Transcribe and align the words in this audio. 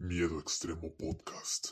Miedo 0.00 0.38
Extremo 0.38 0.94
Podcast. 0.96 1.70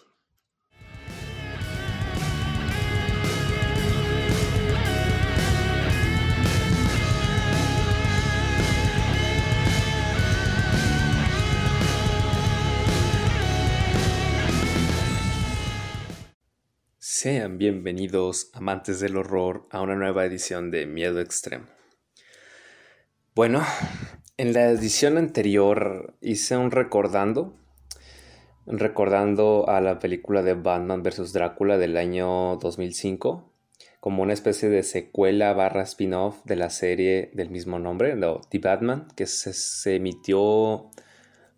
Sean 16.98 17.58
bienvenidos, 17.58 18.50
amantes 18.54 18.98
del 18.98 19.16
horror, 19.16 19.68
a 19.70 19.80
una 19.82 19.94
nueva 19.94 20.24
edición 20.24 20.72
de 20.72 20.86
Miedo 20.86 21.20
Extremo. 21.20 21.66
Bueno, 23.36 23.62
en 24.36 24.52
la 24.52 24.68
edición 24.68 25.16
anterior 25.16 26.16
hice 26.20 26.56
un 26.56 26.72
recordando, 26.72 27.56
recordando 28.66 29.68
a 29.68 29.80
la 29.80 29.98
película 29.98 30.42
de 30.42 30.54
Batman 30.54 31.02
vs. 31.02 31.32
Drácula 31.32 31.78
del 31.78 31.96
año 31.96 32.56
2005, 32.56 33.52
como 34.00 34.22
una 34.22 34.32
especie 34.32 34.68
de 34.68 34.82
secuela 34.82 35.52
barra 35.52 35.82
spin-off 35.82 36.44
de 36.44 36.56
la 36.56 36.70
serie 36.70 37.30
del 37.34 37.50
mismo 37.50 37.78
nombre, 37.78 38.16
The 38.50 38.58
Batman, 38.58 39.08
que 39.16 39.26
se, 39.26 39.96
emitió 39.96 40.90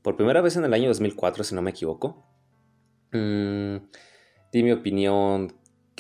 por 0.03 0.17
primera 0.17 0.41
vez 0.41 0.57
en 0.57 0.65
el 0.65 0.75
año 0.75 0.89
2004, 0.89 1.45
si 1.45 1.55
no 1.55 1.63
me 1.63 1.71
equivoco. 1.71 2.25
Mm, 3.13 3.77
di 4.53 4.63
mi 4.63 4.73
opinión, 4.73 5.53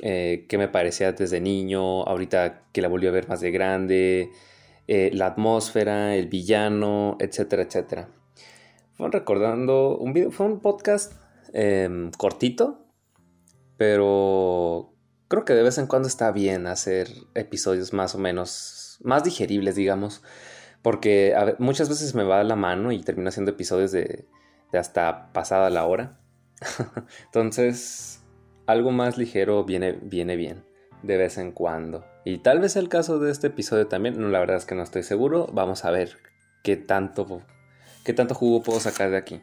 eh, 0.02 0.46
qué 0.48 0.58
me 0.58 0.68
parecía 0.68 1.12
desde 1.12 1.40
niño, 1.40 2.02
ahorita 2.04 2.68
que 2.72 2.82
la 2.82 2.88
volví 2.88 3.06
a 3.06 3.10
ver 3.10 3.28
más 3.28 3.40
de 3.40 3.50
grande, 3.50 4.30
eh, 4.86 5.10
la 5.12 5.26
atmósfera, 5.26 6.16
el 6.16 6.28
villano, 6.28 7.16
etcétera, 7.20 7.62
etcétera. 7.62 8.08
Fue 8.98 9.08
recordando 9.12 9.96
un 9.96 10.12
video, 10.12 10.32
fue 10.32 10.46
un 10.46 10.58
podcast 10.58 11.12
em, 11.52 12.10
cortito, 12.10 12.84
pero 13.76 14.92
creo 15.28 15.44
que 15.44 15.54
de 15.54 15.62
vez 15.62 15.78
en 15.78 15.86
cuando 15.86 16.08
está 16.08 16.32
bien 16.32 16.66
hacer 16.66 17.08
episodios 17.36 17.92
más 17.92 18.16
o 18.16 18.18
menos, 18.18 18.98
más 19.04 19.22
digeribles, 19.22 19.76
digamos, 19.76 20.24
porque 20.82 21.32
muchas 21.60 21.88
veces 21.88 22.16
me 22.16 22.24
va 22.24 22.42
la 22.42 22.56
mano 22.56 22.90
y 22.90 23.00
termino 23.00 23.28
haciendo 23.28 23.52
episodios 23.52 23.92
de, 23.92 24.26
de 24.72 24.78
hasta 24.78 25.32
pasada 25.32 25.70
la 25.70 25.86
hora. 25.86 26.18
Entonces, 27.26 28.24
algo 28.66 28.90
más 28.90 29.16
ligero 29.16 29.62
viene, 29.62 29.92
viene 29.92 30.34
bien 30.34 30.64
de 31.04 31.16
vez 31.18 31.38
en 31.38 31.52
cuando. 31.52 32.04
Y 32.24 32.38
tal 32.38 32.58
vez 32.58 32.74
el 32.74 32.88
caso 32.88 33.20
de 33.20 33.30
este 33.30 33.46
episodio 33.46 33.86
también, 33.86 34.20
no, 34.20 34.26
la 34.26 34.40
verdad 34.40 34.56
es 34.56 34.64
que 34.64 34.74
no 34.74 34.82
estoy 34.82 35.04
seguro. 35.04 35.46
Vamos 35.52 35.84
a 35.84 35.92
ver 35.92 36.16
qué 36.64 36.76
tanto, 36.76 37.26
qué 38.08 38.14
tanto 38.14 38.34
jugo 38.34 38.62
puedo 38.62 38.80
sacar 38.80 39.10
de 39.10 39.18
aquí. 39.18 39.42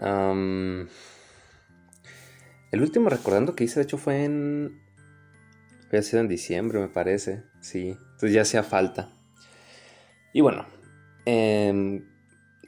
el 0.00 0.88
último 2.82 3.08
recordando 3.08 3.54
que 3.54 3.62
hice, 3.62 3.78
de 3.78 3.84
hecho, 3.84 3.98
fue 3.98 4.24
en. 4.24 4.82
Había 5.86 6.02
sido 6.02 6.22
en 6.22 6.28
diciembre, 6.28 6.80
me 6.80 6.88
parece. 6.88 7.44
Sí, 7.60 7.90
entonces 7.90 8.32
ya 8.32 8.42
hacía 8.42 8.64
falta. 8.64 9.12
Y 10.32 10.40
bueno, 10.40 10.66
em, 11.24 12.04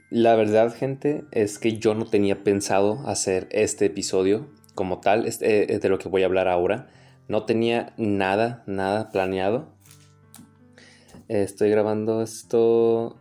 la 0.09 0.37
verdad, 0.37 0.73
gente, 0.73 1.25
es 1.31 1.59
que 1.59 1.77
yo 1.77 1.93
no 1.93 2.05
tenía 2.05 2.45
pensado 2.45 3.05
hacer 3.05 3.49
este 3.51 3.87
episodio 3.87 4.47
como 4.75 5.01
tal, 5.01 5.25
es 5.25 5.39
de 5.39 5.89
lo 5.89 5.99
que 5.99 6.07
voy 6.07 6.23
a 6.23 6.27
hablar 6.27 6.47
ahora. 6.47 6.87
No 7.27 7.43
tenía 7.43 7.93
nada, 7.97 8.63
nada 8.65 9.11
planeado. 9.11 9.73
Estoy 11.27 11.69
grabando 11.69 12.21
esto. 12.21 13.19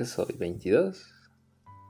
¿Qué 0.00 0.06
soy? 0.06 0.34
¿22? 0.38 0.96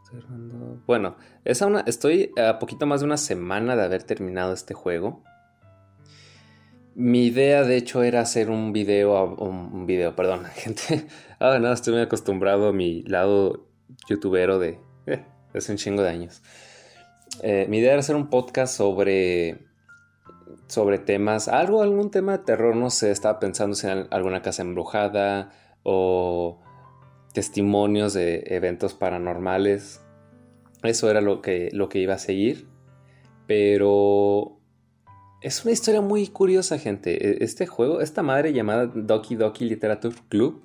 Estoy 0.02 0.18
grabando... 0.18 0.82
Bueno, 0.84 1.14
es 1.44 1.60
una, 1.60 1.82
estoy 1.86 2.32
a 2.44 2.58
poquito 2.58 2.84
más 2.84 3.02
de 3.02 3.06
una 3.06 3.16
semana 3.16 3.76
de 3.76 3.84
haber 3.84 4.02
terminado 4.02 4.52
este 4.52 4.74
juego. 4.74 5.22
Mi 6.96 7.26
idea, 7.26 7.62
de 7.62 7.76
hecho, 7.76 8.02
era 8.02 8.22
hacer 8.22 8.50
un 8.50 8.72
video. 8.72 9.36
Un 9.36 9.86
video, 9.86 10.16
perdón, 10.16 10.44
gente. 10.56 11.06
Ah, 11.38 11.60
no, 11.60 11.72
estoy 11.72 11.92
muy 11.92 12.02
acostumbrado 12.02 12.70
a 12.70 12.72
mi 12.72 13.04
lado 13.04 13.68
youtubero 14.08 14.58
de. 14.58 14.80
Eh, 15.06 15.24
hace 15.54 15.70
un 15.70 15.78
chingo 15.78 16.02
de 16.02 16.08
años. 16.08 16.42
Eh, 17.44 17.66
mi 17.68 17.78
idea 17.78 17.92
era 17.92 18.00
hacer 18.00 18.16
un 18.16 18.28
podcast 18.28 18.76
sobre, 18.76 19.68
sobre 20.66 20.98
temas, 20.98 21.46
algo, 21.46 21.80
algún 21.80 22.10
tema 22.10 22.38
de 22.38 22.42
terror, 22.42 22.74
no 22.74 22.90
sé, 22.90 23.12
estaba 23.12 23.38
pensando 23.38 23.76
si 23.76 23.86
en 23.86 24.08
alguna 24.10 24.42
casa 24.42 24.62
embrujada 24.62 25.52
o 25.84 26.60
testimonios 27.32 28.12
de 28.14 28.44
eventos 28.46 28.94
paranormales. 28.94 30.00
Eso 30.82 31.10
era 31.10 31.20
lo 31.20 31.42
que, 31.42 31.70
lo 31.72 31.88
que 31.88 31.98
iba 31.98 32.14
a 32.14 32.18
seguir. 32.18 32.66
Pero 33.46 34.58
es 35.40 35.64
una 35.64 35.72
historia 35.72 36.00
muy 36.00 36.28
curiosa, 36.28 36.78
gente. 36.78 37.26
E, 37.26 37.44
este 37.44 37.66
juego, 37.66 38.00
esta 38.00 38.22
madre 38.22 38.52
llamada 38.52 38.86
Doki 38.86 39.36
Doki 39.36 39.64
Literature 39.64 40.16
Club, 40.28 40.62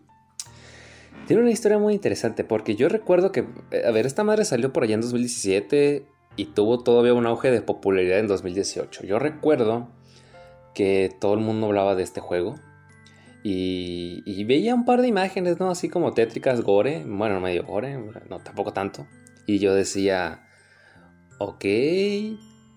tiene 1.28 1.42
una 1.42 1.52
historia 1.52 1.80
muy 1.80 1.94
interesante 1.94 2.44
porque 2.44 2.76
yo 2.76 2.88
recuerdo 2.88 3.32
que, 3.32 3.48
a 3.86 3.92
ver, 3.92 4.06
esta 4.06 4.24
madre 4.24 4.46
salió 4.46 4.72
por 4.72 4.84
allá 4.84 4.94
en 4.94 5.02
2017 5.02 6.06
y 6.36 6.46
tuvo 6.46 6.84
todavía 6.84 7.14
un 7.14 7.26
auge 7.26 7.50
de 7.50 7.62
popularidad 7.62 8.20
en 8.20 8.28
2018. 8.28 9.06
Yo 9.06 9.18
recuerdo 9.18 9.88
que 10.76 11.10
todo 11.20 11.34
el 11.34 11.40
mundo 11.40 11.68
hablaba 11.68 11.96
de 11.96 12.04
este 12.04 12.22
juego 12.22 12.56
y, 13.48 14.44
veía 14.46 14.74
un 14.74 14.86
par 14.86 15.04
de 15.04 15.08
imágenes, 15.08 15.60
¿no? 15.60 15.70
Así 15.70 15.88
como 15.88 16.14
tétricas, 16.14 16.62
gore, 16.62 17.04
bueno, 17.06 17.40
medio 17.40 17.64
gore, 17.64 17.96
no, 18.28 18.40
tampoco 18.40 18.74
tanto. 18.74 19.06
Y 19.46 19.60
yo 19.60 19.76
decía, 19.76 20.48
ok, 21.38 21.64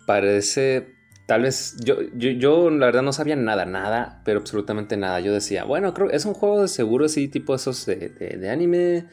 parece, 0.06 0.94
tal 1.26 1.42
vez, 1.42 1.76
yo, 1.82 2.02
yo, 2.12 2.68
la 2.68 2.84
verdad 2.84 3.00
no 3.00 3.14
sabía 3.14 3.34
nada, 3.34 3.64
nada, 3.64 4.20
pero 4.26 4.40
absolutamente 4.40 4.98
nada. 4.98 5.20
Yo 5.20 5.32
decía, 5.32 5.64
bueno, 5.64 5.94
creo 5.94 6.08
que 6.08 6.16
es 6.16 6.26
un 6.26 6.34
juego 6.34 6.60
de 6.60 6.68
seguro 6.68 7.06
así, 7.06 7.28
tipo 7.28 7.54
esos 7.54 7.86
de, 7.86 8.10
de 8.10 8.50
anime 8.50 9.06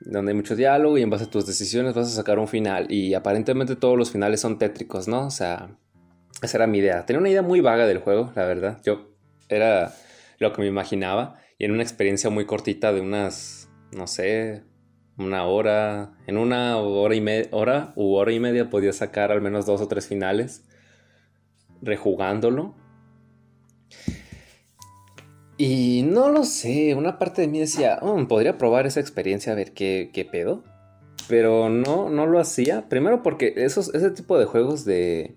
donde 0.00 0.32
hay 0.32 0.36
mucho 0.36 0.56
diálogo 0.56 0.96
y 0.96 1.02
en 1.02 1.10
base 1.10 1.24
a 1.24 1.30
tus 1.30 1.44
decisiones 1.44 1.92
vas 1.92 2.08
a 2.08 2.16
sacar 2.16 2.38
un 2.38 2.48
final. 2.48 2.90
Y 2.90 3.12
aparentemente 3.12 3.76
todos 3.76 3.98
los 3.98 4.10
finales 4.10 4.40
son 4.40 4.58
tétricos, 4.58 5.06
¿no? 5.06 5.26
O 5.26 5.30
sea, 5.30 5.68
esa 6.40 6.56
era 6.56 6.66
mi 6.66 6.78
idea. 6.78 7.04
Tenía 7.04 7.20
una 7.20 7.28
idea 7.28 7.42
muy 7.42 7.60
vaga 7.60 7.86
del 7.86 7.98
juego, 7.98 8.32
la 8.34 8.46
verdad. 8.46 8.80
Yo 8.84 9.10
era 9.50 9.92
lo 10.38 10.52
que 10.52 10.62
me 10.62 10.68
imaginaba 10.68 11.36
y 11.58 11.64
en 11.64 11.72
una 11.72 11.82
experiencia 11.82 12.30
muy 12.30 12.46
cortita 12.46 12.92
de 12.92 13.00
unas, 13.00 13.68
no 13.92 14.06
sé, 14.06 14.64
una 15.16 15.44
hora, 15.44 16.12
en 16.26 16.38
una 16.38 16.76
hora 16.78 17.14
y 17.14 17.20
media, 17.20 17.48
hora 17.50 17.92
hora 17.96 18.32
y 18.32 18.38
media 18.38 18.70
podía 18.70 18.92
sacar 18.92 19.32
al 19.32 19.42
menos 19.42 19.66
dos 19.66 19.80
o 19.80 19.88
tres 19.88 20.06
finales 20.06 20.64
rejugándolo. 21.82 22.74
Y 25.56 26.04
no 26.04 26.28
lo 26.28 26.44
sé, 26.44 26.94
una 26.94 27.18
parte 27.18 27.42
de 27.42 27.48
mí 27.48 27.58
decía, 27.58 27.98
oh, 28.00 28.28
podría 28.28 28.58
probar 28.58 28.86
esa 28.86 29.00
experiencia 29.00 29.52
a 29.52 29.56
ver 29.56 29.72
qué, 29.72 30.10
qué, 30.12 30.24
pedo. 30.24 30.62
Pero 31.28 31.68
no, 31.68 32.08
no 32.10 32.26
lo 32.26 32.38
hacía. 32.38 32.88
Primero 32.88 33.24
porque 33.24 33.54
esos, 33.56 33.92
ese 33.92 34.12
tipo 34.12 34.38
de 34.38 34.44
juegos 34.44 34.84
de 34.84 35.34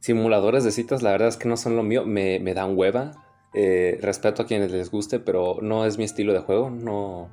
simuladores 0.00 0.64
de 0.64 0.72
citas, 0.72 1.02
la 1.02 1.10
verdad 1.10 1.28
es 1.28 1.36
que 1.36 1.48
no 1.48 1.58
son 1.58 1.76
lo 1.76 1.82
mío, 1.82 2.06
me, 2.06 2.38
me 2.38 2.54
dan 2.54 2.78
hueva. 2.78 3.27
Eh, 3.54 3.98
respeto 4.02 4.42
a 4.42 4.46
quienes 4.46 4.70
les 4.70 4.90
guste, 4.90 5.20
pero 5.20 5.58
no 5.62 5.86
es 5.86 5.96
mi 5.96 6.04
estilo 6.04 6.32
de 6.32 6.40
juego, 6.40 6.70
no, 6.70 7.28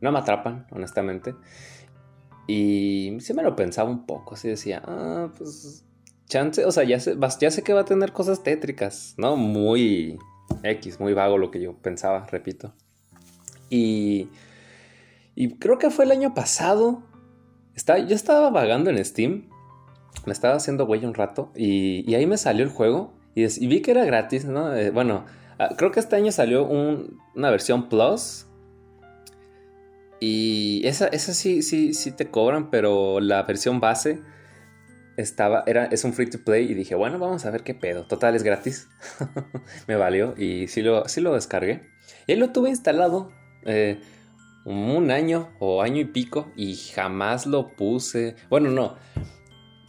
no 0.00 0.12
me 0.12 0.18
atrapan, 0.18 0.66
honestamente. 0.70 1.34
Y 2.46 3.16
sí 3.20 3.32
me 3.34 3.42
lo 3.42 3.56
pensaba 3.56 3.88
un 3.88 4.04
poco, 4.04 4.34
así 4.34 4.48
decía, 4.48 4.82
ah, 4.84 5.30
pues 5.36 5.84
chance, 6.26 6.64
o 6.64 6.72
sea, 6.72 6.84
ya 6.84 6.98
sé, 6.98 7.16
ya 7.40 7.50
sé 7.50 7.62
que 7.62 7.72
va 7.74 7.82
a 7.82 7.84
tener 7.84 8.12
cosas 8.12 8.42
tétricas, 8.42 9.14
¿no? 9.18 9.36
Muy 9.36 10.18
X, 10.62 11.00
muy 11.00 11.14
vago 11.14 11.38
lo 11.38 11.50
que 11.50 11.60
yo 11.60 11.74
pensaba, 11.74 12.26
repito. 12.30 12.74
Y, 13.68 14.28
creo 15.58 15.78
que 15.78 15.90
fue 15.90 16.04
el 16.04 16.10
año 16.10 16.34
pasado. 16.34 17.02
Está, 17.74 17.98
yo 17.98 18.14
estaba 18.14 18.50
vagando 18.50 18.90
en 18.90 19.02
Steam. 19.04 19.48
Me 20.26 20.32
estaba 20.32 20.56
haciendo 20.56 20.86
güey 20.86 21.04
un 21.04 21.14
rato. 21.14 21.52
Y, 21.56 22.14
ahí 22.14 22.26
me 22.26 22.36
salió 22.36 22.64
el 22.64 22.70
juego. 22.70 23.14
Y, 23.34 23.66
vi 23.66 23.80
que 23.80 23.92
era 23.92 24.04
gratis, 24.04 24.44
¿no? 24.44 24.74
Eh, 24.74 24.90
bueno, 24.90 25.24
ah, 25.58 25.70
creo 25.76 25.90
que 25.90 26.00
este 26.00 26.16
año 26.16 26.32
salió 26.32 26.64
una 26.64 27.50
versión 27.50 27.88
Plus. 27.88 28.46
Y 30.20 30.86
esa, 30.86 31.08
esa 31.08 31.34
sí, 31.34 31.62
sí, 31.62 31.94
sí 31.94 32.12
te 32.12 32.30
cobran, 32.30 32.70
pero 32.70 33.18
la 33.18 33.42
versión 33.42 33.80
base 33.80 34.20
estaba, 35.16 35.64
era, 35.66 35.86
es 35.86 36.04
un 36.04 36.12
free 36.12 36.30
to 36.30 36.38
play 36.44 36.70
y 36.70 36.74
dije, 36.74 36.94
bueno, 36.94 37.18
vamos 37.18 37.44
a 37.44 37.50
ver 37.50 37.62
qué 37.62 37.74
pedo. 37.74 38.04
Total, 38.04 38.34
es 38.34 38.42
gratis. 38.42 38.88
me 39.88 39.96
valió 39.96 40.34
y 40.36 40.68
sí 40.68 40.82
lo, 40.82 41.08
sí 41.08 41.20
lo 41.20 41.34
descargué. 41.34 41.90
Y 42.26 42.36
lo 42.36 42.50
tuve 42.50 42.70
instalado 42.70 43.32
eh, 43.64 44.00
un 44.64 45.10
año 45.10 45.50
o 45.58 45.82
año 45.82 46.00
y 46.00 46.04
pico 46.04 46.52
y 46.56 46.76
jamás 46.76 47.46
lo 47.46 47.68
puse. 47.74 48.36
Bueno, 48.48 48.70
no. 48.70 48.96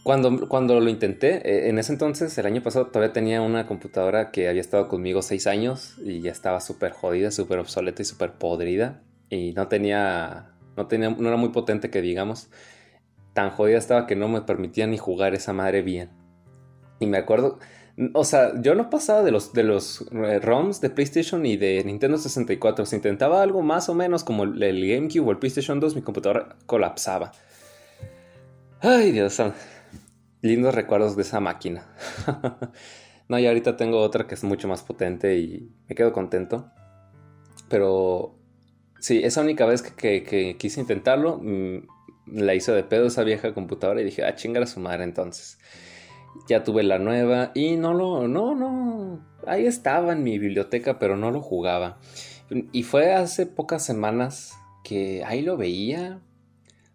Cuando, 0.04 0.48
cuando 0.50 0.80
lo 0.80 0.90
intenté, 0.90 1.36
eh, 1.50 1.70
en 1.70 1.78
ese 1.78 1.90
entonces, 1.90 2.36
el 2.36 2.44
año 2.44 2.62
pasado, 2.62 2.88
todavía 2.88 3.14
tenía 3.14 3.40
una 3.40 3.66
computadora 3.66 4.30
que 4.32 4.50
había 4.50 4.60
estado 4.60 4.86
conmigo 4.86 5.22
seis 5.22 5.46
años 5.46 5.96
y 6.04 6.20
ya 6.20 6.30
estaba 6.30 6.60
súper 6.60 6.92
jodida, 6.92 7.30
súper 7.30 7.58
obsoleta 7.58 8.02
y 8.02 8.04
súper 8.04 8.32
podrida. 8.32 9.00
Y 9.30 9.52
no 9.52 9.66
tenía, 9.68 10.52
no 10.76 10.88
tenía, 10.88 11.08
no 11.08 11.26
era 11.26 11.38
muy 11.38 11.48
potente 11.48 11.88
que 11.88 12.02
digamos. 12.02 12.50
tan 13.32 13.48
jodida 13.50 13.78
estaba 13.78 14.06
que 14.06 14.14
no 14.14 14.28
me 14.28 14.42
permitía 14.42 14.86
ni 14.86 14.98
jugar 14.98 15.34
esa 15.34 15.54
madre 15.54 15.80
bien. 15.80 16.10
Y 17.00 17.06
me 17.06 17.16
acuerdo, 17.16 17.58
o 18.12 18.24
sea, 18.24 18.60
yo 18.60 18.74
no 18.74 18.90
pasaba 18.90 19.22
de 19.22 19.30
los, 19.30 19.54
de 19.54 19.62
los 19.62 20.04
eh, 20.12 20.38
ROMs 20.38 20.82
de 20.82 20.90
PlayStation 20.90 21.46
y 21.46 21.56
de 21.56 21.82
Nintendo 21.82 22.18
64. 22.18 22.84
Si 22.84 22.96
intentaba 22.96 23.42
algo 23.42 23.62
más 23.62 23.88
o 23.88 23.94
menos 23.94 24.22
como 24.22 24.44
el 24.44 24.86
GameCube 24.86 25.26
o 25.26 25.30
el 25.30 25.38
PlayStation 25.38 25.80
2, 25.80 25.96
mi 25.96 26.02
computadora 26.02 26.56
colapsaba. 26.66 27.32
Ay, 28.82 29.12
Dios 29.12 29.40
Lindos 30.44 30.74
recuerdos 30.74 31.16
de 31.16 31.22
esa 31.22 31.40
máquina. 31.40 31.86
no, 33.28 33.38
y 33.38 33.46
ahorita 33.46 33.78
tengo 33.78 34.00
otra 34.00 34.26
que 34.26 34.34
es 34.34 34.44
mucho 34.44 34.68
más 34.68 34.82
potente 34.82 35.38
y 35.38 35.72
me 35.88 35.94
quedo 35.94 36.12
contento. 36.12 36.70
Pero 37.70 38.38
sí, 39.00 39.22
esa 39.24 39.40
única 39.40 39.64
vez 39.64 39.80
que, 39.80 40.56
quise 40.58 40.80
intentarlo, 40.82 41.40
mm, 41.42 41.86
la 42.26 42.54
hizo 42.54 42.74
de 42.74 42.84
pedo 42.84 43.06
esa 43.06 43.24
vieja 43.24 43.54
computadora 43.54 44.02
y 44.02 44.04
dije, 44.04 44.22
ah, 44.22 44.34
chingar 44.34 44.64
a 44.64 44.66
su 44.66 44.80
madre 44.80 45.04
entonces 45.04 45.58
ya 46.46 46.62
tuve 46.62 46.82
la 46.82 46.98
nueva 46.98 47.50
y 47.54 47.76
no 47.76 47.94
lo, 47.94 48.28
no, 48.28 48.54
no, 48.54 49.24
ahí 49.46 49.64
estaba 49.64 50.12
en 50.12 50.22
mi 50.24 50.38
biblioteca, 50.38 50.98
pero 50.98 51.16
no 51.16 51.30
lo 51.30 51.40
jugaba. 51.40 52.00
Y 52.70 52.82
fue 52.82 53.14
hace 53.14 53.46
pocas 53.46 53.82
semanas 53.82 54.52
que 54.82 55.24
ahí 55.24 55.40
lo 55.40 55.56
veía, 55.56 56.20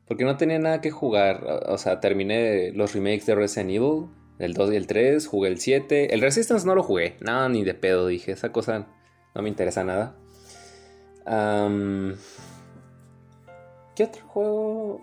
porque 0.10 0.26
no 0.26 0.36
tenía 0.38 0.58
nada 0.58 0.82
que 0.82 0.90
jugar. 0.90 1.46
O 1.68 1.78
sea, 1.78 2.02
terminé 2.02 2.72
los 2.74 2.94
remakes 2.94 3.28
de 3.28 3.36
Resident 3.36 3.70
Evil, 3.70 4.08
el 4.40 4.54
2 4.54 4.74
y 4.74 4.76
el 4.76 4.88
3, 4.88 5.28
jugué 5.28 5.50
el 5.50 5.60
7. 5.60 6.14
El 6.14 6.22
Resistance 6.22 6.66
no 6.66 6.74
lo 6.74 6.82
jugué, 6.82 7.16
nada, 7.22 7.48
ni 7.48 7.64
de 7.64 7.76
pedo, 7.76 8.08
dije, 8.08 8.32
esa 8.32 8.52
cosa 8.52 8.88
no 9.36 9.42
me 9.44 9.50
interesa 9.50 9.84
nada. 9.84 10.16
¿Qué 13.96 14.04
otro 14.04 14.28
juego? 14.28 15.02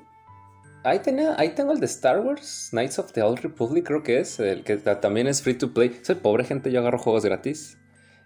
Ahí, 0.83 0.99
tenía, 0.99 1.37
ahí 1.39 1.51
tengo 1.51 1.73
el 1.73 1.79
de 1.79 1.87
Star 1.87 2.21
Wars, 2.21 2.69
Knights 2.73 2.99
of 2.99 3.13
the 3.13 3.23
Old 3.23 3.39
Republic, 3.41 3.87
creo 3.87 4.03
que 4.03 4.19
es, 4.19 4.41
el 4.41 4.65
que 4.65 4.77
también 4.77 5.29
es 5.29 5.41
free 5.41 5.55
to 5.55 5.73
play. 5.73 6.01
Soy 6.03 6.17
pobre 6.17 6.43
gente, 6.45 6.73
yo 6.73 6.81
agarro 6.81 6.99
juegos 6.99 7.25
gratis. 7.25 7.79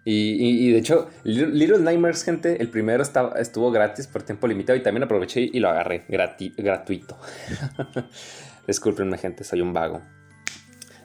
Y, 0.05 0.73
de 0.73 0.79
hecho, 0.79 1.09
Little 1.25 1.79
Nightmares, 1.81 2.25
gente, 2.25 2.61
el 2.61 2.69
primero 2.69 3.03
estaba, 3.03 3.39
estuvo 3.39 3.71
gratis 3.71 4.07
por 4.07 4.23
tiempo 4.23 4.47
limitado 4.47 4.77
y 4.79 4.83
también 4.83 5.05
aproveché 5.05 5.43
y 5.53 5.61
lo 5.61 5.69
agarré 5.69 6.05
gratuito. 6.09 7.19
Disculpenme, 8.67 9.19
gente, 9.19 9.45
soy 9.45 9.61
un 9.61 9.73
vago. 9.73 10.01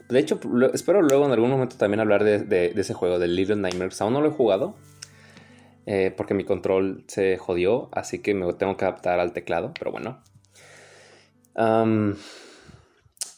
De 0.08 0.18
hecho, 0.18 0.40
espero 0.72 1.02
luego 1.02 1.26
en 1.26 1.32
algún 1.32 1.50
momento 1.50 1.76
también 1.76 2.00
hablar 2.00 2.24
de, 2.24 2.72
ese 2.74 2.94
juego, 2.94 3.18
de 3.18 3.28
Little 3.28 3.56
Nightmares. 3.56 4.00
Aún 4.00 4.14
no 4.14 4.20
lo 4.20 4.28
he 4.28 4.32
jugado 4.32 4.76
eh, 5.84 6.12
porque 6.16 6.32
mi 6.32 6.44
control 6.44 7.04
se 7.06 7.36
jodió, 7.36 7.90
así 7.92 8.20
que 8.20 8.34
me 8.34 8.50
tengo 8.54 8.76
que 8.76 8.84
adaptar 8.86 9.20
al 9.20 9.32
teclado, 9.32 9.72
pero 9.78 9.92
bueno 9.92 10.22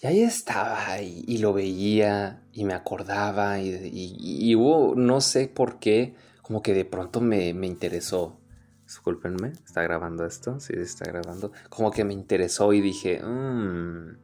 y 0.00 0.06
ahí 0.06 0.22
estaba 0.22 1.00
y, 1.02 1.38
lo 1.38 1.52
veía 1.52 2.44
y 2.52 2.64
me 2.64 2.74
acordaba 2.74 3.58
y, 3.60 4.54
hubo, 4.54 4.94
no 4.94 5.20
sé 5.20 5.48
por 5.48 5.78
qué, 5.80 6.14
como 6.42 6.62
que 6.62 6.72
de 6.72 6.84
pronto 6.84 7.20
me, 7.20 7.48
interesó. 7.48 8.40
Disculpenme, 8.84 9.52
¿está 9.66 9.82
grabando 9.82 10.24
esto? 10.24 10.60
Sí, 10.60 10.72
está 10.76 11.04
grabando. 11.04 11.52
Como 11.68 11.90
que 11.90 12.04
me 12.04 12.14
interesó 12.14 12.72
y 12.72 12.80
dije, 12.80 13.20
mmm, 13.22 14.16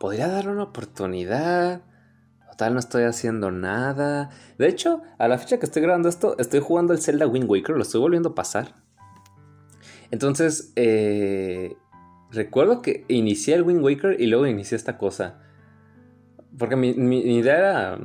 podría 0.00 0.28
darle 0.28 0.52
una 0.52 0.64
oportunidad. 0.64 1.82
Total, 2.50 2.72
no 2.72 2.80
estoy 2.80 3.04
haciendo 3.04 3.52
nada. 3.52 4.30
De 4.58 4.66
hecho, 4.66 5.02
a 5.18 5.28
la 5.28 5.38
fecha 5.38 5.58
que 5.58 5.66
estoy 5.66 5.82
grabando 5.82 6.08
esto, 6.08 6.36
estoy 6.38 6.58
jugando 6.58 6.92
el 6.94 7.00
Zelda 7.00 7.28
Wind 7.28 7.48
Waker, 7.48 7.76
lo 7.76 7.82
estoy 7.82 8.00
volviendo 8.00 8.30
a 8.30 8.34
pasar. 8.34 8.74
Entonces, 10.10 10.72
eh, 10.74 11.76
recuerdo 12.30 12.82
que 12.82 13.04
inicié 13.08 13.54
el 13.54 13.62
Wind 13.62 13.82
Waker 13.82 14.20
y 14.20 14.26
luego 14.26 14.46
inicié 14.46 14.76
esta 14.76 14.98
cosa. 14.98 15.38
Porque 16.58 16.76
mi, 16.76 16.90
idea 17.36 17.58
era 17.58 17.98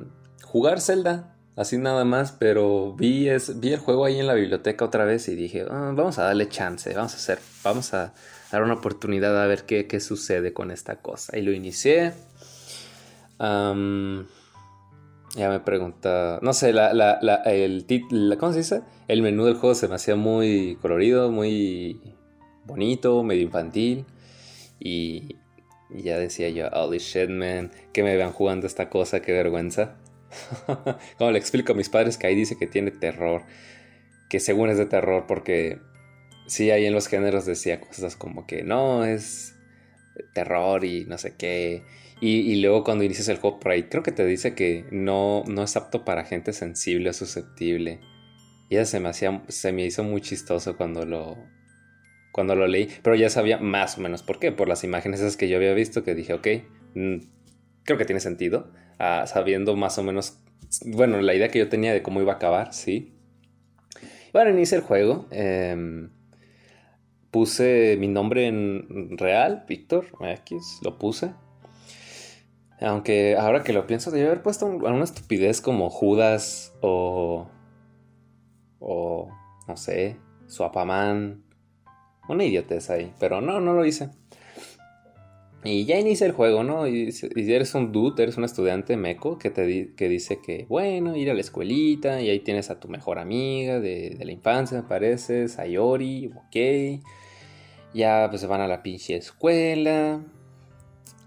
jugar 0.44 0.80
Zelda, 0.80 1.36
así 1.56 1.78
nada 1.78 2.06
más, 2.06 2.32
pero 2.32 2.94
vi, 2.94 3.30
es, 3.30 3.60
vi 3.60 3.74
el 3.74 3.80
juego 3.80 4.06
ahí 4.06 4.20
en 4.20 4.28
la 4.28 4.34
biblioteca 4.34 4.86
otra 4.86 5.06
vez 5.06 5.28
y 5.28 5.36
dije, 5.36 5.66
ah, 5.70 5.92
vamos 5.96 6.20
a 6.20 6.24
darle 6.24 6.50
chance, 6.50 6.94
vamos 6.94 7.14
a 7.14 7.18
hacer, 7.18 7.40
vamos 7.64 7.94
a 7.94 8.14
dar 8.52 8.64
una 8.64 8.76
oportunidad 8.76 9.42
a 9.42 9.48
ver 9.48 9.64
qué, 9.64 10.00
sucede 10.00 10.54
con 10.54 10.72
esta 10.72 10.98
cosa. 10.98 11.38
Y 11.38 11.42
lo 11.42 11.52
inicié. 11.52 12.14
ya 13.40 14.26
me 15.50 15.60
pregunta, 15.62 16.40
no 16.44 16.54
sé, 16.54 16.74
la, 16.74 16.94
la, 16.94 17.18
el 17.46 17.86
¿cómo 18.40 18.52
se 18.52 18.60
dice? 18.60 18.82
El 19.08 19.24
menú 19.24 19.46
del 19.46 19.56
juego 19.56 19.74
se 19.74 19.88
me 19.88 19.96
hacía 19.96 20.16
muy 20.16 20.78
colorido, 20.82 21.32
muy 21.32 22.00
bonito, 22.66 23.24
medio 23.24 23.42
infantil. 23.42 24.06
Y, 24.84 25.38
ya 25.90 26.18
decía 26.18 26.50
yo, 26.50 26.68
holy 26.74 26.98
shit, 26.98 27.30
man, 27.30 27.72
que 27.94 28.04
me 28.04 28.18
vean 28.18 28.34
jugando 28.34 28.68
esta 28.68 28.90
cosa, 28.90 29.22
qué 29.22 29.32
vergüenza. 29.32 29.96
Como 31.18 31.32
le 31.32 31.40
explico 31.40 31.72
a 31.72 31.76
mis 31.76 31.90
padres 31.90 32.18
que 32.18 32.28
ahí 32.28 32.36
dice 32.36 32.58
que 32.58 32.68
tiene 32.68 32.92
terror, 32.92 33.44
que 34.30 34.42
según 34.42 34.70
es 34.70 34.78
de 34.78 34.86
terror, 34.86 35.26
porque 35.26 35.80
sí, 36.48 36.70
ahí 36.72 36.86
en 36.86 36.94
los 36.94 37.08
géneros 37.08 37.46
decía 37.46 37.80
cosas 37.80 38.16
como 38.16 38.46
que 38.46 38.64
no, 38.64 39.06
es 39.06 39.56
terror 40.34 40.84
y 40.84 41.06
no 41.06 41.18
sé 41.18 41.36
qué. 41.38 41.84
Y, 42.20 42.62
luego 42.62 42.84
cuando 42.84 43.04
inicias 43.04 43.28
el 43.30 43.38
juego 43.38 43.60
por 43.60 43.72
ahí, 43.72 43.84
creo 43.84 44.04
que 44.04 44.12
te 44.12 44.26
dice 44.26 44.56
que 44.56 44.86
no, 44.92 45.44
no 45.48 45.64
es 45.64 45.76
apto 45.76 46.04
para 46.06 46.26
gente 46.26 46.54
sensible 46.54 47.10
o 47.10 47.14
susceptible. 47.14 48.00
Y 48.70 48.78
eso 48.78 48.92
se 48.92 49.00
me, 49.00 49.10
hacía, 49.10 49.44
se 49.50 49.72
me 49.72 49.86
hizo 49.86 50.04
muy 50.04 50.22
chistoso 50.22 50.78
cuando 50.78 51.06
lo, 51.06 51.38
cuando 52.34 52.56
lo 52.56 52.68
leí, 52.68 52.90
pero 53.04 53.16
ya 53.16 53.30
sabía 53.30 53.60
más 53.60 53.98
o 53.98 54.02
menos 54.02 54.24
por 54.24 54.40
qué, 54.40 54.52
por 54.52 54.68
las 54.68 54.84
imágenes 54.84 55.22
esas 55.22 55.38
que 55.38 55.48
yo 55.48 55.56
había 55.56 55.74
visto, 55.74 56.04
que 56.04 56.16
dije, 56.16 56.34
ok, 56.34 56.48
mm, 56.96 57.18
creo 57.84 57.98
que 57.98 58.06
tiene 58.06 58.20
sentido, 58.20 58.72
ah, 58.98 59.26
sabiendo 59.28 59.76
más 59.76 60.00
o 60.00 60.04
menos, 60.04 60.40
bueno, 60.88 61.22
la 61.22 61.36
idea 61.36 61.50
que 61.50 61.60
yo 61.60 61.70
tenía 61.70 61.94
de 61.94 62.02
cómo 62.02 62.22
iba 62.22 62.34
a 62.34 62.38
acabar, 62.38 62.74
sí. 62.74 63.14
Bueno, 64.34 64.50
inicié 64.50 64.80
el 64.80 64.84
juego, 64.84 65.28
em, 65.30 66.10
puse 67.30 67.98
mi 68.00 68.08
nombre 68.08 68.48
en 68.48 69.16
real, 69.16 69.66
Víctor 69.68 70.08
X, 70.20 70.80
lo 70.82 70.98
puse. 70.98 71.36
Aunque 72.82 73.38
ahora 73.38 73.64
que 73.64 73.74
lo 73.74 73.86
pienso, 73.86 74.10
debía 74.10 74.26
haber 74.26 74.42
puesto 74.42 74.66
una 74.66 75.04
estupidez 75.04 75.62
como 75.62 75.92
Judas 75.92 76.74
o. 76.82 77.48
o. 78.80 79.30
no 79.68 79.78
sé, 79.78 80.18
Suapaman 80.48 81.43
una 82.28 82.44
idiotez 82.44 82.90
ahí, 82.90 83.12
pero 83.20 83.42
no, 83.42 83.60
no 83.60 83.74
lo 83.74 83.86
hice. 83.86 84.10
Y 85.66 85.86
ya 85.86 85.98
inicia 85.98 86.28
el 86.28 86.34
juego, 86.34 86.64
¿no? 86.64 86.88
Y, 86.88 87.14
eres 87.36 87.74
un 87.74 87.94
dude, 87.94 88.22
eres 88.22 88.38
un 88.38 88.44
estudiante 88.44 88.98
meco 88.98 89.38
que 89.38 89.50
te 89.50 89.94
que 89.96 90.10
dice 90.10 90.40
que, 90.42 90.66
bueno, 90.68 91.16
ir 91.16 91.30
a 91.32 91.34
la 91.34 91.40
escuelita 91.40 92.22
y 92.22 92.30
ahí 92.30 92.40
tienes 92.42 92.70
a 92.70 92.80
tu 92.82 92.90
mejor 92.90 93.18
amiga 93.18 93.80
de, 93.80 94.18
la 94.22 94.32
infancia, 94.32 94.82
me 94.82 94.88
parece, 94.88 95.48
Sayori, 95.48 96.32
ok. 96.36 97.02
Ya 97.94 98.28
pues 98.30 98.42
se 98.42 98.48
van 98.48 98.60
a 98.60 98.68
la 98.68 98.84
pinche 98.84 99.16
escuela. 99.16 100.22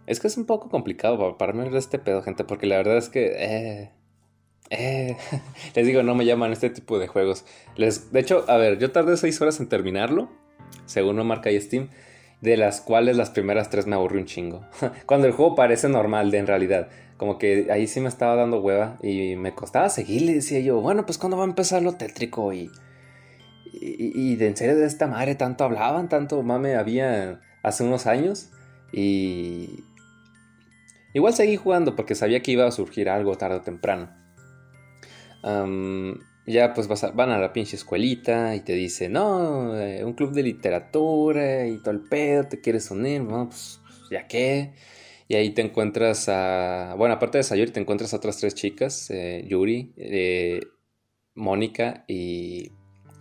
Es 0.07 0.21
que 0.21 0.27
es 0.29 0.37
un 0.37 0.45
poco 0.45 0.69
complicado 0.69 1.39
para 1.39 1.53
mí 1.53 1.65
este 1.77 1.99
pedo, 1.99 2.23
gente, 2.23 2.45
porque 2.45 2.67
la 2.67 2.77
verdad 2.77 2.99
es 2.99 3.09
que... 3.09 3.27
Eh, 3.39 3.91
eh, 4.71 5.17
les 5.75 5.87
digo, 5.87 6.03
no 6.03 6.15
me 6.15 6.27
llaman 6.27 6.53
este 6.53 6.69
tipo 6.71 6.99
de 6.99 7.07
juegos. 7.07 7.45
Les, 7.77 8.13
de 8.13 8.21
hecho, 8.21 8.45
a 8.49 8.57
ver, 8.59 8.79
yo 8.79 8.93
tardé 8.93 9.17
seis 9.17 9.41
horas 9.41 9.61
en 9.61 9.69
terminarlo 9.69 10.29
según 10.87 11.17
no 11.17 11.25
marca 11.25 11.51
y 11.51 11.61
Steam, 11.61 11.89
de 12.41 12.57
las 12.57 12.81
cuales 12.81 13.17
las 13.17 13.31
primeras 13.31 13.71
tres 13.71 13.87
me 13.87 13.95
aburrí 13.95 14.19
un 14.19 14.27
chingo. 14.27 14.65
Cuando 15.07 15.27
el 15.27 15.33
juego 15.33 15.55
parece 15.55 15.89
normal, 15.89 16.31
de 16.31 16.39
en 16.39 16.47
realidad. 16.47 16.89
Como 17.17 17.39
que 17.39 17.69
ahí 17.71 17.87
sí 17.87 18.01
me 18.01 18.09
estaba 18.09 18.37
dando 18.37 18.61
hueva 18.61 18.99
y 19.03 19.37
me 19.37 19.55
costaba 19.55 19.89
seguirle. 19.89 20.35
Decía 20.35 20.61
yo, 20.61 20.81
bueno, 20.81 21.07
pues 21.07 21.17
cuando 21.17 21.39
va 21.39 21.45
a 21.45 21.47
empezar 21.47 21.83
lo 21.83 21.93
tétrico 21.95 22.53
y, 22.53 22.71
y, 23.73 24.37
de 24.37 24.49
en 24.49 24.57
serio 24.57 24.77
de 24.77 24.85
esta 24.85 25.07
madre 25.07 25.35
tanto 25.35 25.65
hablaban, 25.65 26.09
tanto 26.11 26.43
mame 26.43 26.77
había 26.77 27.41
hace 27.63 27.85
unos 27.85 28.07
años. 28.07 28.51
Y 28.93 29.85
igual 31.15 31.33
seguí 31.33 31.57
jugando 31.57 31.97
porque 31.97 32.15
sabía 32.15 32.43
que 32.43 32.53
iba 32.53 32.67
a 32.67 32.71
surgir 32.71 33.09
algo 33.09 33.37
tarde 33.39 33.57
o 33.57 33.63
temprano 33.63 34.11
ya 36.47 36.75
pues 36.75 36.89
van 36.89 37.31
a 37.31 37.39
la 37.39 37.53
pinche 37.53 37.77
escuelita 37.77 38.55
y 38.55 38.61
te 38.61 38.75
dice, 38.75 39.09
no, 39.09 39.77
eh, 39.79 40.05
un 40.05 40.13
club 40.15 40.33
de 40.33 40.45
literatura 40.45 41.67
y 41.67 41.79
todo 41.79 41.91
el 41.91 42.01
pedo, 42.01 42.45
te 42.49 42.61
quieres 42.61 42.91
unir, 42.91 43.23
no, 43.23 43.49
pues 43.49 43.81
ya 44.11 44.27
qué. 44.27 44.75
Y 45.29 45.35
ahí 45.35 45.51
te 45.51 45.63
encuentras 45.63 46.29
a, 46.29 46.95
bueno, 46.97 47.15
aparte 47.15 47.39
de 47.39 47.45
Sayuri, 47.45 47.73
te 47.73 47.81
encuentras 47.81 48.15
a 48.15 48.19
otras 48.19 48.39
tres 48.39 48.55
chicas, 48.55 49.11
eh, 49.11 49.45
Yuri, 49.49 49.93
eh, 49.97 50.61
Mónica 51.35 52.05
y 52.07 52.71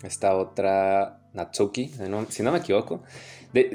esta 0.03 0.35
otra 0.35 1.24
Natsuki, 1.35 1.91
si 2.29 2.43
no 2.43 2.51
me 2.51 2.59
equivoco 2.59 3.03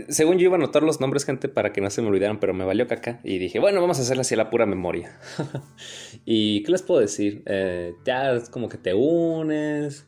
según 0.09 0.39
yo 0.39 0.45
iba 0.45 0.55
a 0.55 0.59
anotar 0.59 0.83
los 0.83 1.01
nombres, 1.01 1.25
gente, 1.25 1.49
para 1.49 1.73
que 1.73 1.81
no 1.81 1.91
se 1.91 2.03
me 2.03 2.09
olvidaran, 2.09 2.39
pero 2.39 2.53
me 2.53 2.65
valió 2.65 2.87
caca. 2.87 3.21
Y 3.25 3.39
dije, 3.39 3.59
bueno, 3.59 3.81
vamos 3.81 3.99
a 3.99 4.03
hacerla 4.03 4.23
así 4.23 4.35
a 4.35 4.39
la 4.39 4.51
pura 4.51 4.67
memoria. 4.67 5.19
y, 6.25 6.63
¿qué 6.63 6.73
les 6.73 6.83
puedo 6.83 7.01
decir? 7.01 7.43
Eh, 7.47 7.95
ya 8.05 8.33
es 8.33 8.51
como 8.51 8.69
que 8.69 8.77
te 8.77 8.95
unes. 8.95 10.07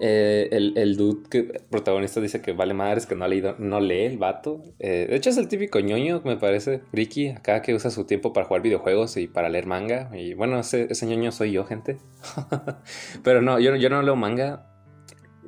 Eh, 0.00 0.48
el, 0.50 0.72
el, 0.76 0.96
dude 0.96 1.28
que 1.28 1.42
protagonista 1.70 2.20
dice 2.20 2.40
que 2.42 2.52
vale 2.52 2.74
madres, 2.74 3.06
que 3.06 3.14
no 3.14 3.24
ha 3.24 3.28
leído, 3.28 3.54
no 3.58 3.80
lee 3.80 4.06
el 4.06 4.18
vato. 4.18 4.62
Eh, 4.78 5.06
de 5.08 5.14
hecho, 5.14 5.30
es 5.30 5.36
el 5.36 5.46
típico 5.46 5.78
ñoño, 5.78 6.22
me 6.24 6.36
parece, 6.36 6.80
Ricky, 6.92 7.28
acá 7.28 7.62
que 7.62 7.74
usa 7.74 7.90
su 7.90 8.04
tiempo 8.04 8.32
para 8.32 8.46
jugar 8.46 8.62
videojuegos 8.62 9.16
y 9.16 9.28
para 9.28 9.48
leer 9.48 9.66
manga. 9.66 10.10
Y 10.14 10.34
bueno, 10.34 10.58
ese, 10.58 10.88
ese 10.90 11.06
ñoño 11.06 11.30
soy 11.30 11.52
yo, 11.52 11.64
gente. 11.64 11.98
Pero 13.22 13.42
no, 13.42 13.60
yo, 13.60 13.76
yo 13.76 13.90
no 13.90 14.02
leo 14.02 14.16
manga. 14.16 14.66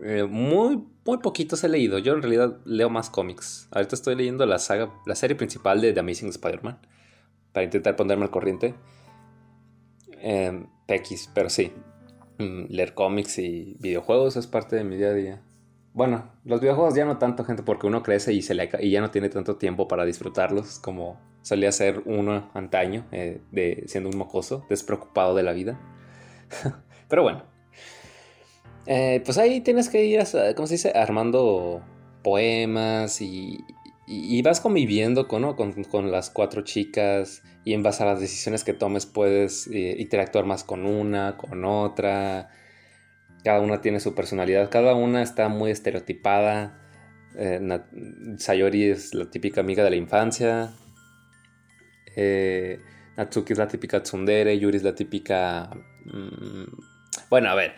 Eh, 0.04 0.24
muy, 0.24 0.84
muy 1.04 1.18
poquitos 1.18 1.62
he 1.64 1.68
leído. 1.68 1.98
Yo 1.98 2.14
en 2.14 2.22
realidad 2.22 2.58
leo 2.64 2.90
más 2.90 3.10
cómics. 3.10 3.68
Ahorita 3.70 3.94
estoy 3.94 4.14
leyendo 4.14 4.46
la 4.46 4.58
saga, 4.58 4.90
la 5.06 5.14
serie 5.14 5.36
principal 5.36 5.80
de 5.80 5.92
The 5.92 6.00
Amazing 6.00 6.30
Spider-Man. 6.30 6.78
Para 7.52 7.64
intentar 7.64 7.96
ponerme 7.96 8.24
al 8.24 8.30
corriente. 8.30 8.74
Eh, 10.18 10.66
Pequis, 10.86 11.30
pero 11.34 11.50
sí. 11.50 11.72
Mm, 12.38 12.64
leer 12.68 12.94
cómics 12.94 13.38
y 13.38 13.76
videojuegos 13.78 14.36
es 14.36 14.46
parte 14.46 14.76
de 14.76 14.84
mi 14.84 14.96
día 14.96 15.08
a 15.08 15.14
día. 15.14 15.42
Bueno, 15.92 16.32
los 16.44 16.60
videojuegos 16.60 16.94
ya 16.94 17.04
no 17.04 17.18
tanto, 17.18 17.44
gente, 17.44 17.62
porque 17.62 17.86
uno 17.86 18.02
crece 18.02 18.32
y, 18.32 18.42
se 18.42 18.54
le, 18.54 18.68
y 18.80 18.90
ya 18.90 19.00
no 19.00 19.12
tiene 19.12 19.28
tanto 19.28 19.56
tiempo 19.56 19.86
para 19.86 20.04
disfrutarlos 20.04 20.80
como 20.80 21.20
solía 21.42 21.70
ser 21.70 22.02
uno 22.06 22.50
antaño, 22.54 23.06
eh, 23.12 23.40
de, 23.52 23.84
siendo 23.86 24.10
un 24.10 24.16
mocoso, 24.16 24.66
despreocupado 24.68 25.36
de 25.36 25.44
la 25.44 25.52
vida. 25.52 25.78
Pero 27.08 27.22
bueno, 27.22 27.44
eh, 28.86 29.22
pues 29.24 29.38
ahí 29.38 29.60
tienes 29.60 29.88
que 29.88 30.04
ir, 30.04 30.22
¿cómo 30.56 30.66
se 30.66 30.74
dice? 30.74 30.92
Armando 30.94 31.82
poemas 32.22 33.20
y, 33.20 33.64
y, 34.06 34.42
vas 34.42 34.60
conviviendo 34.60 35.28
con, 35.28 35.54
con, 35.54 36.10
las 36.10 36.30
cuatro 36.30 36.62
chicas 36.62 37.42
y 37.64 37.72
en 37.72 37.82
base 37.82 38.02
a 38.02 38.06
las 38.06 38.20
decisiones 38.20 38.64
que 38.64 38.74
tomes 38.74 39.06
puedes 39.06 39.66
eh, 39.68 39.96
interactuar 39.98 40.44
más 40.44 40.64
con 40.64 40.86
una, 40.86 41.36
con 41.36 41.64
otra. 41.64 42.50
Cada 43.44 43.60
una 43.60 43.80
tiene 43.80 44.00
su 44.00 44.14
personalidad, 44.14 44.70
cada 44.70 44.94
una 44.94 45.22
está 45.22 45.48
muy 45.48 45.70
estereotipada. 45.70 46.80
Eh, 47.36 47.60
Sayori 48.38 48.84
es 48.84 49.14
la 49.14 49.30
típica 49.30 49.60
amiga 49.60 49.84
de 49.84 49.90
la 49.90 49.96
infancia. 49.96 50.72
Eh, 52.16 52.78
Natsuki 53.16 53.52
es 53.52 53.58
la 53.58 53.68
típica 53.68 54.02
tsundere, 54.02 54.58
Yuri 54.58 54.76
es 54.76 54.82
la 54.82 54.94
típica... 54.94 55.70
Mm, 56.04 56.64
bueno, 57.30 57.50
a 57.50 57.54
ver, 57.54 57.74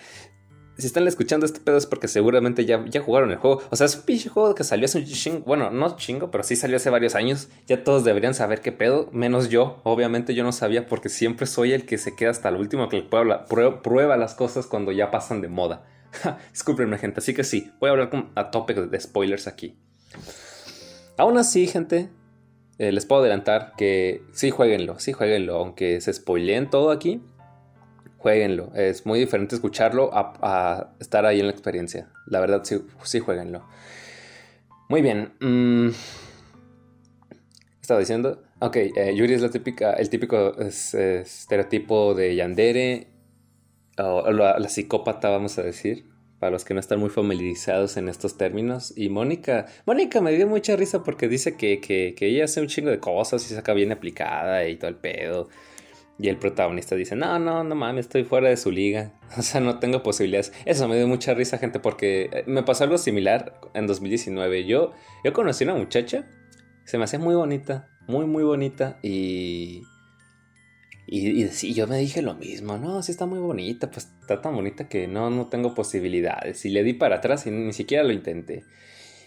si 0.79 0.87
están 0.87 1.09
escuchando 1.09 1.47
este 1.47 1.61
pedo 1.61 1.79
es 1.79 1.87
porque 1.87 2.07
seguramente 2.07 2.67
ya, 2.67 2.85
ya 2.87 3.01
jugaron 3.01 3.31
el 3.31 3.39
juego. 3.39 3.63
O 3.71 3.77
sea, 3.77 3.87
es 3.87 3.97
un 3.97 4.03
pinche 4.03 4.29
juego 4.29 4.55
que 4.55 4.63
salió 4.63 4.85
hace 4.85 4.99
un 4.99 5.05
chingo. 5.07 5.41
Bueno, 5.41 5.71
no 5.71 5.97
chingo, 5.97 6.31
pero 6.31 6.45
sí 6.45 6.55
salió 6.55 6.77
hace 6.77 6.91
varios 6.91 7.15
años. 7.15 7.49
Ya 7.67 7.83
todos 7.83 8.05
deberían 8.05 8.35
saber 8.35 8.61
qué 8.61 8.73
pedo, 8.73 9.09
menos 9.13 9.49
yo. 9.49 9.81
Obviamente 9.85 10.35
yo 10.35 10.45
no 10.45 10.53
sabía 10.53 10.87
porque 10.87 11.09
siempre 11.09 11.47
soy 11.47 11.73
el 11.73 11.87
que 11.87 11.97
se 11.97 12.15
queda 12.15 12.31
hasta 12.31 12.51
el 12.51 12.57
último 12.57 12.89
que 12.91 13.01
prueba, 13.03 13.47
prueba 13.83 14.17
las 14.19 14.35
cosas 14.35 14.67
cuando 14.67 14.93
ya 14.93 15.11
pasan 15.11 15.41
de 15.41 15.49
moda. 15.49 15.87
Disculpenme, 16.53 16.99
gente. 16.99 17.21
Así 17.21 17.33
que 17.33 17.45
sí, 17.45 17.73
voy 17.81 17.89
a 17.89 17.93
hablar 17.93 18.11
a 18.35 18.51
tope 18.51 18.75
de 18.75 19.01
spoilers 19.01 19.47
aquí. 19.47 19.79
Aún 21.17 21.39
así, 21.39 21.67
gente, 21.67 22.11
eh, 22.79 22.93
les 22.93 23.07
puedo 23.07 23.23
adelantar 23.23 23.73
que 23.79 24.23
sí 24.33 24.51
jueguenlo, 24.51 24.99
sí 24.99 25.15
jueguenlo. 25.15 25.57
Aunque 25.57 26.03
se 26.03 26.13
spoileen 26.13 26.69
todo 26.69 26.91
aquí 26.91 27.23
jueguenlo. 28.19 28.73
Es 28.75 29.07
muy 29.07 29.21
diferente 29.21 29.55
escucharlo 29.55 30.11
a, 30.13 30.95
estar 31.01 31.27
ahí 31.27 31.41
en 31.41 31.47
la 31.47 31.53
experiencia. 31.53 32.09
La 32.27 32.41
verdad, 32.41 32.63
sí, 32.65 32.79
sí 33.05 33.21
jueguenlo. 33.21 33.65
Muy 34.89 35.03
bien. 35.03 35.33
Mm, 35.41 35.91
estaba 37.81 38.01
diciendo. 38.01 38.43
Ok, 38.61 38.77
eh, 38.77 39.15
Yuri 39.15 39.35
es 39.35 39.43
la 39.43 39.51
típica, 39.51 39.93
el 39.93 40.09
típico 40.09 40.57
estereotipo 40.59 42.15
de 42.15 42.35
Yandere. 42.35 43.09
O, 43.99 44.31
la, 44.31 44.69
psicópata, 44.69 45.31
vamos 45.31 45.59
a 45.59 45.63
decir. 45.63 46.07
Para 46.39 46.51
los 46.51 46.65
que 46.65 46.75
no 46.75 46.81
están 46.81 47.01
muy 47.01 47.09
familiarizados 47.09 47.97
en 47.97 48.09
estos 48.09 48.37
términos. 48.37 48.93
Y 48.97 49.09
Mónica. 49.09 49.67
Mónica 49.87 50.21
me 50.21 50.33
dio 50.33 50.47
mucha 50.47 50.77
risa 50.77 51.03
porque 51.03 51.29
dice 51.29 51.57
que, 51.57 51.81
que, 51.81 52.15
que 52.17 52.27
ella 52.27 52.45
hace 52.45 52.61
un 52.61 52.67
chingo 52.67 52.91
de 52.91 52.99
cosas 52.99 53.51
y 53.51 53.55
saca 53.55 53.73
bien 53.73 53.93
aplicada 53.93 54.69
y 54.69 54.77
todo 54.77 54.89
el 54.89 54.97
pedo. 54.97 55.49
Y 56.19 56.29
el 56.29 56.39
protagonista 56.39 56.95
dice, 56.95 57.15
no, 57.15 57.39
no, 57.39 57.63
no 57.63 57.75
mames, 57.75 58.07
estoy 58.07 58.25
fuera 58.25 58.49
de 58.49 58.57
su 58.57 58.71
liga. 58.71 59.13
O 59.37 59.43
sea, 59.43 59.61
no 59.61 59.79
tengo 59.81 60.03
posibilidades. 60.03 60.53
Eso 60.65 60.89
me 60.89 60.97
dio 60.97 61.07
mucha 61.09 61.35
risa, 61.35 61.59
gente, 61.59 61.81
porque 61.81 62.31
eh, 62.33 62.45
me 62.47 62.63
pasó 62.63 62.85
algo 62.85 62.97
similar 62.97 63.61
en 63.75 63.87
2019. 63.87 64.65
Yo, 64.67 64.93
yo 65.25 65.33
conocí 65.33 65.65
a 65.65 65.73
una 65.73 65.79
muchacha, 65.79 66.27
se 66.85 66.97
me 66.97 67.05
hacía 67.05 67.19
muy 67.19 67.35
bonita, 67.35 67.89
muy, 68.07 68.25
muy 68.25 68.45
bonita. 68.45 68.99
Y, 69.03 69.83
y, 71.07 71.75
yo 71.75 71.87
me 71.87 71.99
dije 71.99 72.23
lo 72.23 72.35
mismo, 72.35 72.79
no, 72.79 73.03
sí 73.03 73.11
está 73.11 73.27
muy 73.27 73.41
bonita, 73.41 73.91
pues 73.91 74.09
está 74.21 74.41
tan 74.41 74.55
bonita 74.55 74.89
que 74.89 75.09
no, 75.09 75.29
no 75.29 75.49
tengo 75.49 75.75
posibilidades. 75.75 76.65
Y 76.65 76.71
le 76.71 76.83
di 76.83 76.95
para 76.95 77.17
atrás 77.17 77.47
y 77.47 77.51
ni 77.51 77.73
siquiera 77.73 78.05
lo 78.05 78.13
intenté. 78.13 78.65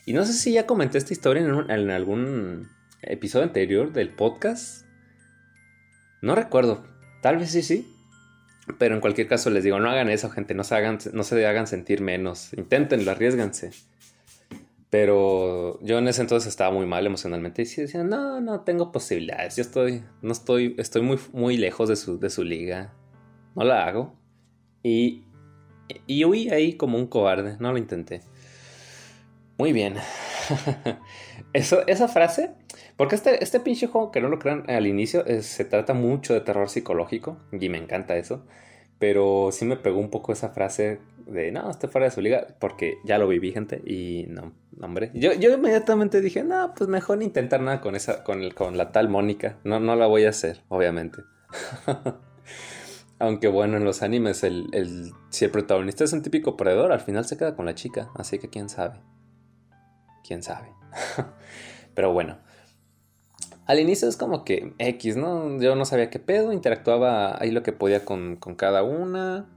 Y 0.05 0.13
no 0.13 0.25
sé 0.25 0.33
si 0.33 0.53
ya 0.53 0.65
comenté 0.65 0.97
esta 0.97 1.13
historia 1.13 1.43
en 1.43 1.89
algún 1.91 2.69
episodio 3.03 3.45
anterior 3.45 3.93
del 3.93 4.09
podcast 4.09 4.88
no 6.21 6.35
recuerdo. 6.35 6.83
Tal 7.21 7.37
vez 7.37 7.51
sí, 7.51 7.61
sí. 7.61 7.95
Pero 8.77 8.95
en 8.95 9.01
cualquier 9.01 9.27
caso 9.27 9.49
les 9.49 9.63
digo, 9.63 9.79
no 9.79 9.89
hagan 9.89 10.09
eso, 10.09 10.29
gente. 10.29 10.53
No 10.53 10.63
se 10.63 10.75
hagan, 10.75 10.99
no 11.13 11.23
se 11.23 11.45
hagan 11.45 11.67
sentir 11.67 12.01
menos. 12.01 12.53
Inténtenlo, 12.53 13.11
arriesganse. 13.11 13.71
Pero 14.89 15.79
yo 15.83 15.99
en 15.99 16.07
ese 16.07 16.21
entonces 16.21 16.49
estaba 16.49 16.73
muy 16.73 16.85
mal 16.85 17.05
emocionalmente 17.05 17.61
y 17.61 17.65
decía, 17.65 18.03
no, 18.03 18.41
no 18.41 18.61
tengo 18.61 18.91
posibilidades. 18.91 19.55
Yo 19.55 19.61
estoy, 19.61 20.03
no 20.21 20.31
estoy, 20.31 20.75
estoy 20.77 21.01
muy, 21.03 21.19
muy 21.31 21.57
lejos 21.57 21.89
de 21.89 21.95
su, 21.95 22.19
de 22.19 22.29
su 22.29 22.43
liga. 22.43 22.93
No 23.55 23.63
la 23.63 23.85
hago. 23.85 24.15
Y, 24.83 25.23
y 26.07 26.23
huí 26.25 26.49
ahí 26.49 26.73
como 26.73 26.97
un 26.97 27.07
cobarde. 27.07 27.57
No 27.59 27.71
lo 27.71 27.77
intenté. 27.77 28.21
Muy 29.57 29.73
bien. 29.73 29.95
Esa 31.53 32.07
frase 32.07 32.51
porque 32.97 33.15
este, 33.15 33.43
este 33.43 33.59
pinche 33.59 33.87
juego, 33.87 34.11
que 34.11 34.21
no 34.21 34.29
lo 34.29 34.39
crean 34.39 34.69
al 34.69 34.87
inicio, 34.87 35.23
se 35.41 35.65
trata 35.65 35.93
mucho 35.93 36.33
de 36.33 36.41
terror 36.41 36.69
psicológico 36.69 37.37
y 37.51 37.69
me 37.69 37.77
encanta 37.77 38.17
eso. 38.17 38.45
Pero 38.99 39.49
sí 39.51 39.65
me 39.65 39.77
pegó 39.77 39.99
un 39.99 40.09
poco 40.09 40.33
esa 40.33 40.49
frase 40.49 40.99
de, 41.25 41.51
no, 41.51 41.69
estoy 41.69 41.89
fuera 41.89 42.05
de 42.05 42.11
su 42.11 42.21
liga, 42.21 42.47
porque 42.59 42.97
ya 43.05 43.17
lo 43.17 43.27
viví, 43.27 43.51
gente, 43.51 43.81
y 43.85 44.25
no, 44.27 44.53
hombre. 44.81 45.11
Yo, 45.13 45.33
yo 45.33 45.53
inmediatamente 45.53 46.21
dije, 46.21 46.43
no, 46.43 46.73
pues 46.75 46.89
mejor 46.89 47.21
intentar 47.23 47.61
nada 47.61 47.81
con, 47.81 47.95
esa, 47.95 48.23
con, 48.23 48.41
el, 48.41 48.55
con 48.55 48.77
la 48.77 48.91
tal 48.91 49.09
Mónica. 49.09 49.57
No, 49.63 49.79
no 49.79 49.95
la 49.95 50.07
voy 50.07 50.25
a 50.25 50.29
hacer, 50.29 50.61
obviamente. 50.67 51.21
Aunque 53.19 53.47
bueno, 53.47 53.77
en 53.77 53.83
los 53.83 54.01
animes, 54.01 54.43
el, 54.43 54.67
el, 54.71 55.11
si 55.29 55.45
el 55.45 55.51
protagonista 55.51 56.03
es 56.03 56.13
un 56.13 56.21
típico 56.21 56.55
perdedor, 56.55 56.91
al 56.91 57.01
final 57.01 57.25
se 57.25 57.37
queda 57.37 57.55
con 57.55 57.65
la 57.65 57.75
chica. 57.75 58.09
Así 58.15 58.39
que 58.39 58.49
quién 58.49 58.69
sabe. 58.69 59.01
Quién 60.25 60.41
sabe. 60.41 60.69
Pero 61.95 62.13
bueno, 62.13 62.39
al 63.69 63.79
inicio 63.79 64.09
es 64.09 64.17
como 64.17 64.43
que 64.43 64.73
X, 64.79 65.15
¿no? 65.15 65.61
Yo 65.61 65.75
no 65.75 65.85
sabía 65.85 66.09
qué 66.09 66.17
pedo, 66.17 66.51
interactuaba 66.53 67.39
ahí 67.39 67.51
lo 67.51 67.61
que 67.61 67.71
podía 67.71 68.03
con, 68.03 68.37
cada 68.57 68.81
una. 68.81 69.47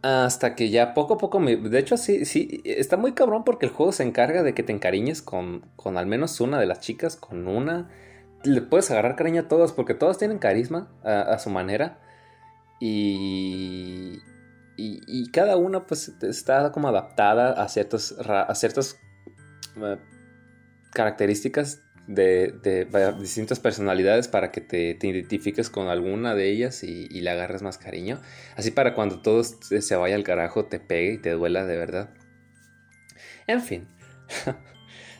Hasta 0.00 0.54
que 0.54 0.70
ya 0.70 0.94
poco 0.94 1.14
a 1.14 1.18
poco 1.18 1.40
me... 1.40 1.56
De 1.56 1.78
hecho, 1.78 1.98
sí, 1.98 2.24
sí, 2.24 2.62
está 2.64 2.96
muy 2.96 3.12
cabrón 3.12 3.44
porque 3.44 3.66
el 3.66 3.72
juego 3.72 3.92
se 3.92 4.02
encarga 4.02 4.42
de 4.42 4.54
que 4.54 4.62
te 4.62 4.72
encariñes 4.72 5.20
con, 5.20 5.66
con 5.76 5.98
al 5.98 6.06
menos 6.06 6.40
una 6.40 6.58
de 6.58 6.64
las 6.64 6.80
chicas, 6.80 7.16
con 7.16 7.48
una. 7.48 7.90
Le 8.44 8.62
puedes 8.62 8.90
agarrar 8.90 9.14
cariño 9.14 9.42
a 9.42 9.48
todas 9.48 9.72
porque 9.72 9.92
todas 9.92 10.16
tienen 10.16 10.38
carisma 10.38 10.88
a, 11.04 11.38
su 11.38 11.50
manera. 11.50 11.98
Y, 12.80 14.20
y, 14.78 15.30
cada 15.32 15.58
una 15.58 15.84
pues 15.86 16.14
está 16.22 16.72
como 16.72 16.88
adaptada 16.88 17.62
a, 17.62 17.68
ciertos, 17.68 18.16
a 18.26 18.54
ciertas 18.54 18.96
eh, 19.76 19.98
características 20.94 21.82
de, 22.10 22.86
distintas 23.20 23.60
personalidades 23.60 24.28
para 24.28 24.50
que 24.50 24.60
te, 24.60 24.98
identifiques 25.00 25.70
con 25.70 25.88
alguna 25.88 26.34
de 26.34 26.50
ellas 26.50 26.82
y, 26.82 27.08
le 27.08 27.30
agarres 27.30 27.62
más 27.62 27.78
cariño. 27.78 28.20
Así 28.56 28.70
para 28.70 28.94
cuando 28.94 29.20
todo 29.20 29.42
se 29.44 29.96
vaya 29.96 30.16
al 30.16 30.24
carajo 30.24 30.64
te 30.64 30.80
pegue 30.80 31.14
y 31.14 31.18
te 31.18 31.30
duela 31.30 31.64
de 31.64 31.76
verdad. 31.76 32.10
En 33.46 33.62
fin. 33.62 33.88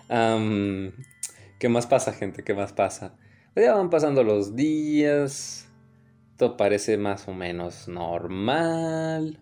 ¿Qué 1.59 1.68
más 1.68 1.87
pasa, 1.87 2.12
gente? 2.12 2.42
¿Qué 2.42 2.54
más 2.54 2.73
pasa? 2.73 3.14
Pues 3.54 3.66
ya 3.66 3.75
van 3.75 3.90
pasando 3.90 4.25
los 4.25 4.56
días. 4.56 5.68
Todo 6.37 6.56
parece 6.56 6.97
más 6.97 7.28
o 7.28 7.35
menos 7.35 7.87
normal. 7.87 9.38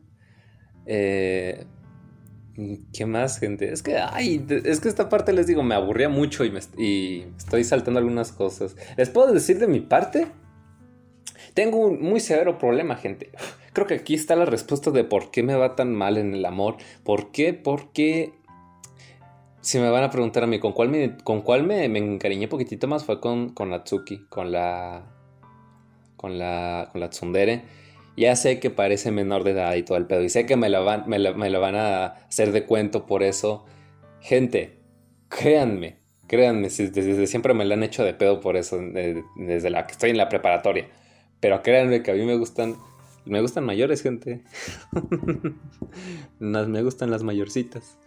Eh, 0.85 1.65
¿Qué 2.93 3.07
más, 3.07 3.39
gente? 3.39 3.73
Es 3.73 3.85
que, 3.85 3.97
es 4.65 4.81
que 4.81 4.89
esta 4.89 5.09
parte 5.09 5.33
les 5.33 5.47
digo, 5.47 5.63
me 5.63 5.77
aburría 5.77 6.09
mucho 6.09 6.45
y, 6.45 6.51
me, 6.51 6.59
estoy 6.59 7.63
saltando 7.63 8.01
algunas 8.01 8.33
cosas. 8.33 8.75
¿Les 8.97 9.11
puedo 9.11 9.33
decir 9.33 9.61
de 9.61 9.69
mi 9.69 9.79
parte? 9.79 10.27
Tengo 11.55 11.79
un 11.79 12.03
muy 12.03 12.19
severo 12.19 12.59
problema, 12.59 12.97
gente. 12.97 13.31
Creo 13.73 13.87
que 13.87 13.95
aquí 13.95 14.15
está 14.15 14.35
la 14.35 14.45
respuesta 14.45 14.91
de 14.91 15.05
por 15.05 15.31
qué 15.31 15.45
me 15.45 15.55
va 15.55 15.77
tan 15.77 15.95
mal 15.95 16.17
en 16.17 16.35
el 16.35 16.45
amor. 16.45 16.79
¿Por 17.05 17.31
qué? 17.31 17.55
Porque 17.55 18.33
si 19.61 19.79
me 19.79 19.91
van 19.91 20.03
a 20.03 20.11
preguntar 20.11 20.43
a 20.43 20.49
mí 20.49 20.59
con 20.59 20.73
cuál 20.73 20.89
me, 20.89 21.17
con 21.19 21.43
cuál 21.43 21.63
me, 21.63 21.85
encariñé 21.85 22.49
poquitito 22.49 22.89
más 22.89 23.05
fue 23.05 23.21
con, 23.21 23.51
con 23.51 23.71
Natsuki, 23.71 24.27
con 24.29 24.51
la. 24.51 25.05
con 26.17 26.41
la. 26.41 26.89
con 26.91 27.01
la 27.01 27.11
Tsundere. 27.11 27.63
Ya 28.19 28.35
sé 28.35 28.59
que 28.59 28.71
parece 28.71 29.13
menor 29.13 29.45
de 29.45 29.53
edad 29.53 29.77
y 29.77 29.85
todo 29.85 29.97
el 29.97 30.07
pedo. 30.07 30.25
Y 30.25 30.29
sé 30.29 30.45
que 30.45 30.57
me 30.57 30.69
lo 30.69 30.85
van, 30.85 31.05
a 31.77 32.07
hacer 32.07 32.51
de 32.51 32.65
cuento 32.67 33.07
por 33.07 33.23
eso. 33.23 33.65
Gente, 34.21 34.81
créanme, 35.29 35.99
créanme, 36.27 36.63
desde, 36.69 37.27
siempre 37.29 37.55
me 37.55 37.65
lo 37.65 37.75
han 37.75 37.85
hecho 37.85 38.03
de 38.05 38.15
pedo 38.15 38.41
por 38.41 38.57
eso, 38.57 38.81
desde 38.81 39.71
la 39.71 39.87
que 39.87 39.93
estoy 39.93 40.11
en 40.11 40.17
la 40.17 40.29
preparatoria. 40.29 40.89
Pero 41.39 41.63
créanme 41.63 42.03
que 42.03 42.11
a 42.11 42.15
mí 42.15 42.25
me 42.25 42.37
gustan, 42.37 42.75
me 43.25 43.41
gustan 43.41 43.65
mayores, 43.65 44.03
gente. 44.03 44.43
me 46.41 46.83
gustan 46.83 47.13
las 47.13 47.23
mayorcitas. 47.23 47.99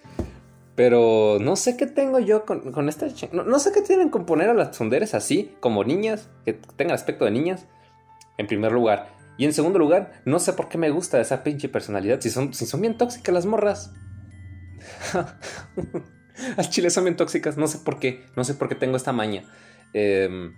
Pero 0.76 1.38
no 1.40 1.56
sé 1.56 1.78
qué 1.78 1.86
tengo 1.86 2.20
yo 2.20 2.46
con, 2.46 2.74
con 2.74 2.90
esta... 2.90 3.08
No, 3.32 3.44
no, 3.44 3.60
sé 3.60 3.72
qué 3.72 3.82
tienen 3.82 4.10
con 4.10 4.26
poner 4.26 4.50
a 4.50 4.54
las 4.54 4.76
sonderes 4.76 5.14
así, 5.14 5.54
como 5.62 5.86
niñas, 5.86 6.30
que 6.44 6.52
tengan 6.76 6.96
aspecto 6.96 7.24
de 7.24 7.32
niñas, 7.32 7.66
en 8.38 8.48
primer 8.48 8.74
lugar. 8.74 9.21
Y 9.38 9.46
en 9.46 9.54
segundo 9.54 9.80
lugar, 9.80 10.22
no 10.26 10.40
sé 10.40 10.54
por 10.54 10.70
qué 10.70 10.78
me 10.78 10.90
gusta 10.90 11.20
esa 11.20 11.44
pinche 11.44 11.70
personalidad, 11.70 12.22
si 12.22 12.30
son, 12.30 12.54
si 12.54 12.66
son 12.66 12.82
bien 12.82 12.98
tóxicas 12.98 13.34
las 13.34 13.46
morras. 13.46 13.94
Al 16.58 16.70
chile 16.70 16.90
son 16.90 17.06
bien 17.06 17.16
tóxicas, 17.16 17.58
no 17.58 17.68
sé 17.68 17.80
por 17.80 18.00
qué, 18.00 18.26
no 18.36 18.44
sé 18.44 18.54
por 18.54 18.70
qué 18.70 18.76
tengo 18.76 18.98
esta 18.98 19.14
maña. 19.14 19.44
Eh, 19.94 20.52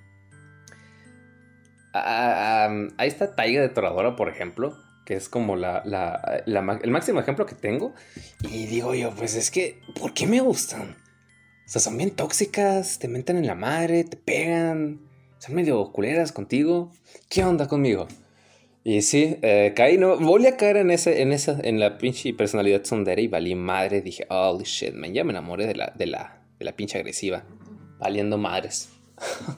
ahí 1.94 3.08
está 3.08 3.36
Taiga 3.36 3.62
de 3.62 3.70
Toradora, 3.70 4.16
por 4.16 4.30
ejemplo, 4.30 4.78
que 5.06 5.16
es 5.16 5.30
como 5.30 5.56
la, 5.56 5.84
el 6.46 6.92
máximo 6.92 7.20
ejemplo 7.20 7.46
que 7.46 7.56
tengo. 7.56 7.94
Y 8.42 8.66
digo 8.66 8.94
yo, 8.96 9.12
pues 9.12 9.36
es 9.36 9.52
que, 9.52 9.82
¿por 10.00 10.14
qué 10.14 10.28
me 10.28 10.42
gustan? 10.42 10.98
O 11.66 11.70
sea, 11.70 11.82
son 11.82 11.98
bien 11.98 12.12
tóxicas, 12.12 13.00
te 13.00 13.08
meten 13.08 13.38
en 13.38 13.48
la 13.48 13.56
madre, 13.56 14.04
te 14.04 14.18
pegan, 14.18 15.02
son 15.40 15.56
medio 15.56 15.92
culeras 15.92 16.32
contigo. 16.32 16.92
¿Qué 17.30 17.44
onda 17.44 17.68
conmigo? 17.68 18.08
Y 18.86 19.02
sí, 19.02 19.38
eh, 19.42 19.74
caí, 19.76 19.98
no, 19.98 20.18
volví 20.18 20.46
a 20.46 20.58
caer 20.58 20.78
en 20.78 20.92
ese, 20.92 21.22
en 21.22 21.32
esa, 21.32 21.58
en 21.64 21.80
la 21.80 21.98
pinche 21.98 22.34
personalidad 22.34 22.84
sondera 22.84 23.22
y 23.22 23.28
valí 23.28 23.56
madre. 23.56 24.02
Dije, 24.02 24.26
holy 24.30 24.66
shit, 24.66 24.94
man, 24.94 25.14
ya 25.14 25.24
me 25.24 25.32
enamoré 25.32 25.68
de 25.68 25.76
la, 25.76 25.94
de 25.96 26.06
la, 26.06 26.42
de 26.60 26.66
la 26.66 26.74
pinche 26.74 26.98
agresiva. 26.98 27.46
Valiendo 27.98 28.38
madres. 28.38 28.90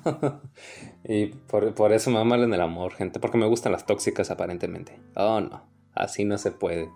y 1.04 1.28
por, 1.28 1.74
por, 1.74 1.92
eso 1.92 2.12
me 2.12 2.20
aman 2.20 2.44
en 2.44 2.54
el 2.54 2.62
amor, 2.62 2.94
gente. 2.94 3.20
Porque 3.20 3.40
me 3.40 3.48
gustan 3.48 3.72
las 3.72 3.88
tóxicas 3.88 4.30
aparentemente. 4.30 5.00
Oh, 5.16 5.42
no. 5.42 5.64
Así 5.96 6.24
no 6.24 6.38
se 6.38 6.52
puede. 6.52 6.90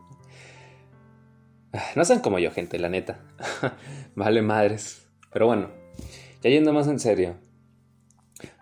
No 1.96 2.06
sean 2.06 2.20
como 2.20 2.38
yo, 2.38 2.52
gente, 2.52 2.78
la 2.78 2.90
neta. 2.90 3.20
vale 4.16 4.44
madres. 4.44 5.08
Pero 5.32 5.48
bueno, 5.48 5.72
ya 6.44 6.52
yendo 6.52 6.74
más 6.74 6.88
en 6.88 7.00
serio. 7.00 7.38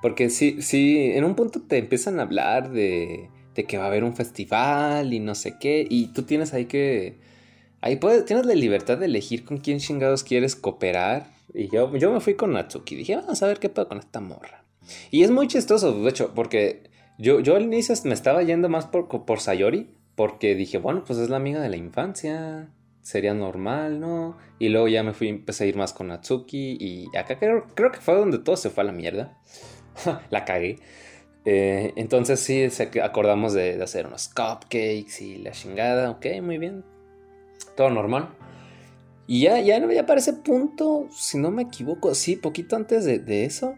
Porque 0.02 0.30
si, 0.30 0.62
si 0.62 1.12
en 1.12 1.26
un 1.26 1.36
punto 1.36 1.62
te 1.68 1.78
empiezan 1.78 2.20
a 2.20 2.24
hablar 2.24 2.72
de 2.72 3.30
de 3.58 3.66
que 3.66 3.78
va 3.78 3.86
a 3.86 3.88
haber 3.88 4.04
un 4.04 4.16
festival 4.16 5.14
y 5.14 5.20
no 5.20 5.36
sé 5.36 5.58
qué, 5.60 5.86
y 5.90 6.08
tú 6.14 6.24
tienes 6.24 6.54
ahí 6.54 6.66
que... 6.66 7.18
Ahí 7.82 7.98
puedes, 7.98 8.26
tienes 8.26 8.46
la 8.46 8.56
libertad 8.56 8.98
de 8.98 9.06
elegir 9.06 9.44
con 9.44 9.58
quién 9.58 9.80
chingados 9.80 10.24
quieres 10.24 10.56
cooperar. 10.56 11.28
Y 11.54 11.70
yo, 11.70 11.96
yo 11.96 12.12
me 12.12 12.20
fui 12.22 12.34
con 12.36 12.54
Natsuki. 12.54 12.96
Dije, 12.96 13.18
vamos 13.18 13.44
a 13.44 13.48
ver 13.48 13.60
qué 13.60 13.70
puedo 13.70 13.88
con 13.88 14.00
esta 14.00 14.20
morra. 14.20 14.64
Y 15.12 15.24
es 15.24 15.30
muy 15.30 15.48
chistoso, 15.48 15.94
de 15.94 16.10
hecho, 16.10 16.32
porque 16.34 16.90
yo, 17.20 17.40
yo 17.40 17.56
al 17.56 17.64
inicio 17.64 17.94
me 18.06 18.16
estaba 18.16 18.42
yendo 18.42 18.68
más 18.68 18.88
por, 18.88 19.08
por 19.08 19.40
Sayori. 19.40 19.90
Porque 20.16 20.56
dije, 20.56 20.80
bueno, 20.80 21.04
pues 21.06 21.20
es 21.20 21.30
la 21.30 21.38
amiga 21.38 21.62
de 21.62 21.70
la 21.70 21.78
infancia. 21.78 22.70
Sería 23.04 23.36
normal, 23.36 24.00
¿no? 24.00 24.38
Y 24.58 24.70
luego 24.70 24.88
ya 24.88 25.04
me 25.04 25.14
fui, 25.14 25.30
empecé 25.30 25.66
a 25.66 25.68
ir 25.68 25.76
más 25.76 25.94
con 25.94 26.08
Natsuki. 26.08 26.78
Y 26.80 27.16
acá 27.16 27.38
creo, 27.38 27.68
creo 27.76 27.92
que 27.92 28.00
fue 28.00 28.16
donde 28.16 28.40
todo 28.40 28.58
se 28.58 28.72
fue 28.72 28.84
a 28.84 28.88
la 28.88 28.92
mierda. 28.92 29.38
la 30.32 30.46
cagué. 30.46 30.80
Eh, 31.50 31.94
entonces 31.96 32.42
sí, 32.42 32.68
acordamos 33.02 33.54
de, 33.54 33.82
hacer 33.82 34.06
unos 34.06 34.28
cupcakes 34.28 35.22
y 35.22 35.38
la 35.38 35.52
chingada. 35.52 36.12
Ok, 36.12 36.26
muy 36.42 36.58
bien. 36.58 36.84
Todo 37.78 37.90
normal. 37.90 38.36
Y 39.28 39.44
ya, 39.44 39.62
ya, 39.62 39.80
ya 39.80 40.06
para 40.06 40.20
ese 40.20 40.34
punto, 40.34 41.08
si 41.10 41.38
no 41.38 41.50
me 41.50 41.64
equivoco, 41.64 42.14
sí, 42.16 42.36
poquito 42.36 42.76
antes 42.76 43.06
de, 43.06 43.46
eso, 43.46 43.76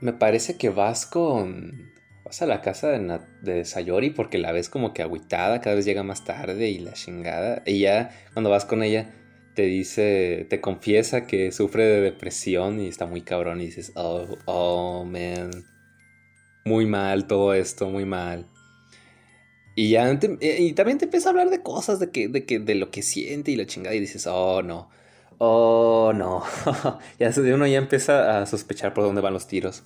me 0.00 0.12
parece 0.12 0.56
que 0.56 0.70
vas 0.70 1.06
con... 1.06 1.88
Vas 2.24 2.40
a 2.40 2.46
la 2.46 2.60
casa 2.60 2.90
de, 2.90 3.20
de, 3.42 3.64
Sayori 3.64 4.10
porque 4.10 4.38
la 4.38 4.52
ves 4.52 4.68
como 4.68 4.92
que 4.92 5.02
agüitada, 5.02 5.60
cada 5.60 5.74
vez 5.74 5.86
llega 5.86 6.04
más 6.04 6.24
tarde 6.24 6.68
y 6.68 6.78
la 6.78 6.92
chingada. 6.92 7.64
Y 7.66 7.80
ya 7.80 8.10
cuando 8.32 8.48
vas 8.48 8.64
con 8.64 8.84
ella, 8.84 9.12
te 9.54 9.62
dice, 9.62 10.46
te 10.48 10.60
confiesa 10.60 11.26
que 11.26 11.50
sufre 11.50 11.84
de 11.84 12.00
depresión 12.00 12.80
y 12.80 12.86
está 12.86 13.06
muy 13.06 13.22
cabrón 13.22 13.60
y 13.60 13.66
dices, 13.66 13.90
oh, 13.96 14.38
oh, 14.44 15.04
man 15.04 15.50
muy 16.68 16.86
mal 16.86 17.26
todo 17.26 17.54
esto, 17.54 17.88
muy 17.88 18.04
mal. 18.04 18.46
Y 19.74 19.90
ya 19.90 20.10
eh, 20.10 20.56
y 20.60 20.72
también 20.72 20.98
te 20.98 21.06
empieza 21.06 21.28
a 21.28 21.30
hablar 21.30 21.50
de 21.50 21.62
cosas, 21.62 21.98
de 21.98 22.10
que, 22.10 22.28
de 22.28 22.44
que, 22.44 22.58
de 22.58 22.74
lo 22.74 22.90
que 22.90 23.02
siente 23.02 23.50
y 23.50 23.56
la 23.56 23.66
chingada, 23.66 23.94
y 23.94 24.00
dices, 24.00 24.26
oh 24.26 24.62
no, 24.62 24.90
oh 25.38 26.12
no. 26.14 26.42
ya 27.18 27.30
uno 27.54 27.66
ya 27.66 27.78
empieza 27.78 28.40
a 28.40 28.46
sospechar 28.46 28.92
por 28.92 29.04
dónde 29.04 29.20
van 29.20 29.32
los 29.32 29.46
tiros. 29.46 29.84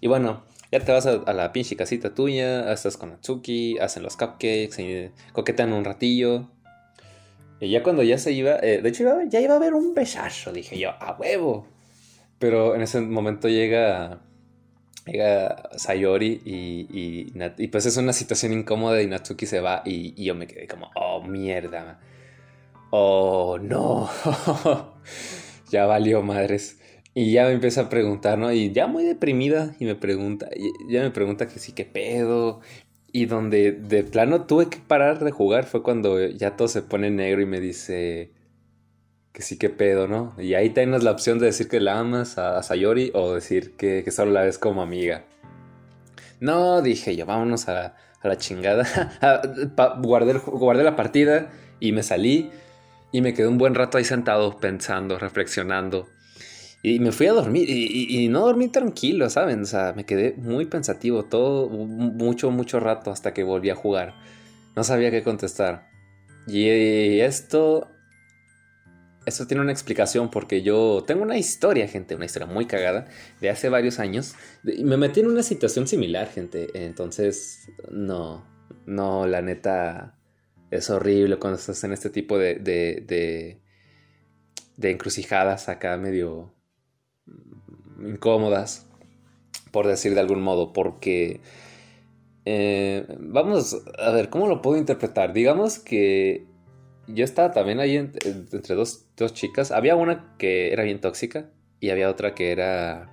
Y 0.00 0.08
bueno, 0.08 0.44
ya 0.70 0.80
te 0.80 0.92
vas 0.92 1.06
a, 1.06 1.32
la 1.32 1.52
pinche 1.52 1.74
casita 1.74 2.14
tuya, 2.14 2.72
estás 2.72 2.96
con 2.96 3.12
Atsuki, 3.12 3.78
hacen 3.78 4.02
los 4.02 4.16
cupcakes, 4.16 5.10
coquetan 5.32 5.72
un 5.72 5.84
ratillo. 5.84 6.48
Y 7.60 7.70
ya 7.70 7.82
cuando 7.82 8.02
ya 8.02 8.18
se 8.18 8.32
iba, 8.32 8.56
eh, 8.62 8.80
de 8.82 8.88
hecho 8.88 9.04
ya 9.28 9.40
iba 9.40 9.54
a 9.54 9.56
haber 9.56 9.74
un 9.74 9.94
besazo, 9.94 10.52
dije 10.52 10.78
yo, 10.78 10.90
a 10.90 11.16
huevo. 11.18 11.66
Pero 12.38 12.74
en 12.74 12.82
ese 12.82 13.00
momento 13.00 13.48
llega 13.48 14.20
llega 15.10 15.70
Sayori 15.76 16.40
y, 16.44 17.30
y, 17.58 17.66
pues 17.68 17.86
es 17.86 17.96
una 17.96 18.12
situación 18.12 18.52
incómoda 18.52 19.02
y 19.02 19.06
Natsuki 19.06 19.46
se 19.46 19.60
va 19.60 19.82
y, 19.84 20.22
yo 20.22 20.34
me 20.34 20.46
quedé 20.46 20.66
como, 20.66 20.90
oh 20.94 21.22
mierda, 21.22 22.00
oh 22.90 23.58
no, 23.60 24.08
ya 25.70 25.86
valió 25.86 26.22
madres. 26.22 26.78
Y 27.12 27.32
ya 27.32 27.44
me 27.44 27.52
empieza 27.52 27.82
a 27.82 27.88
preguntar, 27.88 28.38
¿no? 28.38 28.52
Y 28.52 28.70
ya 28.72 28.86
muy 28.86 29.04
deprimida 29.04 29.74
y 29.80 29.84
me 29.84 29.96
pregunta, 29.96 30.48
ya 30.88 31.02
me 31.02 31.10
pregunta 31.10 31.48
que 31.48 31.58
sí, 31.58 31.72
qué 31.72 31.84
pedo. 31.84 32.60
Y 33.12 33.26
donde 33.26 33.72
de 33.72 34.04
plano 34.04 34.46
tuve 34.46 34.68
que 34.68 34.78
parar 34.78 35.18
de 35.18 35.32
jugar 35.32 35.64
fue 35.64 35.82
cuando 35.82 36.24
ya 36.28 36.56
todo 36.56 36.68
se 36.68 36.82
pone 36.82 37.10
negro 37.10 37.42
y 37.42 37.46
me 37.46 37.58
dice, 37.58 38.30
que 39.32 39.42
sí 39.42 39.56
que 39.58 39.70
pedo, 39.70 40.08
¿no? 40.08 40.34
Y 40.38 40.54
ahí 40.54 40.70
tienes 40.70 41.02
la 41.02 41.12
opción 41.12 41.38
de 41.38 41.46
decir 41.46 41.68
que 41.68 41.80
la 41.80 41.98
amas 41.98 42.38
a, 42.38 42.62
Sayori 42.62 43.12
o 43.14 43.34
decir 43.34 43.76
que, 43.76 44.08
solo 44.10 44.32
la 44.32 44.42
ves 44.42 44.58
como 44.58 44.82
amiga. 44.82 45.24
No, 46.40 46.82
dije 46.82 47.14
yo, 47.14 47.26
vámonos 47.26 47.68
a, 47.68 47.94
la 48.22 48.36
chingada. 48.36 48.84
guardé, 50.02 50.84
la 50.84 50.96
partida 50.96 51.50
y 51.78 51.92
me 51.92 52.02
salí 52.02 52.50
y 53.12 53.22
me 53.22 53.32
quedé 53.34 53.46
un 53.46 53.58
buen 53.58 53.74
rato 53.74 53.98
ahí 53.98 54.04
sentado 54.04 54.58
pensando, 54.58 55.18
reflexionando. 55.18 56.08
Y 56.82 56.98
me 56.98 57.12
fui 57.12 57.26
a 57.26 57.32
dormir 57.32 57.68
y, 57.68 58.28
no 58.28 58.40
dormí 58.40 58.68
tranquilo, 58.68 59.28
¿saben? 59.28 59.62
O 59.62 59.66
sea, 59.66 59.92
me 59.94 60.04
quedé 60.04 60.34
muy 60.38 60.64
pensativo 60.64 61.24
todo, 61.24 61.68
mucho, 61.68 62.50
mucho 62.50 62.80
rato 62.80 63.10
hasta 63.10 63.32
que 63.34 63.44
volví 63.44 63.70
a 63.70 63.74
jugar. 63.74 64.14
No 64.74 64.82
sabía 64.82 65.10
qué 65.10 65.22
contestar. 65.22 65.88
Y 66.46 67.20
esto 67.20 67.90
eso 69.26 69.46
tiene 69.46 69.62
una 69.62 69.72
explicación 69.72 70.30
porque 70.30 70.62
yo 70.62 71.04
tengo 71.06 71.22
una 71.22 71.36
historia, 71.36 71.86
gente, 71.86 72.14
una 72.14 72.24
historia 72.24 72.46
muy 72.46 72.66
cagada 72.66 73.06
de 73.40 73.50
hace 73.50 73.68
varios 73.68 73.98
años. 73.98 74.34
Y 74.64 74.84
me 74.84 74.96
metí 74.96 75.20
en 75.20 75.26
una 75.26 75.42
situación 75.42 75.86
similar, 75.86 76.28
gente. 76.28 76.70
Entonces, 76.74 77.68
no, 77.90 78.46
no, 78.86 79.26
la 79.26 79.42
neta 79.42 80.18
es 80.70 80.88
horrible 80.88 81.36
cuando 81.38 81.58
estás 81.58 81.84
en 81.84 81.92
este 81.92 82.10
tipo 82.10 82.38
de, 82.38 82.54
de, 82.56 83.60
de, 84.76 84.90
encrucijadas 84.90 85.68
acá 85.68 85.96
medio 85.96 86.54
incómodas, 88.00 88.86
por 89.70 89.86
decir 89.86 90.14
de 90.14 90.20
algún 90.20 90.42
modo, 90.42 90.72
porque... 90.72 91.40
Eh, 92.46 93.06
vamos 93.20 93.76
a 93.98 94.10
ver, 94.12 94.30
¿cómo 94.30 94.48
lo 94.48 94.62
puedo 94.62 94.78
interpretar? 94.78 95.34
Digamos 95.34 95.78
que 95.78 96.49
yo 97.14 97.24
estaba 97.24 97.52
también 97.52 97.80
ahí 97.80 97.96
entre 97.96 98.74
dos, 98.74 99.06
chicas. 99.32 99.70
Había 99.70 99.96
una 99.96 100.36
que 100.38 100.72
era 100.72 100.84
bien 100.84 101.00
tóxica 101.00 101.50
y 101.80 101.90
había 101.90 102.10
otra 102.10 102.34
que 102.34 102.52
era, 102.52 103.10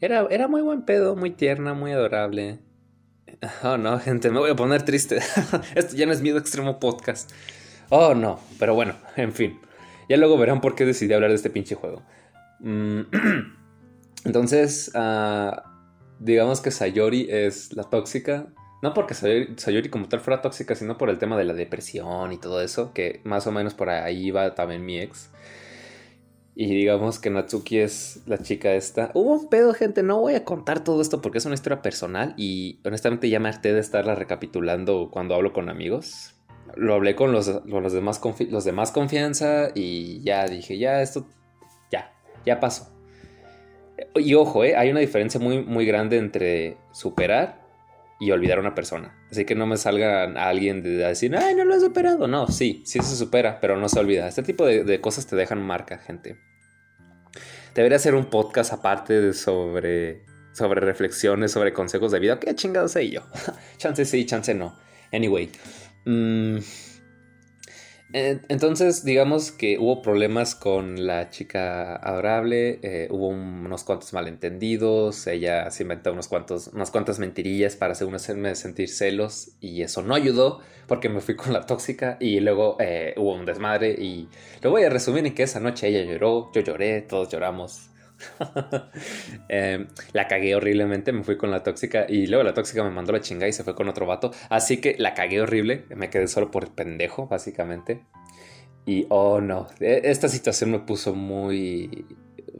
era... 0.00 0.26
Era 0.30 0.48
muy 0.48 0.62
buen 0.62 0.84
pedo, 0.84 1.16
muy 1.16 1.30
tierna, 1.30 1.74
muy 1.74 1.92
adorable. 1.92 2.58
Oh, 3.62 3.76
no, 3.76 3.98
gente, 4.00 4.30
me 4.30 4.38
voy 4.38 4.50
a 4.50 4.56
poner 4.56 4.82
triste. 4.82 5.18
Esto 5.74 5.96
ya 5.96 6.06
no 6.06 6.12
es 6.12 6.20
miedo 6.20 6.38
extremo 6.38 6.78
podcast. 6.78 7.30
Oh, 7.90 8.14
no, 8.14 8.40
pero 8.58 8.74
bueno, 8.74 8.94
en 9.16 9.32
fin. 9.32 9.60
Ya 10.08 10.16
luego 10.16 10.36
verán 10.36 10.60
por 10.60 10.74
qué 10.74 10.84
decidí 10.84 11.12
hablar 11.12 11.30
de 11.30 11.36
este 11.36 11.50
pinche 11.50 11.74
juego. 11.74 12.02
Mm, 12.60 13.00
entonces, 14.24 14.90
ah, 14.94 15.64
digamos 16.18 16.60
que 16.60 16.70
Sayori 16.70 17.28
es 17.30 17.74
la 17.74 17.84
tóxica 17.84 18.46
no 18.84 18.92
porque 18.92 19.14
Sayori, 19.14 19.88
como 19.88 20.08
tal 20.08 20.20
fuera 20.20 20.42
tóxica, 20.42 20.74
sino 20.74 20.98
por 20.98 21.08
el 21.08 21.16
tema 21.16 21.38
de 21.38 21.44
la 21.44 21.54
depresión 21.54 22.32
y 22.32 22.36
todo 22.36 22.60
eso, 22.60 22.92
que 22.92 23.22
más 23.24 23.46
o 23.46 23.50
menos 23.50 23.72
por 23.72 23.88
ahí 23.88 24.30
va 24.30 24.54
también 24.54 24.84
mi 24.84 25.00
ex. 25.00 25.30
Y 26.54 26.66
digamos 26.66 27.18
que 27.18 27.30
Natsuki 27.30 27.78
es 27.78 28.20
la 28.26 28.36
chica 28.36 28.74
esta. 28.74 29.10
Hubo 29.14 29.32
un 29.32 29.48
pedo, 29.48 29.72
gente. 29.72 30.02
No 30.02 30.20
voy 30.20 30.34
a 30.34 30.44
contar 30.44 30.84
todo 30.84 31.00
esto 31.00 31.22
porque 31.22 31.38
es 31.38 31.46
una 31.46 31.54
historia 31.54 31.80
personal. 31.80 32.34
Y 32.36 32.78
honestamente 32.84 33.30
ya 33.30 33.40
me 33.40 33.48
harté 33.48 33.72
de 33.72 33.80
estarla 33.80 34.14
recapitulando 34.16 35.08
cuando 35.10 35.34
hablo 35.34 35.54
con 35.54 35.70
amigos. 35.70 36.34
Lo 36.76 36.92
hablé 36.92 37.16
con 37.16 37.32
los, 37.32 37.64
los, 37.64 37.92
demás, 37.94 38.20
los 38.50 38.64
demás 38.66 38.92
confianza. 38.92 39.70
Y 39.74 40.22
ya 40.24 40.46
dije, 40.46 40.76
ya, 40.76 41.00
esto. 41.00 41.26
Ya, 41.90 42.12
ya 42.44 42.60
pasó. 42.60 42.92
Y 44.14 44.34
ojo, 44.34 44.62
eh, 44.62 44.76
hay 44.76 44.90
una 44.90 45.00
diferencia 45.00 45.40
muy, 45.40 45.64
muy 45.64 45.86
grande 45.86 46.18
entre 46.18 46.76
superar 46.92 47.63
y 48.24 48.32
olvidar 48.32 48.58
a 48.58 48.62
una 48.62 48.74
persona. 48.74 49.14
Así 49.30 49.44
que 49.44 49.54
no 49.54 49.66
me 49.66 49.76
salga 49.76 50.24
a 50.24 50.48
alguien 50.48 50.82
de 50.82 50.96
decir, 50.96 51.36
ay, 51.36 51.54
no 51.54 51.64
lo 51.64 51.74
he 51.74 51.80
superado. 51.80 52.26
No, 52.26 52.46
sí, 52.48 52.82
sí 52.86 53.00
se 53.00 53.16
supera, 53.16 53.60
pero 53.60 53.76
no 53.76 53.88
se 53.88 54.00
olvida. 54.00 54.26
Este 54.26 54.42
tipo 54.42 54.64
de, 54.64 55.00
cosas 55.00 55.26
te 55.26 55.36
dejan 55.36 55.60
marca, 55.60 55.98
gente. 55.98 56.38
Debería 57.74 57.96
hacer 57.96 58.14
un 58.14 58.26
podcast 58.26 58.72
aparte 58.72 59.32
sobre, 59.34 60.24
sobre 60.52 60.80
reflexiones, 60.80 61.52
sobre 61.52 61.72
consejos 61.72 62.12
de 62.12 62.20
vida. 62.20 62.40
¿Qué 62.40 62.54
chingados 62.54 62.92
sé 62.92 63.10
yo? 63.10 63.22
chance 63.76 64.04
sí, 64.04 64.24
chance 64.24 64.54
no. 64.54 64.78
Anyway. 65.12 65.50
Mmm 66.06 66.58
entonces, 68.14 69.04
digamos 69.04 69.50
que 69.50 69.76
hubo 69.76 70.00
problemas 70.00 70.54
con 70.54 71.04
la 71.04 71.30
chica 71.30 71.96
adorable, 71.96 72.78
eh, 72.82 73.08
hubo 73.10 73.26
unos 73.26 73.82
cuantos 73.82 74.12
malentendidos, 74.12 75.26
ella 75.26 75.68
se 75.72 75.82
inventó 75.82 76.12
unos 76.12 76.28
cuantos, 76.28 76.68
unas 76.68 76.92
cuantas 76.92 77.18
mentirillas 77.18 77.74
para 77.74 77.94
hacerme 77.94 78.54
sentir 78.54 78.88
celos 78.88 79.56
y 79.60 79.82
eso 79.82 80.02
no 80.02 80.14
ayudó 80.14 80.60
porque 80.86 81.08
me 81.08 81.20
fui 81.20 81.34
con 81.34 81.52
la 81.52 81.66
tóxica 81.66 82.16
y 82.20 82.38
luego 82.38 82.76
eh, 82.78 83.14
hubo 83.16 83.34
un 83.34 83.46
desmadre 83.46 83.90
y 83.90 84.28
lo 84.62 84.70
voy 84.70 84.84
a 84.84 84.90
resumir 84.90 85.26
en 85.26 85.34
que 85.34 85.42
esa 85.42 85.58
noche 85.58 85.88
ella 85.88 86.04
lloró, 86.04 86.52
yo 86.54 86.60
lloré, 86.60 87.02
todos 87.02 87.28
lloramos, 87.30 87.90
Em, 89.48 89.86
la 90.12 90.28
cagué 90.28 90.54
horriblemente, 90.54 91.12
me 91.12 91.22
fui 91.22 91.36
con 91.36 91.50
la 91.50 91.62
tóxica 91.62 92.06
y 92.08 92.26
luego 92.26 92.42
la 92.44 92.54
tóxica 92.54 92.82
me 92.82 92.90
mandó 92.90 93.12
la 93.12 93.20
chingada 93.20 93.48
y 93.48 93.52
se 93.52 93.64
fue 93.64 93.74
con 93.74 93.88
otro 93.88 94.06
vato. 94.06 94.32
Así 94.48 94.78
que 94.78 94.96
la 94.98 95.14
cagué 95.14 95.40
horrible, 95.40 95.84
me 95.94 96.10
quedé 96.10 96.28
solo 96.28 96.50
por 96.50 96.74
pendejo, 96.74 97.26
básicamente. 97.26 98.02
Y 98.86 99.06
oh 99.08 99.40
no, 99.40 99.68
e, 99.80 100.02
esta 100.04 100.28
situación 100.28 100.70
me 100.70 100.80
puso 100.80 101.14
muy... 101.14 102.06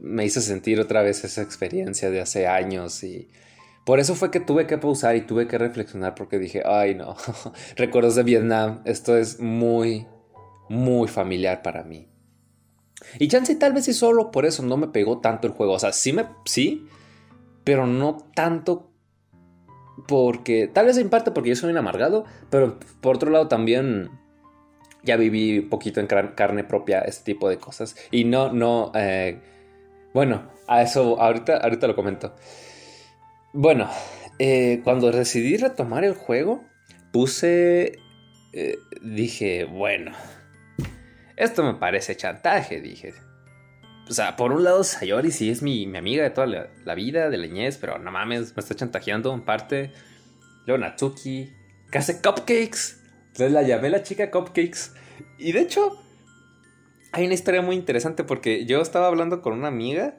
me 0.00 0.24
hizo 0.24 0.40
sentir 0.40 0.81
otra 0.81 1.03
vez 1.03 1.24
esa 1.24 1.42
experiencia 1.42 2.11
de 2.11 2.20
hace 2.20 2.46
años 2.46 3.03
y... 3.05 3.29
Por 3.85 4.00
eso 4.00 4.14
fue 4.14 4.31
que 4.31 4.40
tuve 4.40 4.66
que 4.66 4.79
pausar 4.79 5.14
y 5.14 5.20
tuve 5.20 5.46
que 5.46 5.59
reflexionar 5.59 6.14
porque 6.14 6.38
dije, 6.38 6.62
ay 6.64 6.94
no, 6.94 7.16
recuerdos 7.77 8.14
de 8.14 8.22
Vietnam, 8.22 8.81
esto 8.87 9.16
es 9.18 9.40
muy, 9.40 10.07
muy 10.70 11.07
familiar 11.07 11.61
para 11.62 11.85
mí. 11.85 12.13
Y 13.18 13.28
chance 13.28 13.54
tal 13.54 13.72
vez 13.72 13.88
y 13.88 13.92
solo 13.92 14.30
por 14.30 14.46
eso 14.46 14.62
no 14.62 14.76
me 14.76 14.88
pegó 14.88 15.18
tanto 15.18 15.46
el 15.46 15.52
juego. 15.52 15.74
O 15.74 15.78
sea, 15.78 15.92
sí 15.92 16.12
me. 16.12 16.26
Sí. 16.44 16.86
Pero 17.64 17.86
no 17.86 18.18
tanto. 18.34 18.90
Porque. 20.06 20.68
Tal 20.68 20.86
vez 20.86 20.98
en 20.98 21.10
parte 21.10 21.30
porque 21.30 21.50
yo 21.50 21.56
soy 21.56 21.70
un 21.70 21.78
amargado. 21.78 22.24
Pero 22.50 22.78
por 23.00 23.16
otro 23.16 23.30
lado 23.30 23.48
también. 23.48 24.10
Ya 25.02 25.16
viví 25.16 25.58
un 25.58 25.68
poquito 25.68 26.00
en 26.00 26.06
carne 26.06 26.64
propia 26.64 27.00
este 27.00 27.32
tipo 27.32 27.48
de 27.48 27.58
cosas. 27.58 27.94
Y 28.10 28.24
no, 28.24 28.52
no. 28.52 28.90
Eh, 28.94 29.40
bueno, 30.14 30.50
a 30.66 30.82
eso 30.82 31.20
ahorita, 31.20 31.58
ahorita 31.58 31.86
lo 31.86 31.94
comento. 31.94 32.34
Bueno, 33.52 33.88
eh, 34.38 34.80
cuando 34.82 35.10
decidí 35.10 35.56
retomar 35.56 36.04
el 36.04 36.14
juego, 36.14 36.64
puse. 37.12 37.98
Eh, 38.52 38.78
dije, 39.02 39.64
bueno 39.64 40.12
esto 41.36 41.62
me 41.62 41.74
parece 41.74 42.16
chantaje, 42.16 42.80
dije. 42.80 43.14
O 44.08 44.12
sea, 44.12 44.36
por 44.36 44.52
un 44.52 44.64
lado, 44.64 44.84
Sayori 44.84 45.30
sí 45.30 45.50
es 45.50 45.62
mi, 45.62 45.84
amiga 45.96 46.22
de 46.22 46.30
toda 46.30 46.46
la, 46.46 46.94
vida, 46.94 47.30
de 47.30 47.38
leñez, 47.38 47.78
pero 47.78 47.98
no 47.98 48.10
mames, 48.10 48.54
me 48.54 48.60
está 48.60 48.74
chantajeando 48.74 49.32
en 49.32 49.44
parte. 49.44 49.92
Luego 50.66 50.82
Natsuki, 50.82 51.52
que 51.90 51.98
hace 51.98 52.20
cupcakes. 52.20 53.00
Entonces 53.28 53.52
la 53.52 53.62
llamé 53.62 53.90
la 53.90 54.02
chica 54.02 54.30
cupcakes. 54.30 54.92
Y 55.38 55.52
de 55.52 55.60
hecho, 55.60 55.98
hay 57.12 57.24
una 57.24 57.34
historia 57.34 57.62
muy 57.62 57.76
interesante 57.76 58.24
porque 58.24 58.66
yo 58.66 58.80
estaba 58.82 59.06
hablando 59.06 59.40
con 59.40 59.54
una 59.54 59.68
amiga 59.68 60.16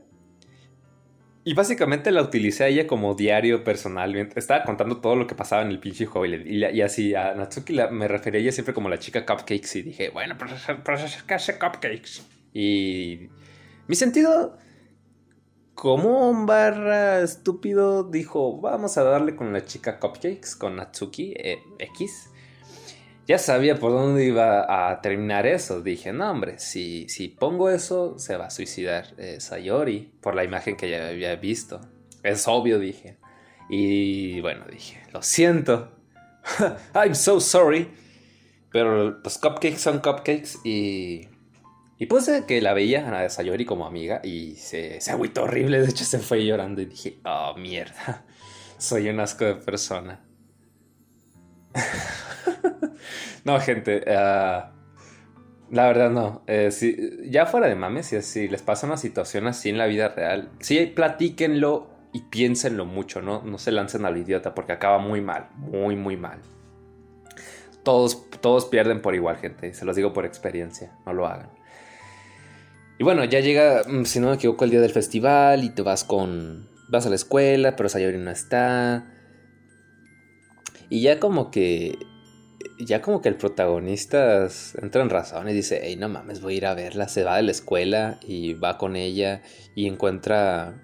y 1.48 1.54
básicamente 1.54 2.10
la 2.10 2.24
utilicé 2.24 2.64
a 2.64 2.68
ella 2.70 2.88
como 2.88 3.14
diario 3.14 3.64
personal. 3.64 4.16
Estaba 4.36 4.64
contando 4.64 4.98
todo 5.00 5.16
lo 5.16 5.28
que 5.28 5.36
pasaba 5.36 5.62
en 5.62 5.70
el 5.70 5.80
pinche 5.80 6.08
juego. 6.08 6.26
Y, 6.26 6.82
así 6.82 7.14
a 7.14 7.36
Natsuki 7.36 7.78
me 7.92 8.08
refería 8.08 8.40
a 8.40 8.42
ella 8.42 8.52
siempre 8.52 8.74
como 8.74 8.90
la 8.90 8.98
chica 8.98 9.28
cupcakes. 9.28 9.76
Y 9.76 9.82
dije, 9.84 10.10
bueno, 10.10 10.36
pero, 10.40 10.56
¿qué 11.28 11.34
hace 11.36 11.60
cupcakes? 11.60 12.24
Y 12.52 13.30
mi 13.88 13.96
sentido, 13.96 14.58
como 15.76 16.32
un 16.32 16.48
barra 16.48 17.20
estúpido, 17.20 18.04
dijo, 18.04 18.60
vamos 18.60 18.98
a 18.98 19.04
darle 19.04 19.36
con 19.36 19.54
la 19.54 19.64
chica 19.64 20.00
cupcakes, 20.00 20.56
con 20.58 20.78
Natsuki 20.78 21.36
eh, 21.38 21.60
X 21.78 22.32
ya 23.28 23.40
sabía 23.40 23.76
por 23.76 23.92
dónde 23.92 24.26
iba 24.26 24.90
a 24.90 25.02
terminar 25.02 25.48
eso. 25.48 25.82
Dije, 25.82 26.14
no, 26.14 26.30
hombre, 26.30 26.60
si, 26.60 27.10
si 27.10 27.28
pongo 27.28 27.70
eso, 27.70 28.20
se 28.20 28.38
va 28.38 28.46
a 28.46 28.50
suicidar 28.52 29.16
eh, 29.18 29.40
Sayori 29.40 30.14
por 30.22 30.36
la 30.36 30.44
imagen 30.44 30.76
que 30.78 30.90
ya 30.90 31.08
había 31.08 31.36
visto. 31.36 31.82
Es 32.22 32.48
obvio, 32.48 32.80
dije. 32.80 33.18
Y 33.70 34.42
bueno, 34.42 34.66
dije, 34.72 35.02
lo 35.12 35.24
siento. 35.24 35.92
I'm 36.94 37.16
so 37.16 37.40
sorry. 37.40 37.90
Pero 38.72 39.20
los 39.24 39.38
cupcakes 39.38 39.80
son 39.80 40.00
cupcakes 40.00 40.60
y... 40.64 41.30
Y 41.98 42.08
puse 42.08 42.46
que 42.46 42.62
la 42.62 42.74
veía 42.74 43.08
a 43.10 43.30
Sayori 43.30 43.64
como 43.64 43.86
amiga 43.86 44.20
y 44.22 44.56
se, 44.56 45.00
se 45.00 45.12
agüitó 45.12 45.44
horrible. 45.44 45.80
De 45.80 45.90
hecho, 45.90 46.04
se 46.04 46.20
fue 46.20 46.46
llorando 46.46 46.82
y 46.82 46.86
dije, 46.88 47.20
oh, 47.24 47.56
mierda. 47.58 48.26
Soy 48.78 49.08
un 49.08 49.22
asco 49.22 49.46
de 49.46 49.56
persona. 49.56 50.22
no, 53.46 53.60
gente. 53.60 54.04
Ah, 54.08 54.72
la 55.72 55.88
verdad 55.88 56.10
no. 56.10 56.44
Eh, 56.48 56.70
ya 57.30 57.46
fuera 57.46 57.68
de 57.68 57.76
mames, 57.76 58.08
si, 58.08 58.22
si, 58.22 58.48
les 58.48 58.62
pasa 58.62 58.88
una 58.88 58.98
situación 58.98 59.48
así 59.48 59.70
en 59.70 59.78
la 59.78 59.86
vida 59.86 60.10
real, 60.10 60.50
sí, 60.60 60.86
platíquenlo 60.88 61.88
y 62.12 62.22
piénsenlo 62.22 62.86
mucho, 62.86 63.22
¿no? 63.22 63.42
No 63.44 63.58
se 63.58 63.72
lancen 63.72 64.06
al 64.06 64.18
idiota 64.18 64.54
porque 64.56 64.72
acaba 64.72 64.98
muy 64.98 65.22
mal, 65.22 65.50
muy, 65.56 65.96
muy 65.96 66.18
mal. 66.18 66.40
Todos, 67.84 68.30
todos 68.42 68.66
pierden 68.66 69.02
por 69.02 69.16
igual, 69.16 69.38
gente. 69.38 69.74
Se 69.74 69.86
los 69.86 69.96
digo 69.96 70.12
por 70.12 70.26
experiencia. 70.26 70.92
No 71.06 71.14
lo 71.14 71.28
hagan. 71.28 71.50
Y 72.98 73.04
bueno, 73.04 73.24
ya 73.26 73.42
llega, 73.42 73.84
mm, 73.88 74.06
si 74.06 74.20
no 74.20 74.30
me 74.30 74.36
equivoco, 74.36 74.64
el 74.64 74.72
día 74.72 74.82
del 74.82 74.92
festival 74.92 75.64
y 75.64 75.70
te 75.70 75.82
vas 75.82 76.04
con... 76.04 76.68
Vas 76.88 77.06
a 77.06 77.10
la 77.10 77.16
escuela, 77.16 77.76
pero 77.76 77.90
Sayori 77.90 78.18
no 78.18 78.32
está. 78.32 79.06
Y 80.90 81.02
ya 81.02 81.20
como 81.20 81.52
que 81.52 81.98
ya 82.80 83.02
como 83.02 83.22
que 83.22 83.30
el 83.30 83.36
protagonista 83.36 84.48
entra 84.82 85.02
en 85.02 85.10
razón 85.10 85.48
y 85.50 85.54
dice, 85.54 85.82
hey, 85.84 85.96
no 85.96 86.10
mames, 86.10 86.42
voy 86.42 86.56
a 86.56 86.58
ir 86.58 86.66
a 86.66 86.74
verla. 86.74 87.08
Se 87.08 87.24
va 87.24 87.38
de 87.38 87.44
la 87.44 87.52
escuela 87.52 88.20
y 88.22 88.54
va 88.54 88.78
con 88.78 88.96
ella 88.96 89.42
y 89.76 89.88
encuentra... 89.88 90.82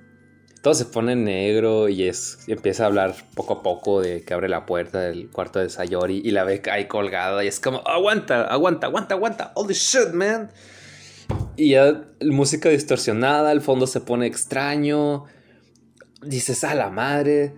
Todo 0.62 0.76
se 0.76 0.86
pone 0.86 1.16
negro 1.16 1.90
y, 1.90 2.04
es, 2.04 2.38
empieza 2.48 2.84
a 2.84 2.86
hablar 2.86 3.16
poco 3.34 3.54
a 3.54 3.64
poco 3.64 4.00
de 4.00 4.24
que 4.24 4.34
abre 4.36 4.48
la 4.48 4.68
puerta 4.68 5.00
del 5.00 5.32
cuarto 5.32 5.58
de 5.58 5.70
Sayori 5.70 6.22
y 6.24 6.30
la 6.30 6.44
ve 6.44 6.62
ahí 6.72 6.88
colgada 6.88 7.44
y 7.44 7.48
es 7.48 7.60
como, 7.60 7.80
aguanta, 7.80 8.44
aguanta, 8.44 8.86
aguanta, 8.86 9.16
aguanta, 9.16 9.52
holy 9.56 9.74
shit, 9.74 10.14
man. 10.14 10.52
Y 11.56 11.72
ya 11.72 12.04
música 12.22 12.70
distorsionada, 12.70 13.52
el 13.52 13.62
fondo 13.62 13.88
se 13.88 14.02
pone 14.02 14.28
extraño. 14.28 15.26
Dices, 16.22 16.64
a 16.64 16.76
la 16.76 16.92
madre. 16.92 17.56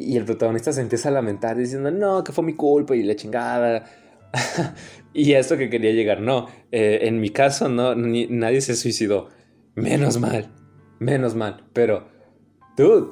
Y 0.00 0.16
el 0.16 0.24
protagonista 0.24 0.72
se 0.72 0.80
empieza 0.80 1.08
a 1.08 1.12
lamentar 1.12 1.56
diciendo, 1.56 1.90
no, 1.90 2.22
que 2.22 2.30
fue 2.30 2.44
mi 2.44 2.54
culpa 2.54 2.94
y 2.94 3.02
la 3.02 3.16
chingada. 3.16 3.84
y 5.12 5.32
a 5.32 5.40
esto 5.40 5.56
que 5.56 5.68
quería 5.68 5.90
llegar, 5.90 6.20
no, 6.20 6.46
eh, 6.70 7.00
en 7.02 7.20
mi 7.20 7.30
caso 7.30 7.68
no, 7.68 7.96
nadie 7.96 8.60
se 8.60 8.76
suicidó. 8.76 9.28
Menos 9.74 10.20
mal, 10.20 10.52
menos 11.00 11.34
mal. 11.34 11.64
Pero, 11.72 12.06
dude, 12.76 13.08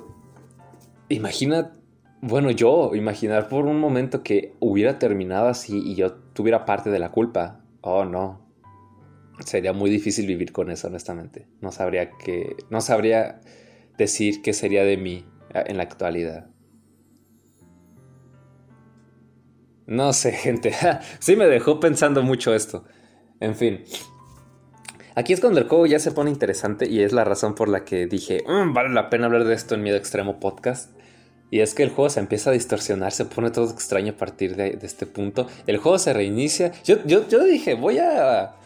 imagina, 1.08 1.72
bueno, 2.20 2.52
yo, 2.52 2.94
imaginar 2.94 3.48
por 3.48 3.66
un 3.66 3.80
momento 3.80 4.22
que 4.22 4.54
hubiera 4.60 5.00
terminado 5.00 5.48
así 5.48 5.82
y 5.84 5.96
yo 5.96 6.12
tuviera 6.34 6.64
parte 6.64 6.90
de 6.90 7.00
la 7.00 7.10
culpa. 7.10 7.64
Oh, 7.80 8.04
no. 8.04 8.46
Sería 9.44 9.72
muy 9.72 9.90
difícil 9.90 10.26
vivir 10.28 10.52
con 10.52 10.70
eso, 10.70 10.86
honestamente. 10.86 11.48
No 11.60 11.72
sabría 11.72 12.10
que, 12.10 12.54
no 12.70 12.80
sabría 12.80 13.40
decir 13.98 14.40
qué 14.40 14.52
sería 14.52 14.84
de 14.84 14.96
mí 14.96 15.24
eh, 15.52 15.64
en 15.66 15.78
la 15.78 15.82
actualidad. 15.82 16.48
No 19.86 20.12
sé, 20.12 20.32
gente. 20.32 20.74
sí 21.18 21.36
me 21.36 21.46
dejó 21.46 21.80
pensando 21.80 22.22
mucho 22.22 22.54
esto. 22.54 22.84
En 23.40 23.54
fin. 23.54 23.84
Aquí 25.14 25.32
es 25.32 25.40
cuando 25.40 25.60
el 25.60 25.68
juego 25.68 25.86
ya 25.86 25.98
se 25.98 26.12
pone 26.12 26.30
interesante 26.30 26.86
y 26.86 27.02
es 27.02 27.12
la 27.12 27.24
razón 27.24 27.54
por 27.54 27.68
la 27.68 27.84
que 27.84 28.06
dije, 28.06 28.44
mm, 28.46 28.74
vale 28.74 28.90
la 28.90 29.08
pena 29.08 29.26
hablar 29.26 29.44
de 29.44 29.54
esto 29.54 29.74
en 29.74 29.82
Miedo 29.82 29.96
Extremo 29.96 30.38
Podcast. 30.38 30.94
Y 31.50 31.60
es 31.60 31.74
que 31.74 31.84
el 31.84 31.90
juego 31.90 32.10
se 32.10 32.20
empieza 32.20 32.50
a 32.50 32.52
distorsionar, 32.52 33.12
se 33.12 33.24
pone 33.24 33.50
todo 33.50 33.70
extraño 33.70 34.12
a 34.12 34.16
partir 34.16 34.56
de, 34.56 34.78
este 34.82 35.06
punto. 35.06 35.46
El 35.66 35.78
juego 35.78 35.98
se 35.98 36.12
reinicia. 36.12 36.72
Yo, 36.84 36.96
yo, 37.06 37.26
yo 37.28 37.44
dije, 37.44 37.74
voy 37.74 37.98
a, 37.98 38.56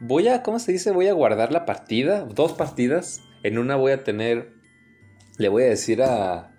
voy 0.00 0.28
a, 0.28 0.42
¿cómo 0.42 0.58
se 0.58 0.72
dice? 0.72 0.90
Voy 0.90 1.06
a 1.06 1.12
guardar 1.12 1.52
la 1.52 1.64
partida, 1.64 2.24
dos 2.24 2.52
partidas. 2.52 3.22
En 3.44 3.56
una 3.56 3.76
voy 3.76 3.92
a 3.92 4.02
tener, 4.02 4.52
le 5.38 5.48
voy 5.48 5.62
a 5.62 5.66
decir 5.66 6.02
a, 6.02 6.52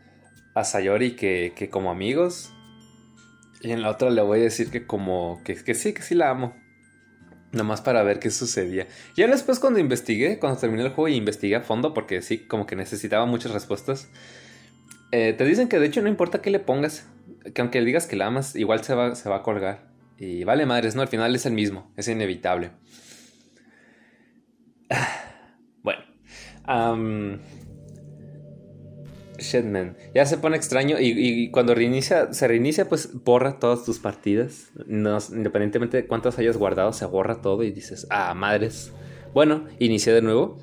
a 0.56 0.64
Sayori 0.64 1.16
que, 1.16 1.54
que 1.56 1.70
como 1.70 1.92
amigos. 1.92 2.55
Y 3.62 3.72
en 3.72 3.82
la 3.82 3.90
otra 3.90 4.10
le 4.10 4.22
voy 4.22 4.40
a 4.40 4.44
decir 4.44 4.70
que 4.70 4.86
como, 4.86 5.42
que, 5.44 5.56
que 5.56 5.74
sí, 5.74 5.94
que 5.94 6.02
sí 6.02 6.16
la 6.16 6.30
amo. 6.30 6.56
Nada 7.52 7.64
más 7.64 7.82
para 7.82 8.04
ver 8.04 8.20
qué 8.20 8.30
sucedía. 8.32 8.88
Ya 9.16 9.28
después 9.28 9.60
cuando 9.60 9.80
investigué, 9.80 10.40
cuando 10.40 10.60
terminé 10.60 10.84
el 10.84 10.90
juego 10.90 11.08
y 11.08 11.16
investigué 11.16 11.56
a 11.56 11.62
fondo, 11.62 11.94
porque 11.94 12.22
sí, 12.22 12.40
como 12.40 12.66
que 12.66 12.76
necesitaba 12.76 13.26
muchas 13.26 13.54
respuestas, 13.54 14.10
eh, 15.12 15.34
te 15.34 15.46
dicen 15.46 15.70
que 15.70 15.80
de 15.80 15.86
hecho 15.86 16.02
no 16.02 16.10
importa 16.10 16.42
qué 16.42 16.50
le 16.50 16.60
pongas, 16.60 17.08
que 17.54 17.62
aunque 17.62 17.80
le 17.80 17.86
digas 17.86 18.08
que 18.08 18.18
la 18.18 18.28
amas, 18.28 18.56
igual 18.56 18.84
se 18.84 18.94
va, 18.94 19.16
se 19.16 19.30
va 19.30 19.38
a 19.38 19.44
colgar. 19.44 19.88
Y 20.18 20.44
vale 20.44 20.66
madres, 20.66 20.96
¿no? 20.96 21.02
Al 21.02 21.08
final 21.08 21.34
es 21.36 21.46
el 21.46 21.54
mismo, 21.54 21.92
es 21.96 22.08
inevitable. 22.08 22.72
Bueno. 25.82 26.02
Shitman. 29.38 29.98
Ya 30.14 30.26
se 30.26 30.38
pone 30.38 30.58
extraño 30.58 30.98
y, 31.00 31.50
cuando 31.52 31.76
reinicia, 31.76 32.34
se 32.34 32.48
reinicia, 32.48 32.88
pues 32.88 33.24
borra 33.24 33.60
todas 33.60 33.86
tus 33.86 34.00
partidas. 34.00 34.72
No, 34.86 35.18
independientemente 35.32 35.98
de 35.98 36.08
cuántas 36.08 36.38
hayas 36.40 36.58
guardado, 36.58 36.94
se 36.94 37.06
borra 37.06 37.42
todo 37.42 37.64
y 37.64 37.72
dices, 37.72 38.08
ah, 38.10 38.34
madres. 38.34 38.92
Bueno, 39.34 39.66
inicia 39.80 40.14
de 40.14 40.22
nuevo. 40.22 40.58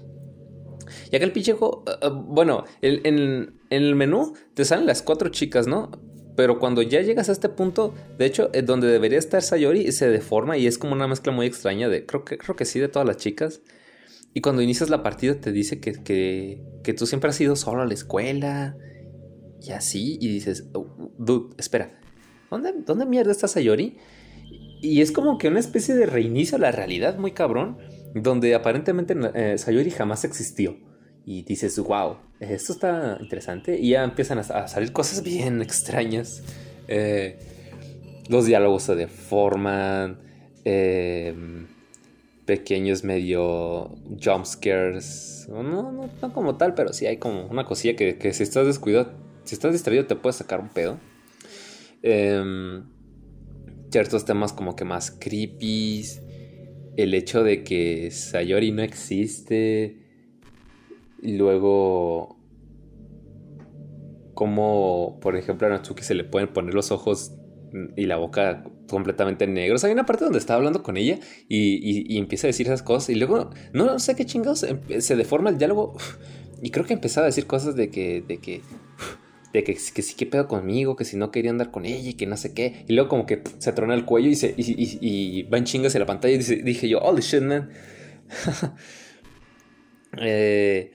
Y 1.11 1.17
acá 1.17 1.25
el 1.25 1.33
pinche 1.33 1.53
eh, 1.53 1.57
eh, 1.57 2.11
bueno, 2.13 2.65
en, 2.81 3.61
el 3.71 3.95
menú 3.95 4.35
te 4.55 4.65
salen 4.65 4.87
las 4.87 5.03
cuatro 5.03 5.29
chicas, 5.29 5.67
¿no? 5.67 5.91
Pero 6.37 6.59
cuando 6.59 6.81
ya 6.81 7.03
llegas 7.03 7.29
a 7.29 7.33
este 7.33 7.49
punto, 7.49 7.95
de 8.19 8.25
hecho, 8.25 8.51
eh, 8.53 8.63
donde 8.63 8.89
debería 8.89 9.19
estar 9.19 9.43
Sayori 9.43 9.93
se 9.93 10.09
deforma 10.09 10.57
y 10.57 10.67
es 10.67 10.79
como 10.79 10.95
una 10.95 11.07
mezcla 11.07 11.33
muy 11.33 11.47
extraña 11.47 11.89
de, 11.89 12.07
creo 12.07 12.25
que, 12.25 12.39
creo 12.39 12.57
que 12.57 12.65
sí, 12.65 12.81
de 12.81 12.89
todas 12.89 13.07
las 13.07 13.19
chicas. 13.19 13.61
Y 14.35 14.41
cuando 14.41 14.63
inicias 14.63 14.89
la 14.89 15.03
partida 15.03 15.35
te 15.41 15.53
dice 15.53 15.81
que, 15.81 15.93
que, 16.83 16.95
tú 16.95 17.07
siempre 17.07 17.31
has 17.31 17.41
ido 17.41 17.55
solo 17.57 17.83
a 17.83 17.87
la 17.87 17.95
escuela. 17.95 18.77
Y 19.61 19.73
así. 19.73 20.19
Y 20.21 20.29
dices, 20.29 20.69
oh, 20.73 21.13
dude, 21.19 21.55
espera. 21.59 22.01
¿Dónde, 22.51 22.73
¿Dónde 22.87 23.07
mierda 23.07 23.33
está 23.33 23.49
Sayori? 23.49 23.99
Y 24.81 25.01
es 25.01 25.13
como 25.13 25.39
que 25.39 25.49
una 25.49 25.61
especie 25.61 25.95
de 25.95 26.07
reinicio 26.07 26.57
a 26.57 26.61
la 26.61 26.73
realidad 26.73 27.19
muy 27.19 27.33
cabrón. 27.33 27.79
Donde 28.15 28.55
aparentemente 28.55 29.15
eh, 29.35 29.59
Sayori 29.59 29.91
jamás 29.91 30.25
existió. 30.25 30.77
Y 31.25 31.43
dices, 31.43 31.79
wow, 31.79 32.17
esto 32.41 32.73
está 32.73 33.19
interesante. 33.21 33.79
Y 33.79 33.91
ya 33.91 34.03
empiezan 34.03 34.39
a, 34.39 34.69
salir 34.69 34.93
cosas 34.93 35.23
bien 35.23 35.61
extrañas. 35.63 36.43
Eh, 36.89 37.39
los 38.29 38.47
diálogos 38.47 38.85
se 38.85 38.95
deforman. 38.95 40.21
Eh, 40.65 41.35
pequeños 42.45 43.05
medio 43.05 43.97
jump 44.23 44.45
scares. 44.45 45.47
No, 45.51 45.63
no, 45.63 45.93
no 45.93 46.33
como 46.33 46.57
tal, 46.57 46.75
pero 46.75 46.93
sí 46.93 47.07
hay 47.07 47.19
como 47.19 47.47
una 47.47 47.65
cosilla 47.65 47.97
que, 47.97 48.33
si 48.33 48.43
estás 48.43 48.67
descuidado, 48.67 49.13
si 49.45 49.55
estás 49.55 49.73
distraído 49.73 50.07
te 50.07 50.17
puedes 50.17 50.37
sacar 50.37 50.61
un 50.61 50.69
pedo. 50.69 50.99
Em, 52.03 52.85
ciertos 53.91 54.25
temas 54.25 54.53
como 54.53 54.77
que 54.77 54.85
más 54.85 55.11
creepy. 55.11 56.05
El 56.97 57.15
hecho 57.15 57.43
de 57.43 57.65
que 57.65 58.11
Sayori 58.11 58.73
no 58.73 58.83
existe. 58.83 59.99
Y 61.21 61.37
luego... 61.37 62.37
Como, 64.35 65.19
por 65.21 65.37
ejemplo, 65.37 65.67
a 65.67 65.71
Natsuki 65.71 66.03
se 66.03 66.15
le 66.15 66.25
pueden 66.25 66.53
poner 66.53 66.75
los 66.75 66.91
ojos 66.91 67.33
y 67.97 68.07
la 68.07 68.17
boca 68.17 68.65
completamente 68.93 69.47
sea, 69.79 69.89
hay 69.89 69.93
una 69.93 70.07
parte 70.07 70.25
donde 70.25 70.39
está 70.39 70.55
hablando 70.55 70.83
con 70.83 70.97
ella 70.97 71.19
y, 71.49 72.17
empieza 72.19 72.47
a 72.47 72.49
decir 72.49 72.67
esas 72.67 72.83
cosas 72.83 73.09
y 73.09 73.17
luego, 73.17 73.51
no, 73.73 73.99
sé 73.99 74.15
qué 74.15 74.25
chingados, 74.27 74.65
se 75.01 75.17
deforma 75.17 75.51
el 75.51 75.59
diálogo 75.59 75.97
y 76.63 76.71
creo 76.71 76.87
que 76.87 76.93
empezaba 76.93 77.25
a 77.25 77.31
decir 77.31 77.47
cosas 77.47 77.75
de 77.75 77.91
que, 77.91 78.23
de 78.23 78.39
que, 78.39 78.61
de 79.53 79.65
que, 79.65 79.75
que 79.75 80.03
sí, 80.03 80.15
que 80.15 80.27
pedo 80.27 80.47
conmigo, 80.47 80.95
que 80.95 81.05
si 81.05 81.17
no 81.17 81.33
quería 81.33 81.51
andar 81.51 81.73
con 81.73 81.85
ella 81.85 82.11
y 82.11 82.15
que 82.15 82.27
no 82.27 82.37
sé 82.37 82.55
qué. 82.55 82.85
Y 82.87 82.93
luego 82.93 83.09
como 83.09 83.27
que 83.27 83.43
se 83.59 83.73
trona 83.73 83.95
el 83.95 84.05
cuello 84.05 84.29
y, 84.29 84.37
se, 84.37 84.55
y, 84.57 85.43
va 85.45 85.59
en 85.59 85.65
chingas 85.65 85.95
en 85.97 86.01
la 86.01 86.07
pantalla 86.07 86.35
y 86.35 86.39
dije 86.39 86.89
yo, 86.89 87.01
holy 87.01 87.21
shit, 87.21 87.43
man. 87.43 87.71
eh, 90.19 90.93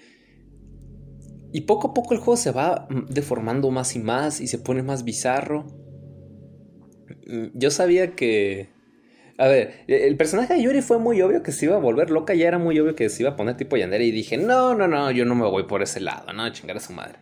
y 1.52 1.62
poco 1.62 1.90
a 1.90 1.94
poco 1.94 2.14
el 2.14 2.20
juego 2.22 2.38
se 2.38 2.52
va 2.52 2.88
deformando 3.10 3.70
más 3.70 3.96
y 3.98 4.00
más 4.00 4.40
y 4.40 4.48
se 4.48 4.60
pone 4.60 4.84
más 4.84 5.04
bizarro. 5.04 5.66
Mm, 7.28 7.48
yo 7.54 7.72
sabía 7.72 8.16
que... 8.16 8.70
A 9.40 9.48
ver, 9.48 9.84
el 9.88 10.18
personaje 10.18 10.56
de 10.56 10.64
Yuri 10.64 10.82
fue 10.82 10.98
muy 10.98 11.22
obvio 11.22 11.44
que 11.44 11.52
se 11.52 11.66
iba 11.66 11.76
a 11.76 11.80
volver 11.80 12.10
loca, 12.10 12.34
ya 12.34 12.48
era 12.48 12.58
muy 12.58 12.80
obvio 12.80 12.96
que 12.96 13.08
se 13.10 13.22
iba 13.22 13.32
a 13.32 13.36
poner 13.36 13.56
tipo 13.56 13.78
Yandere 13.78 14.04
y 14.04 14.12
dije, 14.12 14.36
no, 14.36 14.74
no, 14.74 14.88
no, 14.88 15.12
yo 15.12 15.26
no 15.26 15.36
me 15.36 15.46
voy 15.46 15.64
por 15.64 15.84
ese 15.84 16.00
lado, 16.00 16.34
no, 16.34 16.52
chingar 16.52 16.78
a 16.78 16.80
su 16.80 16.92
madre. 16.92 17.20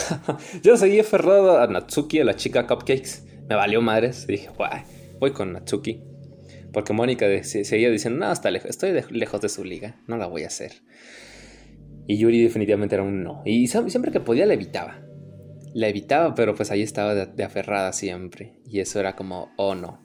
yo 0.62 0.76
seguí 0.76 1.00
aferrado 1.00 1.58
a 1.58 1.66
Natsuki, 1.66 2.20
a 2.20 2.24
la 2.24 2.36
chica 2.36 2.66
Cupcakes, 2.66 3.24
me 3.48 3.54
valió 3.54 3.80
madres, 3.80 4.26
dije, 4.26 4.50
guay, 4.54 4.82
voy 5.18 5.30
con 5.30 5.54
Natsuki. 5.54 6.02
Porque 6.74 6.92
Mónica 6.92 7.26
seguía 7.42 7.90
diciendo, 7.90 8.26
no, 8.26 8.30
está 8.30 8.50
lejos, 8.50 8.68
estoy 8.68 8.92
lejos 9.08 9.40
de 9.40 9.48
su 9.48 9.64
liga, 9.64 9.96
no 10.06 10.18
la 10.18 10.26
voy 10.26 10.42
a 10.42 10.48
hacer. 10.48 10.72
Y 12.06 12.18
Yuri 12.18 12.42
definitivamente 12.42 12.96
era 12.96 13.02
un 13.02 13.22
no. 13.22 13.40
Y 13.46 13.66
siempre 13.66 14.12
que 14.12 14.20
podía 14.20 14.44
le 14.44 14.54
evitaba 14.54 15.05
la 15.76 15.88
evitaba, 15.88 16.34
pero 16.34 16.54
pues 16.54 16.70
ahí 16.70 16.80
estaba 16.80 17.14
de, 17.14 17.44
aferrada 17.44 17.92
siempre. 17.92 18.54
Y 18.66 18.80
eso 18.80 18.98
era 18.98 19.14
como, 19.14 19.50
oh 19.56 19.74
no, 19.74 20.00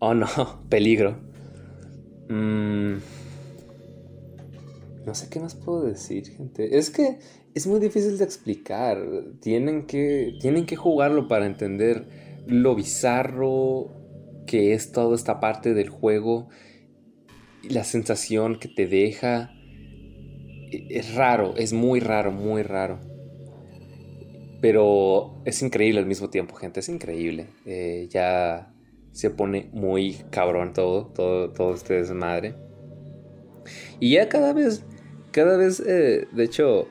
oh 0.00 0.12
no, 0.12 0.26
peligro. 0.68 1.16
Mm, 2.28 2.96
no 5.06 5.14
sé 5.14 5.28
qué 5.30 5.38
más 5.38 5.54
puedo 5.54 5.84
decir, 5.84 6.26
gente. 6.26 6.78
Es 6.78 6.90
que 6.90 7.20
es 7.54 7.68
muy 7.68 7.78
difícil 7.78 8.18
de 8.18 8.24
explicar. 8.24 8.98
Tienen 9.40 9.86
que, 9.86 10.32
tienen 10.40 10.66
que 10.66 10.74
jugarlo 10.74 11.28
para 11.28 11.46
entender 11.46 12.42
lo 12.48 12.74
bizarro 12.74 13.92
que 14.48 14.74
es 14.74 14.90
toda 14.90 15.14
esta 15.14 15.38
parte 15.38 15.74
del 15.74 15.90
juego. 15.90 16.48
Y 17.62 17.68
la 17.68 17.84
sensación 17.84 18.58
que 18.58 18.66
te 18.66 18.88
deja. 18.88 19.52
E, 20.72 20.88
es 20.90 21.14
raro, 21.14 21.54
es 21.56 21.72
muy 21.72 22.00
raro, 22.00 22.32
muy 22.32 22.64
raro. 22.64 23.07
Pero 24.60 25.40
es 25.44 25.62
increíble 25.62 26.00
al 26.00 26.06
mismo 26.06 26.30
tiempo, 26.30 26.54
gente, 26.56 26.80
es 26.80 26.88
increíble. 26.88 27.46
Eh, 27.64 28.08
ya 28.10 28.72
se 29.12 29.30
pone 29.30 29.68
muy 29.72 30.16
cabrón 30.30 30.72
todo, 30.72 31.06
todo, 31.06 31.50
todo 31.50 31.74
este 31.74 31.94
desmadre. 31.94 32.54
Y 34.00 34.12
ya 34.12 34.28
cada 34.28 34.52
vez, 34.52 34.84
cada 35.30 35.56
vez, 35.56 35.80
eh, 35.80 36.26
de 36.32 36.44
hecho, 36.44 36.88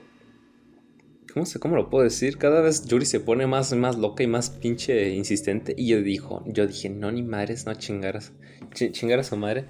¿cómo, 1.33 1.45
sé, 1.45 1.59
¿cómo 1.59 1.75
lo 1.75 1.89
puedo 1.89 2.03
decir? 2.03 2.37
Cada 2.37 2.61
vez 2.61 2.85
Yuri 2.85 3.05
se 3.05 3.19
pone 3.19 3.47
más, 3.47 3.73
más 3.73 3.97
loca 3.97 4.23
y 4.23 4.27
más 4.27 4.49
pinche 4.49 5.09
insistente. 5.09 5.73
Y 5.77 5.87
yo, 5.87 6.01
dijo, 6.01 6.43
yo 6.47 6.67
dije, 6.67 6.89
no, 6.89 7.11
ni 7.11 7.23
madres, 7.23 7.65
no 7.65 7.73
chingaras, 7.73 8.31
chingar 8.73 9.19
a 9.19 9.23
su 9.23 9.35
madre. 9.35 9.65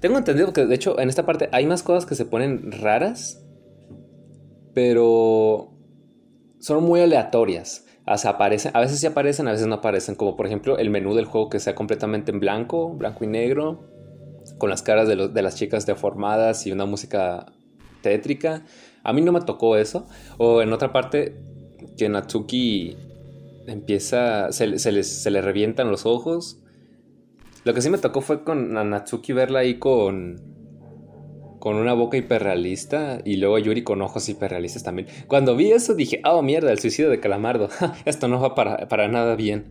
tengo 0.00 0.18
entendido 0.18 0.52
que, 0.52 0.66
de 0.66 0.74
hecho, 0.74 0.98
en 1.00 1.08
esta 1.08 1.24
parte 1.24 1.48
hay 1.52 1.66
más 1.66 1.82
cosas 1.82 2.04
que 2.04 2.14
se 2.14 2.26
ponen 2.26 2.72
raras. 2.72 3.42
Pero 4.72 5.69
son 6.60 6.84
muy 6.84 7.00
aleatorias. 7.00 7.86
O 8.06 8.16
sea, 8.16 8.32
aparecen, 8.32 8.72
a 8.74 8.80
veces 8.80 9.00
sí 9.00 9.06
aparecen, 9.06 9.48
a 9.48 9.52
veces 9.52 9.66
no 9.66 9.76
aparecen. 9.76 10.14
Como 10.14 10.36
por 10.36 10.46
ejemplo 10.46 10.78
el 10.78 10.90
menú 10.90 11.14
del 11.14 11.24
juego 11.24 11.48
que 11.48 11.58
sea 11.58 11.74
completamente 11.74 12.30
en 12.30 12.40
blanco, 12.40 12.90
blanco 12.90 13.24
y 13.24 13.26
negro, 13.26 13.84
con 14.58 14.70
las 14.70 14.82
caras 14.82 15.08
de, 15.08 15.42
las 15.42 15.56
chicas 15.56 15.86
deformadas 15.86 16.66
y 16.66 16.72
una 16.72 16.86
música 16.86 17.46
tétrica. 18.02 18.64
A 19.02 19.12
mí 19.12 19.22
no 19.22 19.32
me 19.32 19.40
tocó 19.40 19.76
eso. 19.76 20.06
O 20.38 20.62
en 20.62 20.72
otra 20.72 20.92
parte, 20.92 21.40
que 21.96 22.08
Natsuki 22.08 22.96
empieza, 23.66 24.52
se, 24.52 24.78
se, 24.78 25.02
se 25.02 25.30
le 25.30 25.40
revientan 25.40 25.90
los 25.90 26.04
ojos. 26.04 26.58
Lo 27.64 27.74
que 27.74 27.82
sí 27.82 27.90
me 27.90 27.98
tocó 27.98 28.20
fue 28.20 28.42
con 28.42 28.72
Natsuki 28.72 29.32
verla 29.32 29.60
ahí 29.60 29.78
con 29.78 30.59
con 31.60 31.76
una 31.76 31.92
boca 31.92 32.16
hiperrealista 32.16 33.20
y 33.24 33.36
luego 33.36 33.58
Yuri 33.58 33.84
con 33.84 34.02
ojos 34.02 34.28
hiperrealistas 34.28 34.82
también. 34.82 35.06
Cuando 35.28 35.54
vi 35.54 35.70
eso 35.70 35.94
dije, 35.94 36.20
oh 36.24 36.42
mierda, 36.42 36.72
el 36.72 36.80
suicidio 36.80 37.10
de 37.10 37.20
Calamardo. 37.20 37.68
Esto 38.06 38.26
no 38.26 38.40
va 38.40 38.54
para, 38.54 39.08
nada 39.08 39.36
bien. 39.36 39.66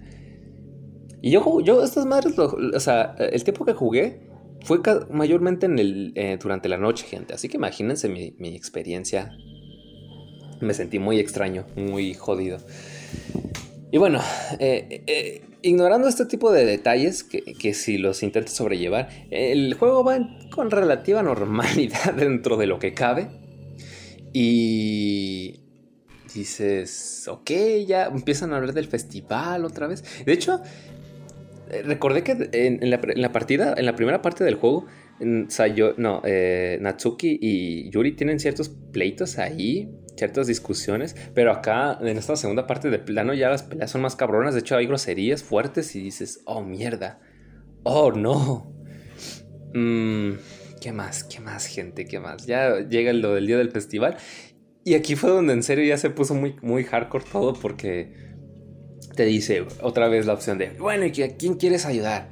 Y 1.21 1.31
yo, 1.31 1.59
yo 1.61 1.83
estas 1.83 2.05
madres, 2.05 2.39
o 2.39 2.79
sea, 2.79 3.15
el 3.19 3.43
tiempo 3.43 3.65
que 3.65 3.73
jugué 3.73 4.21
fue 4.63 4.79
mayormente 5.09 5.65
en 5.65 5.79
el, 5.79 6.13
eh, 6.15 6.37
durante 6.41 6.69
la 6.69 6.77
noche, 6.77 7.05
gente. 7.05 7.33
Así 7.33 7.49
que 7.49 7.57
imagínense 7.57 8.07
mi, 8.07 8.35
mi 8.37 8.55
experiencia. 8.55 9.31
Me 10.61 10.73
sentí 10.73 10.99
muy 10.99 11.19
extraño, 11.19 11.65
muy 11.75 12.13
jodido. 12.13 12.59
Y 13.91 13.97
bueno, 13.97 14.19
eh, 14.59 15.03
eh, 15.07 15.41
ignorando 15.61 16.07
este 16.07 16.25
tipo 16.25 16.51
de 16.51 16.65
detalles, 16.65 17.23
que, 17.23 17.73
si 17.73 17.97
los 17.97 18.21
intentas 18.23 18.53
sobrellevar, 18.53 19.09
el 19.31 19.73
juego 19.73 20.03
va 20.03 20.19
con 20.51 20.69
relativa 20.69 21.23
normalidad 21.23 22.13
dentro 22.17 22.57
de 22.57 22.67
lo 22.67 22.79
que 22.79 22.93
cabe. 22.93 23.29
Y 24.31 25.59
dices, 26.33 27.27
ok, 27.27 27.51
ya 27.87 28.05
empiezan 28.05 28.53
a 28.53 28.57
hablar 28.57 28.73
del 28.73 28.87
festival 28.87 29.65
otra 29.65 29.87
vez. 29.87 30.03
De 30.23 30.33
hecho, 30.33 30.61
eh, 31.69 31.83
recordé 31.83 32.23
que 32.23 32.49
en, 32.51 32.89
la, 32.89 33.31
partida, 33.31 33.73
en 33.77 33.85
la 33.85 33.95
primera 33.95 34.21
parte 34.21 34.43
del 34.43 34.55
juego, 34.55 34.85
Sayo, 35.49 35.95
no, 35.97 36.21
eh, 36.23 36.77
Natsuki 36.81 37.39
y 37.41 37.89
Yuri 37.89 38.13
tienen 38.13 38.39
ciertos 38.39 38.69
pleitos 38.69 39.37
ahí, 39.37 39.89
ciertas 40.19 40.47
discusiones, 40.47 41.15
pero 41.33 41.51
acá 41.51 41.97
en 42.01 42.17
esta 42.17 42.35
segunda 42.35 42.67
parte 42.67 42.89
de 42.89 42.99
plano 42.99 43.33
ya 43.33 43.49
las 43.49 43.63
peleas 43.63 43.89
son 43.89 44.01
más 44.01 44.15
cabronas, 44.15 44.53
de 44.53 44.59
hecho 44.59 44.75
hay 44.75 44.85
groserías 44.85 45.41
fuertes 45.43 45.95
y 45.95 46.03
dices, 46.03 46.41
oh 46.45 46.61
mierda, 46.61 47.19
oh 47.83 48.11
no. 48.11 48.71
Mm, 49.73 50.33
¿Qué 50.81 50.91
más? 50.91 51.23
¿Qué 51.23 51.39
más, 51.39 51.65
gente? 51.65 52.05
¿Qué 52.05 52.19
más? 52.19 52.45
Ya 52.45 52.79
llega 52.79 53.11
lo 53.13 53.33
del 53.33 53.47
día 53.47 53.57
del 53.57 53.71
festival. 53.71 54.17
Y 54.83 54.93
aquí 54.93 55.15
fue 55.15 55.29
donde 55.29 55.53
en 55.53 55.61
serio 55.61 55.83
ya 55.85 55.97
se 55.97 56.09
puso 56.09 56.33
muy, 56.33 56.55
muy 56.61 56.83
hardcore 56.83 57.25
todo 57.31 57.53
porque 57.53 58.13
te 59.15 59.25
dice 59.25 59.65
otra 59.81 60.07
vez 60.07 60.25
la 60.25 60.33
opción 60.33 60.57
de, 60.57 60.69
bueno, 60.71 61.05
¿y 61.05 61.21
a 61.21 61.35
quién 61.35 61.55
quieres 61.55 61.85
ayudar? 61.85 62.29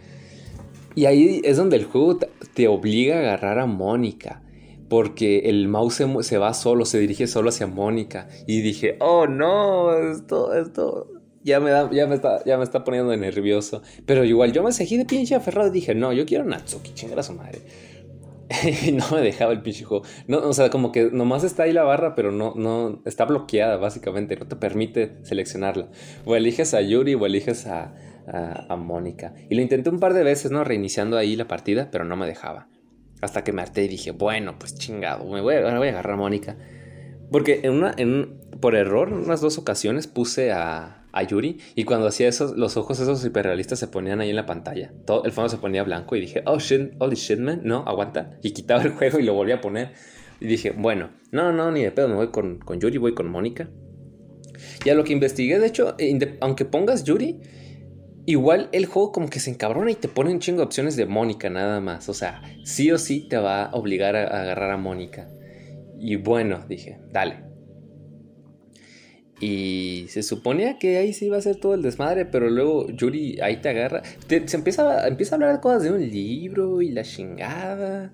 Y 0.96 1.06
ahí 1.06 1.42
es 1.44 1.58
donde 1.58 1.76
el 1.76 1.86
juego 1.86 2.18
te 2.54 2.68
obliga 2.68 3.18
a 3.18 3.20
agarrar 3.20 3.60
a 3.60 3.66
Mónica. 3.66 4.42
Porque 4.90 5.50
el 5.50 5.68
mouse 5.68 6.04
se, 6.22 6.38
va 6.38 6.54
solo, 6.54 6.86
se 6.86 7.00
dirige 7.00 7.28
solo 7.28 7.50
hacia 7.50 7.68
Mónica. 7.68 8.28
Y 8.46 8.62
dije, 8.62 8.98
oh 9.00 9.28
no, 9.28 9.94
esto, 9.94 10.54
esto. 10.54 11.08
Ya 11.44 11.60
me, 11.60 11.72
da, 11.72 11.90
ya, 11.92 12.08
me 12.08 12.16
está, 12.16 12.44
ya 12.46 12.58
me 12.58 12.64
está 12.64 12.84
poniendo 12.84 13.16
nervioso. 13.16 13.82
Pero 14.06 14.24
igual 14.24 14.52
yo 14.52 14.64
me 14.64 14.72
seguí 14.72 14.98
de 14.98 15.06
pinche 15.06 15.36
aferrado 15.36 15.70
y 15.70 15.72
dije, 15.72 15.96
no, 15.96 16.12
yo 16.14 16.26
quiero 16.26 16.44
Natsuki, 16.44 16.94
chingada 16.94 17.24
su 17.24 17.34
madre. 17.34 17.62
y 18.86 18.92
no 18.94 19.06
me 19.12 19.22
dejaba 19.22 19.52
el 19.52 19.62
pinche 19.62 19.84
juego. 19.84 20.06
No, 20.28 20.40
o 20.40 20.54
sea, 20.54 20.70
como 20.70 20.92
que 20.92 21.10
nomás 21.12 21.44
está 21.44 21.64
ahí 21.64 21.74
la 21.74 21.84
barra, 21.84 22.16
pero 22.16 22.32
no, 22.32 22.54
no, 22.56 23.02
está 23.06 23.26
bloqueada 23.26 23.78
básicamente, 23.78 24.36
no 24.38 24.48
te 24.48 24.56
permite 24.56 25.18
seleccionarla. 25.24 25.90
O 26.26 26.36
eliges 26.36 26.74
a 26.74 26.82
Yuri 26.82 27.16
o 27.16 27.26
eliges 27.26 27.68
a, 27.68 27.94
a, 28.28 28.76
Mónica. 28.76 29.34
Y 29.50 29.56
lo 29.56 29.62
intenté 29.62 29.90
un 29.90 30.00
par 30.00 30.14
de 30.14 30.24
veces, 30.24 30.52
¿no? 30.52 30.64
Reiniciando 30.64 31.18
ahí 31.18 31.36
la 31.36 31.48
partida, 31.48 31.90
pero 31.92 32.04
no 32.06 32.16
me 32.16 32.28
dejaba. 32.28 32.68
Hasta 33.22 33.44
que 33.44 33.52
me 33.52 33.62
harté 33.62 33.86
y 33.86 33.88
dije, 33.88 34.12
bueno, 34.12 34.58
pues 34.60 34.76
chingado, 34.76 35.26
me 35.26 35.42
voy, 35.42 35.56
a, 35.56 35.78
voy 35.78 35.88
a 35.88 35.92
agarrar 35.92 36.14
a 36.14 36.18
Mónica. 36.18 36.58
Porque 37.32 37.62
en 37.64 37.74
una, 37.74 37.94
en, 37.98 38.40
por 38.62 38.76
error, 38.76 39.10
en 39.10 39.16
unas 39.16 39.42
dos 39.42 39.58
ocasiones 39.58 40.08
puse 40.08 40.52
a, 40.52 41.06
a 41.12 41.24
Yuri. 41.24 41.58
Y 41.76 41.84
cuando 41.84 42.08
hacía 42.08 42.28
eso, 42.28 42.54
los 42.56 42.78
ojos 42.78 43.00
esos 43.00 43.24
hiperrealistas 43.26 43.80
se 43.80 43.88
ponían 43.88 44.22
ahí 44.22 44.30
en 44.30 44.36
la 44.36 44.46
pantalla. 44.46 44.94
Todo 45.06 45.26
el 45.26 45.32
fondo 45.32 45.50
se 45.50 45.58
ponía 45.58 45.84
blanco 45.84 46.16
y 46.16 46.22
dije, 46.22 46.44
oh 46.46 46.60
shit, 46.60 46.94
holy 47.00 47.16
shit, 47.16 47.40
man. 47.40 47.62
No, 47.64 47.84
aguanta. 47.86 48.38
Y 48.44 48.52
quitaba 48.52 48.84
el 48.84 48.92
juego 48.92 49.20
y 49.20 49.24
lo 49.24 49.34
volví 49.34 49.52
a 49.52 49.62
poner. 49.62 49.94
Y 50.40 50.46
dije, 50.46 50.72
bueno, 50.72 51.10
no, 51.32 51.52
no, 51.52 51.72
ni 51.72 51.82
de 51.82 51.92
pedo, 51.92 52.08
me 52.08 52.16
voy 52.16 52.28
con, 52.30 52.60
con 52.60 52.80
Yuri, 52.80 52.98
voy 52.98 53.14
con 53.14 53.30
Mónica. 53.30 53.70
Y 54.86 54.90
a 54.90 54.96
lo 54.96 55.04
que 55.04 55.14
investigué, 55.14 55.60
de 55.60 55.68
hecho, 55.68 55.96
aunque 56.40 56.66
pongas 56.66 57.04
Yuri, 57.04 57.40
igual 58.28 58.70
el 58.74 58.86
juego 58.86 59.12
como 59.12 59.30
que 59.30 59.40
se 59.40 59.50
encabrona 59.50 59.90
y 59.90 59.96
te 59.96 60.08
pone 60.08 60.32
un 60.32 60.40
chingo 60.40 60.60
de 60.60 60.66
opciones 60.66 60.96
de 60.96 61.08
Mónica 61.08 61.50
nada 61.50 61.80
más. 61.80 62.10
O 62.10 62.14
sea, 62.14 62.44
sí 62.64 62.92
o 62.92 63.00
sí 63.00 63.28
te 63.28 63.38
va 63.38 63.64
a 63.64 63.74
obligar 63.74 64.16
a 64.16 64.42
agarrar 64.42 64.70
a 64.70 64.78
Mónica. 64.78 65.28
Y 65.98 66.18
bueno, 66.18 66.64
dije, 66.68 67.00
dale. 67.12 67.48
Y 69.40 70.08
se 70.10 70.24
suponía 70.24 70.78
que 70.78 70.98
ahí 70.98 71.14
se 71.14 71.26
iba 71.26 71.36
a 71.36 71.40
hacer 71.40 71.56
todo 71.58 71.76
el 71.76 71.82
desmadre, 71.82 72.26
pero 72.26 72.50
luego 72.50 72.90
Yuri 72.90 73.40
ahí 73.42 73.62
te 73.62 73.70
agarra. 73.70 74.02
se 74.28 74.58
empieza, 74.58 75.04
a 75.04 75.06
hablar 75.06 75.54
de 75.54 75.62
cosas 75.62 75.84
de 75.84 75.92
un 75.92 76.02
libro 76.02 76.82
y 76.82 76.90
la 76.90 77.04
chingada. 77.04 78.14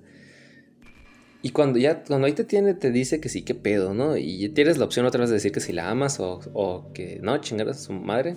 Y 1.41 1.49
cuando 1.49 1.80
ya, 1.80 2.04
cuando 2.04 2.28
ahí 2.28 2.34
te 2.34 2.43
tiene, 2.43 2.73
te 2.73 2.91
dice 2.91 3.19
que 3.19 3.30
sí, 3.30 3.41
qué 3.41 3.56
pedo, 3.56 3.93
¿no? 3.93 4.15
Y 4.15 4.47
tienes 4.49 4.78
la 4.78 4.86
opción 4.86 5.06
otra 5.06 5.21
vez 5.21 5.30
de 5.30 5.36
decir 5.36 5.52
que 5.52 5.60
si 5.60 5.73
la 5.73 5.89
amas 5.89 6.19
o, 6.19 6.91
que 6.93 7.19
no, 7.21 7.38
chingar 7.39 7.69
a 7.69 7.73
su 7.73 7.93
madre. 7.93 8.36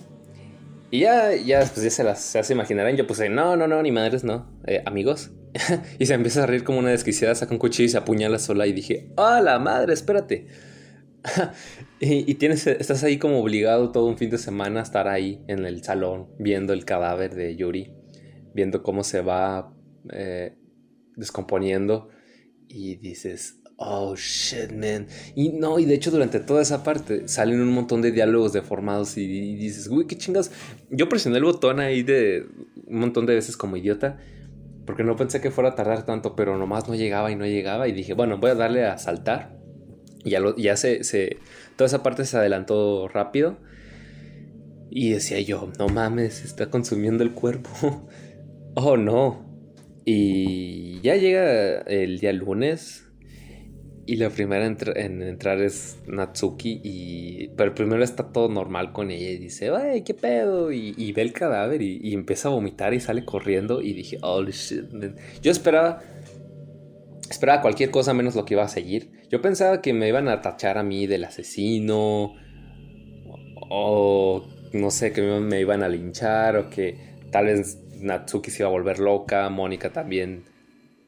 Y 0.90 1.00
ya, 1.00 1.34
ya, 1.34 1.58
pues 1.60 1.82
ya 1.82 1.90
se 1.90 2.04
las 2.04 2.20
se 2.20 2.52
imaginarán. 2.52 2.96
Yo 2.96 3.06
puse, 3.06 3.28
no, 3.28 3.56
no, 3.56 3.66
no, 3.66 3.82
ni 3.82 3.90
madres, 3.90 4.24
no. 4.24 4.50
Eh, 4.66 4.82
amigos. 4.86 5.30
y 5.98 6.06
se 6.06 6.14
empieza 6.14 6.44
a 6.44 6.46
reír 6.46 6.64
como 6.64 6.78
una 6.78 6.90
desquiciada, 6.90 7.34
saca 7.34 7.52
un 7.52 7.58
cuchillo 7.58 7.86
y 7.86 7.90
se 7.90 7.98
apuñala 7.98 8.38
sola. 8.38 8.66
Y 8.66 8.72
dije, 8.72 9.12
¡ah, 9.16 9.40
la 9.42 9.58
madre, 9.58 9.94
espérate! 9.94 10.46
y, 12.00 12.34
tienes, 12.34 12.66
estás 12.66 13.02
ahí 13.02 13.18
como 13.18 13.40
obligado 13.40 13.90
todo 13.90 14.06
un 14.06 14.16
fin 14.16 14.30
de 14.30 14.38
semana 14.38 14.80
a 14.80 14.82
estar 14.82 15.08
ahí 15.08 15.42
en 15.48 15.64
el 15.64 15.82
salón 15.82 16.28
viendo 16.38 16.72
el 16.72 16.84
cadáver 16.84 17.34
de 17.34 17.56
Yuri, 17.56 17.92
viendo 18.54 18.82
cómo 18.82 19.02
se 19.02 19.22
va 19.22 19.74
eh, 20.12 20.56
descomponiendo 21.16 22.10
y 22.68 22.96
dices, 22.96 23.60
oh 23.76 24.14
shit, 24.16 24.72
man. 24.72 25.06
Y 25.34 25.50
no, 25.50 25.78
y 25.78 25.84
de 25.84 25.94
hecho 25.94 26.10
durante 26.10 26.40
toda 26.40 26.62
esa 26.62 26.82
parte 26.82 27.28
salen 27.28 27.60
un 27.60 27.72
montón 27.72 28.02
de 28.02 28.12
diálogos 28.12 28.52
deformados 28.52 29.16
y, 29.16 29.56
dices, 29.56 29.88
uy, 29.88 30.06
qué 30.06 30.16
chingas. 30.16 30.50
Yo 30.90 31.08
presioné 31.08 31.38
el 31.38 31.44
botón 31.44 31.80
ahí 31.80 32.02
de 32.02 32.46
un 32.86 33.00
montón 33.00 33.26
de 33.26 33.34
veces 33.34 33.56
como 33.56 33.76
idiota. 33.76 34.18
Porque 34.84 35.02
no 35.02 35.16
pensé 35.16 35.40
que 35.40 35.50
fuera 35.50 35.70
a 35.70 35.74
tardar 35.74 36.06
tanto, 36.06 36.36
pero 36.36 36.56
nomás 36.56 36.88
no 36.88 36.94
llegaba 36.94 37.32
y 37.32 37.34
no 37.34 37.44
llegaba. 37.44 37.88
Y 37.88 37.92
dije, 37.92 38.14
bueno, 38.14 38.38
voy 38.38 38.50
a 38.50 38.54
darle 38.54 38.84
a 38.84 38.98
saltar 38.98 39.56
y 40.26 40.30
ya, 40.30 40.40
ya 40.56 40.76
se, 40.76 41.04
se, 41.04 41.38
Toda 41.76 41.86
esa 41.86 42.02
parte 42.02 42.24
se 42.24 42.36
adelantó 42.36 43.06
rápido. 43.06 43.58
Y 44.90 45.10
decía 45.10 45.40
yo, 45.40 45.70
no 45.78 45.88
mames, 45.88 46.44
está 46.44 46.68
consumiendo 46.68 47.22
el 47.22 47.30
cuerpo. 47.30 47.70
oh 48.74 48.96
no. 48.96 49.46
Y 50.04 51.00
ya 51.02 51.14
llega 51.14 51.80
el 51.82 52.18
día 52.18 52.32
lunes. 52.32 53.05
Y 54.08 54.16
la 54.16 54.30
primera 54.30 54.64
en 54.64 55.22
entrar 55.22 55.60
es 55.60 55.98
Natsuki. 56.06 56.80
Y, 56.84 57.48
pero 57.56 57.74
primero 57.74 58.04
está 58.04 58.32
todo 58.32 58.48
normal 58.48 58.92
con 58.92 59.10
ella. 59.10 59.30
Y 59.30 59.38
dice, 59.38 59.70
ay, 59.70 60.02
qué 60.02 60.14
pedo. 60.14 60.70
Y, 60.70 61.12
ve 61.12 61.22
el 61.22 61.32
cadáver 61.32 61.82
y, 61.82 62.14
empieza 62.14 62.48
a 62.48 62.52
vomitar 62.52 62.94
y 62.94 63.00
sale 63.00 63.24
corriendo. 63.24 63.82
Y 63.82 63.94
dije, 63.94 64.18
holy 64.22 64.52
shit. 64.52 64.84
Yo 65.42 65.50
esperaba 65.50 66.02
esperaba 67.28 67.60
cualquier 67.60 67.90
cosa 67.90 68.14
menos 68.14 68.36
lo 68.36 68.44
que 68.44 68.54
iba 68.54 68.62
a 68.62 68.68
seguir. 68.68 69.10
Yo 69.28 69.42
pensaba 69.42 69.82
que 69.82 69.92
me 69.92 70.06
iban 70.06 70.28
a 70.28 70.40
tachar 70.40 70.78
a 70.78 70.84
mí 70.84 71.08
del 71.08 71.24
asesino. 71.24 72.34
O 73.68 74.46
no 74.72 74.90
sé, 74.92 75.12
que 75.12 75.20
me 75.22 75.60
iban 75.60 75.82
a 75.82 75.88
linchar. 75.88 76.56
O 76.56 76.70
que 76.70 77.16
tal 77.32 77.46
vez 77.46 77.80
Natsuki 78.00 78.52
se 78.52 78.62
iba 78.62 78.68
a 78.68 78.72
volver 78.72 79.00
loca. 79.00 79.48
Mónica 79.48 79.90
también 79.90 80.44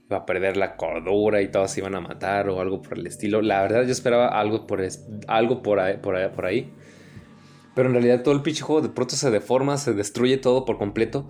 iba 0.09 0.19
a 0.19 0.27
perder 0.27 0.57
la 0.57 0.77
cordura 0.77 1.43
y 1.43 1.49
todos 1.49 1.71
se 1.71 1.81
iban 1.81 1.95
a 1.95 2.01
matar. 2.01 2.49
O 2.49 2.61
algo 2.61 2.81
por 2.81 2.99
el 2.99 3.07
estilo. 3.07 3.43
La 3.43 3.63
verdad 3.63 3.85
yo 3.85 3.93
esperaba 3.93 4.29
algo 4.29 4.67
por, 4.67 4.83
algo 5.27 5.63
por, 5.63 5.81
ahí, 5.81 5.99
por, 5.99 6.47
ahí. 6.47 6.73
Pero 7.75 7.89
en 7.89 7.95
realidad 7.95 8.23
todo 8.23 8.35
el 8.35 8.43
pinche 8.43 8.63
juego 8.63 8.81
de 8.81 8.89
pronto 8.89 9.17
se 9.17 9.31
deforma, 9.31 9.77
se 9.77 9.93
destruye 9.93 10.39
todo 10.39 10.65
por 10.65 10.79
completo. 10.79 11.29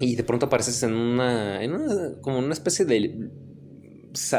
Y 0.00 0.14
de 0.14 0.22
pronto 0.22 0.46
apareces 0.46 0.82
en 0.84 0.94
una, 0.94 1.62
en 1.62 1.74
una 1.74 2.20
como 2.20 2.38
una 2.38 2.52
especie 2.52 2.84
de 2.84 3.30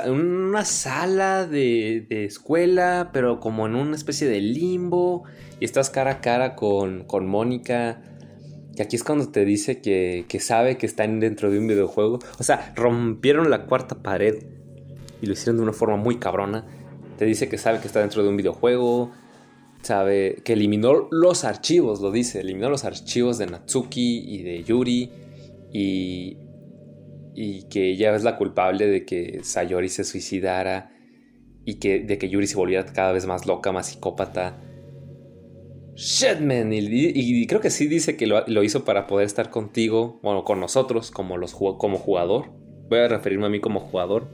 una 0.08 0.66
sala 0.66 1.46
de, 1.46 2.06
de, 2.10 2.26
escuela, 2.26 3.12
pero 3.14 3.40
como 3.40 3.68
en 3.68 3.76
una 3.76 3.96
especie 3.96 4.28
de 4.28 4.40
limbo, 4.40 5.24
y 5.60 5.66
estás 5.66 5.90
cara 5.90 6.12
a 6.12 6.22
cara 6.22 6.56
con, 6.56 7.04
con 7.04 7.28
Mónica, 7.28 8.02
y 8.80 8.82
aquí 8.82 8.96
es 8.96 9.04
cuando 9.04 9.28
te 9.28 9.44
dice 9.44 9.82
que, 9.82 10.24
que, 10.30 10.40
sabe 10.40 10.78
que 10.78 10.86
están 10.86 11.20
dentro 11.20 11.52
de 11.52 11.60
un 11.60 11.68
videojuego. 11.68 12.20
O 12.40 12.44
sea, 12.44 12.72
rompieron 12.78 13.50
la 13.50 13.66
cuarta 13.66 14.02
pared 14.02 14.46
y 15.22 15.26
lo 15.26 15.34
hicieron 15.34 15.58
de 15.58 15.64
una 15.64 15.74
forma 15.74 15.98
muy 15.98 16.18
cabrona. 16.18 16.66
Te 17.18 17.26
dice 17.26 17.50
que 17.50 17.58
sabe 17.58 17.82
que 17.82 17.88
está 17.88 18.00
dentro 18.00 18.24
de 18.24 18.30
un 18.30 18.38
videojuego, 18.38 19.12
sabe 19.82 20.42
que 20.46 20.54
eliminó 20.54 21.10
los 21.12 21.44
archivos, 21.44 22.00
lo 22.00 22.10
dice, 22.10 22.40
eliminó 22.40 22.70
los 22.70 22.86
archivos 22.86 23.38
de 23.38 23.48
Natsuki 23.48 24.24
y 24.26 24.44
de 24.44 24.64
Yuri 24.64 25.12
y, 25.74 26.38
y 27.36 27.64
que 27.64 27.92
ella 27.92 28.16
es 28.16 28.24
la 28.24 28.38
culpable 28.38 28.88
de 28.88 29.04
que 29.04 29.42
Sayori 29.44 29.90
se 29.90 30.06
suicidara 30.06 30.94
y 31.66 31.80
que, 31.80 32.00
de 32.00 32.18
que 32.18 32.30
Yuri 32.30 32.48
se 32.48 32.56
volviera 32.56 32.86
cada 32.86 33.12
vez 33.12 33.26
más 33.26 33.46
loca, 33.46 33.74
más 33.74 33.88
psicópata. 33.88 34.58
Shit, 36.00 36.40
man. 36.40 36.72
Y, 36.72 37.46
creo 37.46 37.60
que 37.60 37.70
sí 37.70 37.88
dice 37.88 38.16
que 38.16 38.26
lo, 38.26 38.64
hizo 38.64 38.86
para 38.86 39.06
poder 39.06 39.26
estar 39.26 39.50
contigo, 39.50 40.22
bueno, 40.24 40.46
con 40.46 40.62
nosotros 40.62 41.12
como, 41.12 41.36
los, 41.36 41.54
como 41.54 41.98
jugador. 41.98 42.54
Voy 42.88 43.00
a 43.00 43.10
referirme 43.10 43.48
a 43.48 43.50
mí 43.50 43.60
como 43.60 43.82
jugador. 43.82 44.30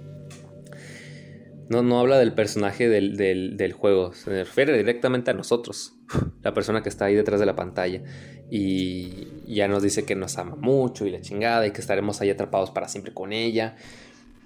No, 1.68 1.82
no 1.82 2.00
habla 2.00 2.20
del 2.20 2.34
personaje 2.34 2.88
del, 2.88 3.18
del, 3.18 3.74
juego, 3.74 4.14
se 4.14 4.30
refiere 4.30 4.78
directamente 4.78 5.32
a 5.32 5.34
nosotros, 5.34 5.98
la 6.44 6.54
persona 6.54 6.84
que 6.84 6.90
está 6.90 7.06
ahí 7.06 7.16
detrás 7.16 7.40
de 7.40 7.48
la 7.48 7.56
pantalla. 7.56 8.04
Y 8.52 9.28
ya 9.48 9.68
nos 9.68 9.82
dice 9.82 10.06
que 10.06 10.14
nos 10.14 10.38
ama 10.38 10.56
mucho 10.56 11.08
y 11.08 11.10
la 11.10 11.22
chingada 11.22 11.66
y 11.66 11.72
que 11.72 11.82
estaremos 11.82 12.22
ahí 12.22 12.30
atrapados 12.30 12.70
para 12.70 12.88
siempre 12.88 13.12
con 13.12 13.34
ella. 13.34 13.76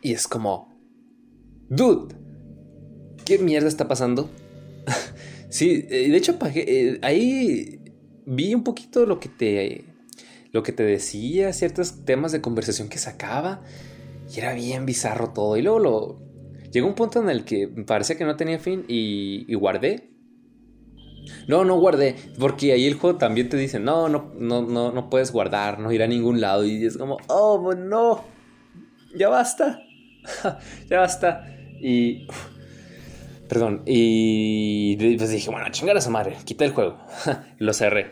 Y 0.01 0.13
es 0.13 0.25
como, 0.25 0.73
dude, 1.67 2.15
¿qué 3.25 3.39
mierda 3.39 3.67
está 3.67 3.89
pasando? 3.89 4.29
sí, 5.49 5.85
eh, 5.89 6.09
de 6.09 6.17
hecho, 6.17 6.37
eh, 6.55 6.99
ahí 7.01 7.79
vi 8.25 8.53
un 8.53 8.63
poquito 8.63 9.05
lo 9.05 9.19
que 9.19 9.29
te, 9.29 9.85
lo 10.51 10.63
que 10.63 10.71
te 10.71 10.83
decía, 10.83 11.53
ciertos 11.53 12.05
temas 12.05 12.31
de 12.31 12.41
conversación 12.41 12.89
que 12.89 12.97
sacaba. 12.97 13.63
Y 14.33 14.39
era 14.39 14.53
bien 14.53 14.85
bizarro 14.85 15.31
todo. 15.33 15.57
Y 15.57 15.63
luego 15.63 15.79
lo, 15.79 16.19
llegó 16.71 16.87
un 16.87 16.95
punto 16.95 17.21
en 17.21 17.29
el 17.29 17.45
que 17.45 17.67
parecía 17.67 18.17
que 18.17 18.25
no 18.25 18.35
tenía 18.35 18.59
fin 18.59 18.85
y, 18.87 19.45
y 19.47 19.55
guardé 19.55 20.09
No, 21.47 21.65
no 21.65 21.79
guardé, 21.79 22.15
porque 22.39 22.71
ahí 22.73 22.85
el 22.85 22.95
juego 22.95 23.17
también 23.17 23.49
te 23.49 23.57
dice, 23.57 23.79
no, 23.79 24.09
no, 24.09 24.31
no, 24.37 24.61
no, 24.61 24.91
no 24.91 25.09
puedes 25.09 25.31
guardar, 25.31 25.79
no 25.79 25.91
ir 25.91 26.03
a 26.03 26.07
ningún 26.07 26.41
lado. 26.41 26.65
Y 26.65 26.85
es 26.85 26.97
como, 26.97 27.17
oh, 27.27 27.73
no, 27.73 28.23
ya 29.15 29.29
basta, 29.29 29.81
ya 30.89 30.99
basta. 30.99 31.45
Y, 31.81 32.27
perdón, 33.49 33.81
y 33.85 34.95
pues 35.17 35.31
dije, 35.31 35.49
bueno, 35.49 35.65
chingar 35.71 35.97
a 35.97 36.01
su 36.01 36.11
madre, 36.11 36.37
quita 36.45 36.63
el 36.63 36.71
juego. 36.71 36.97
Lo 37.57 37.73
cerré. 37.73 38.11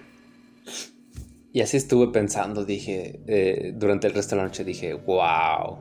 Y 1.54 1.62
así 1.62 1.78
estuve 1.78 2.12
pensando, 2.12 2.66
dije, 2.66 3.22
eh, 3.28 3.74
durante 3.76 4.08
el 4.08 4.14
resto 4.14 4.36
de 4.36 4.42
la 4.42 4.48
noche, 4.48 4.64
dije, 4.64 4.94
wow, 4.94 5.78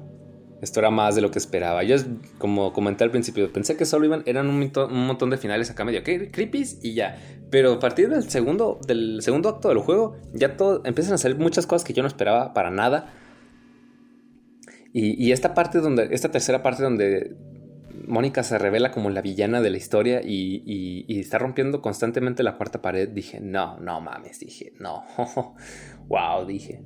esto 0.62 0.80
era 0.80 0.90
más 0.90 1.14
de 1.14 1.22
lo 1.22 1.30
que 1.30 1.38
esperaba. 1.38 1.82
Yo, 1.82 1.96
como 2.38 2.72
comenté 2.72 3.04
al 3.04 3.10
principio, 3.10 3.52
pensé 3.52 3.76
que 3.76 3.84
solo 3.84 4.04
iban, 4.04 4.22
eran 4.26 4.48
un, 4.48 4.70
montón 4.90 5.30
de 5.30 5.38
finales 5.38 5.70
acá 5.70 5.84
medio 5.84 6.02
creepy 6.02 6.64
y 6.82 6.94
ya. 6.94 7.18
Pero 7.50 7.74
a 7.74 7.78
partir 7.78 8.08
del 8.08 8.28
segundo, 8.28 8.78
del 8.86 9.20
segundo 9.22 9.48
acto 9.48 9.68
del 9.68 9.78
juego, 9.78 10.16
ya 10.32 10.56
todo, 10.56 10.82
empiezan 10.84 11.14
a 11.14 11.18
salir 11.18 11.38
muchas 11.38 11.66
cosas 11.66 11.84
que 11.84 11.92
yo 11.92 12.02
no 12.02 12.08
esperaba 12.08 12.52
para 12.52 12.70
nada. 12.70 13.12
Y, 14.98 15.30
esta 15.30 15.52
parte 15.52 15.80
donde, 15.80 16.08
esta 16.12 16.30
tercera 16.30 16.62
parte 16.62 16.82
donde 16.82 17.36
Mónica 18.06 18.42
se 18.42 18.58
revela 18.58 18.90
como 18.90 19.10
la 19.10 19.22
villana 19.22 19.60
de 19.60 19.70
la 19.70 19.76
historia 19.76 20.20
y, 20.22 21.04
está 21.20 21.38
rompiendo 21.38 21.80
constantemente 21.80 22.42
la 22.42 22.56
cuarta 22.56 22.82
pared, 22.82 23.08
dije, 23.08 23.40
no, 23.40 23.78
no 23.78 24.00
mames, 24.00 24.40
dije, 24.40 24.72
no, 24.78 25.04
wow, 26.08 26.46
dije. 26.46 26.82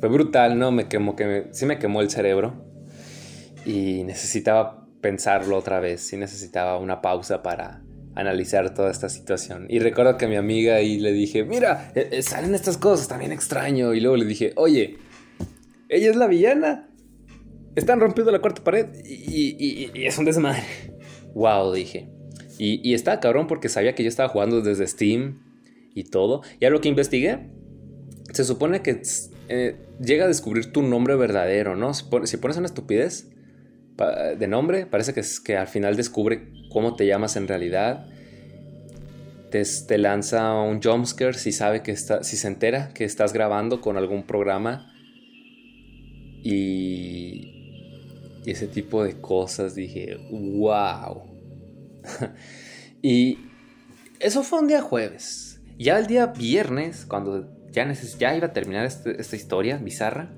Fue 0.00 0.08
brutal, 0.08 0.58
¿no? 0.58 0.72
Me 0.72 0.88
quemó, 0.88 1.16
que 1.16 1.48
sí 1.52 1.66
me 1.66 1.78
quemó 1.78 2.00
el 2.00 2.10
cerebro 2.10 2.64
y 3.64 4.04
necesitaba 4.04 4.86
pensarlo 5.00 5.56
otra 5.56 5.80
vez, 5.80 6.02
sí 6.02 6.16
necesitaba 6.16 6.78
una 6.78 7.00
pausa 7.00 7.42
para 7.42 7.82
analizar 8.16 8.74
toda 8.74 8.90
esta 8.90 9.08
situación. 9.08 9.66
Y 9.68 9.78
recuerdo 9.78 10.16
que 10.16 10.24
a 10.24 10.28
mi 10.28 10.36
amiga 10.36 10.76
ahí 10.76 10.98
le 10.98 11.12
dije, 11.12 11.44
mira, 11.44 11.92
eh, 11.94 12.08
eh, 12.10 12.22
salen 12.22 12.54
estas 12.54 12.78
cosas, 12.78 13.08
también 13.08 13.30
extraño. 13.30 13.94
Y 13.94 14.00
luego 14.00 14.16
le 14.16 14.24
dije, 14.24 14.52
oye, 14.56 14.98
ella 15.88 16.10
es 16.10 16.16
la 16.16 16.26
villana. 16.26 16.88
Están 17.76 18.00
rompiendo 18.00 18.32
la 18.32 18.40
cuarta 18.40 18.64
pared 18.64 18.86
y, 19.04 19.90
es 19.94 20.18
un 20.18 20.24
desmadre. 20.24 20.64
Wow, 21.34 21.72
dije. 21.72 22.08
Y, 22.58 22.80
y 22.88 22.94
estaba 22.94 23.20
cabrón 23.20 23.46
porque 23.46 23.68
sabía 23.68 23.94
que 23.94 24.02
yo 24.02 24.08
estaba 24.08 24.28
jugando 24.28 24.62
desde 24.62 24.86
Steam 24.86 25.42
y 25.94 26.04
todo. 26.04 26.42
Y 26.58 26.64
a 26.64 26.70
lo 26.70 26.80
que 26.80 26.88
investigué, 26.88 27.50
se 28.32 28.44
supone 28.44 28.82
que 28.82 29.02
eh, 29.48 29.76
llega 30.00 30.24
a 30.24 30.28
descubrir 30.28 30.72
tu 30.72 30.82
nombre 30.82 31.16
verdadero, 31.16 31.76
¿no? 31.76 31.94
Si 31.94 32.36
pones 32.36 32.56
una 32.56 32.66
estupidez, 32.66 33.30
de 34.38 34.46
nombre, 34.46 34.84
parece 34.84 35.14
que, 35.14 35.56
al 35.56 35.68
final 35.68 35.96
descubre 35.96 36.52
cómo 36.70 36.96
te 36.96 37.06
llamas 37.06 37.36
en 37.36 37.48
realidad. 37.48 38.06
Te, 39.50 39.96
lanza 39.96 40.52
un 40.60 40.82
jumpscare 40.82 41.32
si 41.32 41.50
sabe 41.50 41.82
que 41.82 41.92
está, 41.92 42.22
si 42.22 42.36
se 42.36 42.46
entera 42.46 42.90
que 42.92 43.04
estás 43.04 43.32
grabando 43.32 43.80
con 43.80 43.96
algún 43.96 44.24
programa. 44.24 44.92
Y, 46.42 47.55
y 48.46 48.52
ese 48.52 48.68
tipo 48.68 49.02
de 49.02 49.20
cosas 49.20 49.74
dije, 49.74 50.16
wow. 50.30 51.24
y 53.02 53.40
eso 54.20 54.44
fue 54.44 54.60
un 54.60 54.68
día 54.68 54.80
jueves. 54.80 55.60
Ya 55.76 55.98
el 55.98 56.06
día 56.06 56.26
viernes, 56.26 57.06
cuando 57.06 57.50
ya, 57.72 57.92
ya 57.92 58.36
iba 58.36 58.46
a 58.46 58.52
terminar 58.52 58.86
este, 58.86 59.20
esta 59.20 59.34
historia 59.34 59.78
bizarra, 59.78 60.32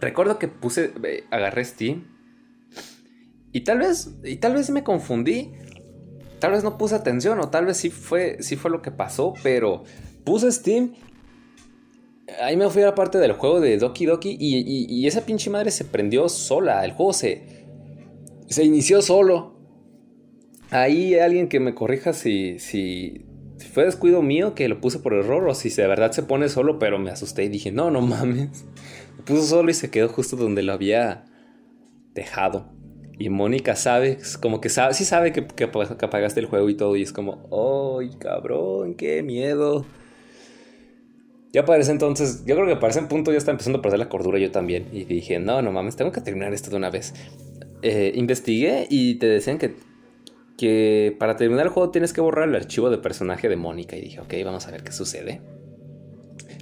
recuerdo 0.00 0.38
que 0.38 0.46
puse, 0.46 0.92
eh, 1.02 1.24
agarré 1.32 1.64
Steam 1.64 2.06
y 3.50 3.62
tal 3.62 3.80
vez, 3.80 4.14
y 4.22 4.36
tal 4.36 4.54
vez 4.54 4.70
me 4.70 4.84
confundí. 4.84 5.52
Tal 6.38 6.52
vez 6.52 6.62
no 6.62 6.78
puse 6.78 6.94
atención 6.94 7.40
o 7.40 7.48
tal 7.48 7.66
vez 7.66 7.78
sí 7.78 7.90
fue, 7.90 8.36
sí 8.40 8.54
fue 8.54 8.70
lo 8.70 8.82
que 8.82 8.92
pasó, 8.92 9.34
pero 9.42 9.82
puse 10.24 10.52
Steam. 10.52 10.94
Ahí 12.40 12.56
me 12.56 12.68
fui 12.70 12.82
a 12.82 12.86
la 12.86 12.94
parte 12.94 13.18
del 13.18 13.32
juego 13.32 13.60
de 13.60 13.76
Doki 13.78 14.06
Doki 14.06 14.36
y, 14.38 15.06
esa 15.06 15.26
pinche 15.26 15.50
madre 15.50 15.70
se 15.70 15.84
prendió 15.84 16.28
sola. 16.28 16.84
El 16.84 16.92
juego 16.92 17.12
se, 17.12 17.66
se 18.48 18.64
inició 18.64 19.02
solo. 19.02 19.54
Ahí 20.70 21.14
alguien 21.14 21.48
que 21.48 21.60
me 21.60 21.74
corrija 21.74 22.12
si, 22.12 22.58
si, 22.58 23.26
si 23.58 23.68
fue 23.68 23.84
descuido 23.84 24.22
mío 24.22 24.54
que 24.54 24.68
lo 24.68 24.80
puse 24.80 24.98
por 24.98 25.14
error 25.14 25.46
o 25.48 25.54
si 25.54 25.70
de 25.70 25.86
verdad 25.86 26.12
se 26.12 26.22
pone 26.22 26.48
solo, 26.48 26.78
pero 26.78 26.98
me 26.98 27.10
asusté 27.10 27.44
y 27.44 27.48
dije, 27.48 27.70
no, 27.70 27.90
no 27.90 28.00
mames. 28.00 28.64
Lo 29.18 29.24
puso 29.24 29.42
solo 29.42 29.70
y 29.70 29.74
se 29.74 29.90
quedó 29.90 30.08
justo 30.08 30.36
donde 30.36 30.62
lo 30.62 30.72
había 30.72 31.26
dejado. 32.14 32.72
Y 33.18 33.28
Mónica 33.28 33.76
sabe, 33.76 34.18
como 34.40 34.60
que 34.60 34.68
sabe, 34.68 34.94
sí 34.94 35.04
sabe 35.04 35.32
que, 35.32 35.46
que, 35.46 35.64
apagaste 35.64 36.40
el 36.40 36.46
juego 36.46 36.68
y 36.68 36.74
todo. 36.74 36.96
Y 36.96 37.02
es 37.02 37.12
como, 37.12 37.48
¡ay, 38.00 38.10
cabrón! 38.18 38.94
¡Qué 38.94 39.22
miedo! 39.22 39.84
Ya 41.54 41.64
parece 41.64 41.92
entonces, 41.92 42.44
yo 42.44 42.56
creo 42.56 42.66
que 42.66 42.74
para 42.74 42.90
ese 42.90 43.02
punto 43.02 43.30
ya 43.30 43.38
está 43.38 43.52
empezando 43.52 43.78
a 43.78 43.82
perder 43.82 44.00
la 44.00 44.08
cordura 44.08 44.40
yo 44.40 44.50
también. 44.50 44.88
Y 44.90 45.04
dije, 45.04 45.38
no, 45.38 45.62
no 45.62 45.70
mames, 45.70 45.94
tengo 45.94 46.10
que 46.10 46.20
terminar 46.20 46.52
esto 46.52 46.68
de 46.68 46.76
una 46.76 46.90
vez. 46.90 47.14
Eh, 47.80 48.10
investigué 48.16 48.88
y 48.90 49.20
te 49.20 49.28
decían 49.28 49.58
que, 49.58 49.76
que 50.58 51.14
para 51.16 51.36
terminar 51.36 51.66
el 51.66 51.70
juego 51.70 51.92
tienes 51.92 52.12
que 52.12 52.20
borrar 52.20 52.48
el 52.48 52.56
archivo 52.56 52.90
de 52.90 52.98
personaje 52.98 53.48
de 53.48 53.54
Mónica. 53.54 53.94
Y 53.94 54.00
dije, 54.00 54.18
ok, 54.18 54.34
vamos 54.44 54.66
a 54.66 54.72
ver 54.72 54.82
qué 54.82 54.90
sucede. 54.90 55.42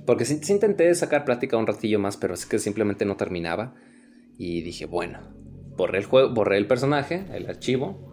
Porque 0.04 0.26
sí, 0.26 0.40
sí 0.42 0.52
intenté 0.52 0.94
sacar 0.94 1.24
plática 1.24 1.56
un 1.56 1.66
ratillo 1.66 1.98
más, 1.98 2.18
pero 2.18 2.34
es 2.34 2.44
que 2.44 2.58
simplemente 2.58 3.06
no 3.06 3.16
terminaba. 3.16 3.74
Y 4.36 4.60
dije, 4.60 4.84
bueno, 4.84 5.20
borré 5.74 6.00
el 6.00 6.04
juego, 6.04 6.34
borré 6.34 6.58
el 6.58 6.66
personaje, 6.66 7.24
el 7.32 7.48
archivo. 7.48 8.12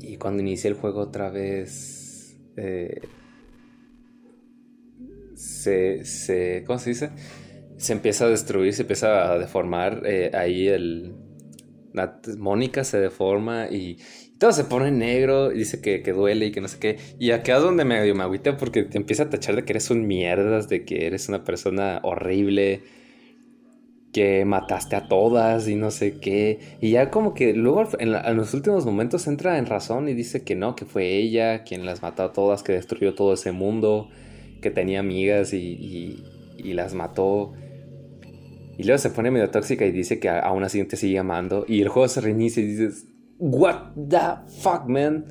Y 0.00 0.16
cuando 0.16 0.42
inicié 0.42 0.70
el 0.70 0.76
juego 0.76 1.02
otra 1.02 1.30
vez. 1.30 2.36
Eh, 2.56 3.00
se, 5.34 6.04
se. 6.04 6.64
¿Cómo 6.66 6.78
se 6.78 6.90
dice? 6.90 7.10
Se 7.76 7.92
empieza 7.92 8.26
a 8.26 8.28
destruir, 8.28 8.72
se 8.72 8.82
empieza 8.82 9.32
a 9.32 9.38
deformar. 9.38 10.02
Eh, 10.04 10.30
ahí 10.34 10.68
el. 10.68 11.14
La, 11.92 12.20
Mónica 12.38 12.82
se 12.82 12.98
deforma 12.98 13.68
y, 13.70 13.98
todo 14.38 14.52
se 14.52 14.64
pone 14.64 14.90
negro 14.90 15.52
y 15.52 15.58
dice 15.58 15.80
que, 15.80 16.02
que, 16.02 16.12
duele 16.12 16.46
y 16.46 16.52
que 16.52 16.60
no 16.60 16.68
sé 16.68 16.78
qué. 16.78 16.98
Y 17.18 17.30
acá 17.30 17.56
es 17.56 17.62
donde 17.62 17.84
me, 17.84 18.12
me 18.12 18.22
agüita 18.22 18.56
porque 18.56 18.82
te 18.82 18.98
empieza 18.98 19.24
a 19.24 19.30
tachar 19.30 19.56
de 19.56 19.64
que 19.64 19.72
eres 19.72 19.90
un 19.90 20.06
mierdas, 20.06 20.68
de 20.68 20.84
que 20.84 21.06
eres 21.06 21.28
una 21.28 21.44
persona 21.44 22.00
horrible 22.02 22.82
que 24.14 24.44
mataste 24.44 24.94
a 24.94 25.08
todas 25.08 25.68
y 25.68 25.74
no 25.74 25.90
sé 25.90 26.18
qué. 26.20 26.60
Y 26.80 26.92
ya 26.92 27.10
como 27.10 27.34
que 27.34 27.52
luego 27.52 27.84
en, 27.98 28.36
los 28.36 28.54
últimos 28.54 28.86
momentos 28.86 29.26
entra 29.26 29.58
en 29.58 29.66
razón 29.66 30.08
y 30.08 30.14
dice 30.14 30.44
que 30.44 30.54
no, 30.54 30.76
que 30.76 30.84
fue 30.84 31.16
ella 31.16 31.64
quien 31.64 31.84
las 31.84 32.00
mató 32.00 32.22
a 32.22 32.32
todas, 32.32 32.62
que 32.62 32.72
destruyó 32.72 33.14
todo 33.14 33.34
ese 33.34 33.50
mundo, 33.50 34.08
que 34.64 34.70
tenía 34.72 34.98
amigas 34.98 35.52
y, 35.52 36.24
las 36.58 36.94
mató. 36.94 37.52
Y 38.76 38.82
luego 38.82 38.98
se 38.98 39.10
pone 39.10 39.30
medio 39.30 39.50
tóxica 39.50 39.84
y 39.84 39.92
dice 39.92 40.18
que 40.18 40.28
aún 40.28 40.64
así 40.64 40.82
te 40.84 40.96
sigue 40.96 41.20
amando. 41.20 41.64
Y 41.68 41.82
el 41.82 41.88
juego 41.88 42.08
se 42.08 42.20
reinicia 42.20 42.62
y 42.62 42.66
dices, 42.66 43.06
What 43.38 43.92
the 44.08 44.50
fuck, 44.60 44.86
man? 44.88 45.26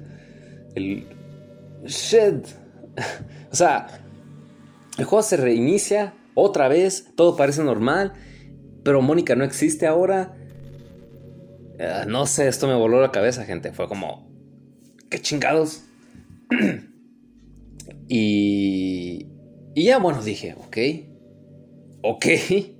El... 0.75 1.07
Shit. 1.85 2.45
o 3.51 3.55
sea, 3.55 3.87
el 4.97 5.05
juego 5.05 5.23
se 5.23 5.35
reinicia 5.35 6.13
otra 6.35 6.69
vez, 6.69 7.11
todo 7.15 7.35
parece 7.35 7.63
normal 7.63 8.13
pero 8.83 9.01
Mónica 9.01 9.35
no 9.35 9.43
existe 9.43 9.87
ahora. 9.87 10.35
Eh, 11.79 12.03
no 12.07 12.25
sé, 12.25 12.47
esto 12.47 12.67
me 12.67 12.75
voló 12.75 13.01
la 13.01 13.11
cabeza, 13.11 13.45
gente. 13.45 13.71
Fue 13.71 13.87
como, 13.87 14.29
qué 15.09 15.19
chingados. 15.19 15.85
y, 18.15 19.25
ya, 19.75 19.97
bueno, 19.97 20.21
dije, 20.21 20.55
ok, 20.59 20.77
ok, 22.03 22.25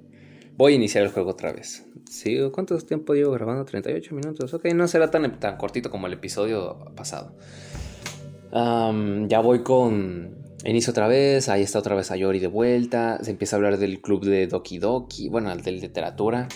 voy 0.57 0.73
a 0.73 0.75
iniciar 0.75 1.03
el 1.03 1.09
juego 1.09 1.31
otra 1.31 1.51
vez. 1.51 1.85
¿Sí? 2.09 2.37
¿Cuánto 2.51 2.77
tiempo 2.77 3.15
llevo 3.15 3.31
grabando? 3.31 3.65
38 3.65 4.13
minutos. 4.13 4.53
Ok, 4.53 4.65
no 4.75 4.87
será 4.87 5.09
tan, 5.09 5.39
tan 5.39 5.57
cortito 5.57 5.89
como 5.89 6.05
el 6.05 6.13
episodio 6.13 6.77
pasado. 6.95 7.35
ya 8.51 9.39
voy 9.39 9.63
con 9.63 10.43
Inicio 10.65 10.91
otra 10.91 11.07
vez, 11.07 11.49
ahí 11.49 11.61
está 11.61 11.79
otra 11.79 11.93
vez 11.93 12.09
Ayori 12.09 12.39
de 12.39 12.47
vuelta, 12.47 13.19
se 13.21 13.31
empieza 13.31 13.55
a 13.55 13.57
hablar 13.57 13.77
del 13.77 13.99
club 13.99 14.23
de 14.23 14.47
Doki 14.47 14.77
Doki, 14.77 15.27
bueno, 15.27 15.51
el 15.51 15.61
de 15.61 15.73
literatura, 15.73 16.47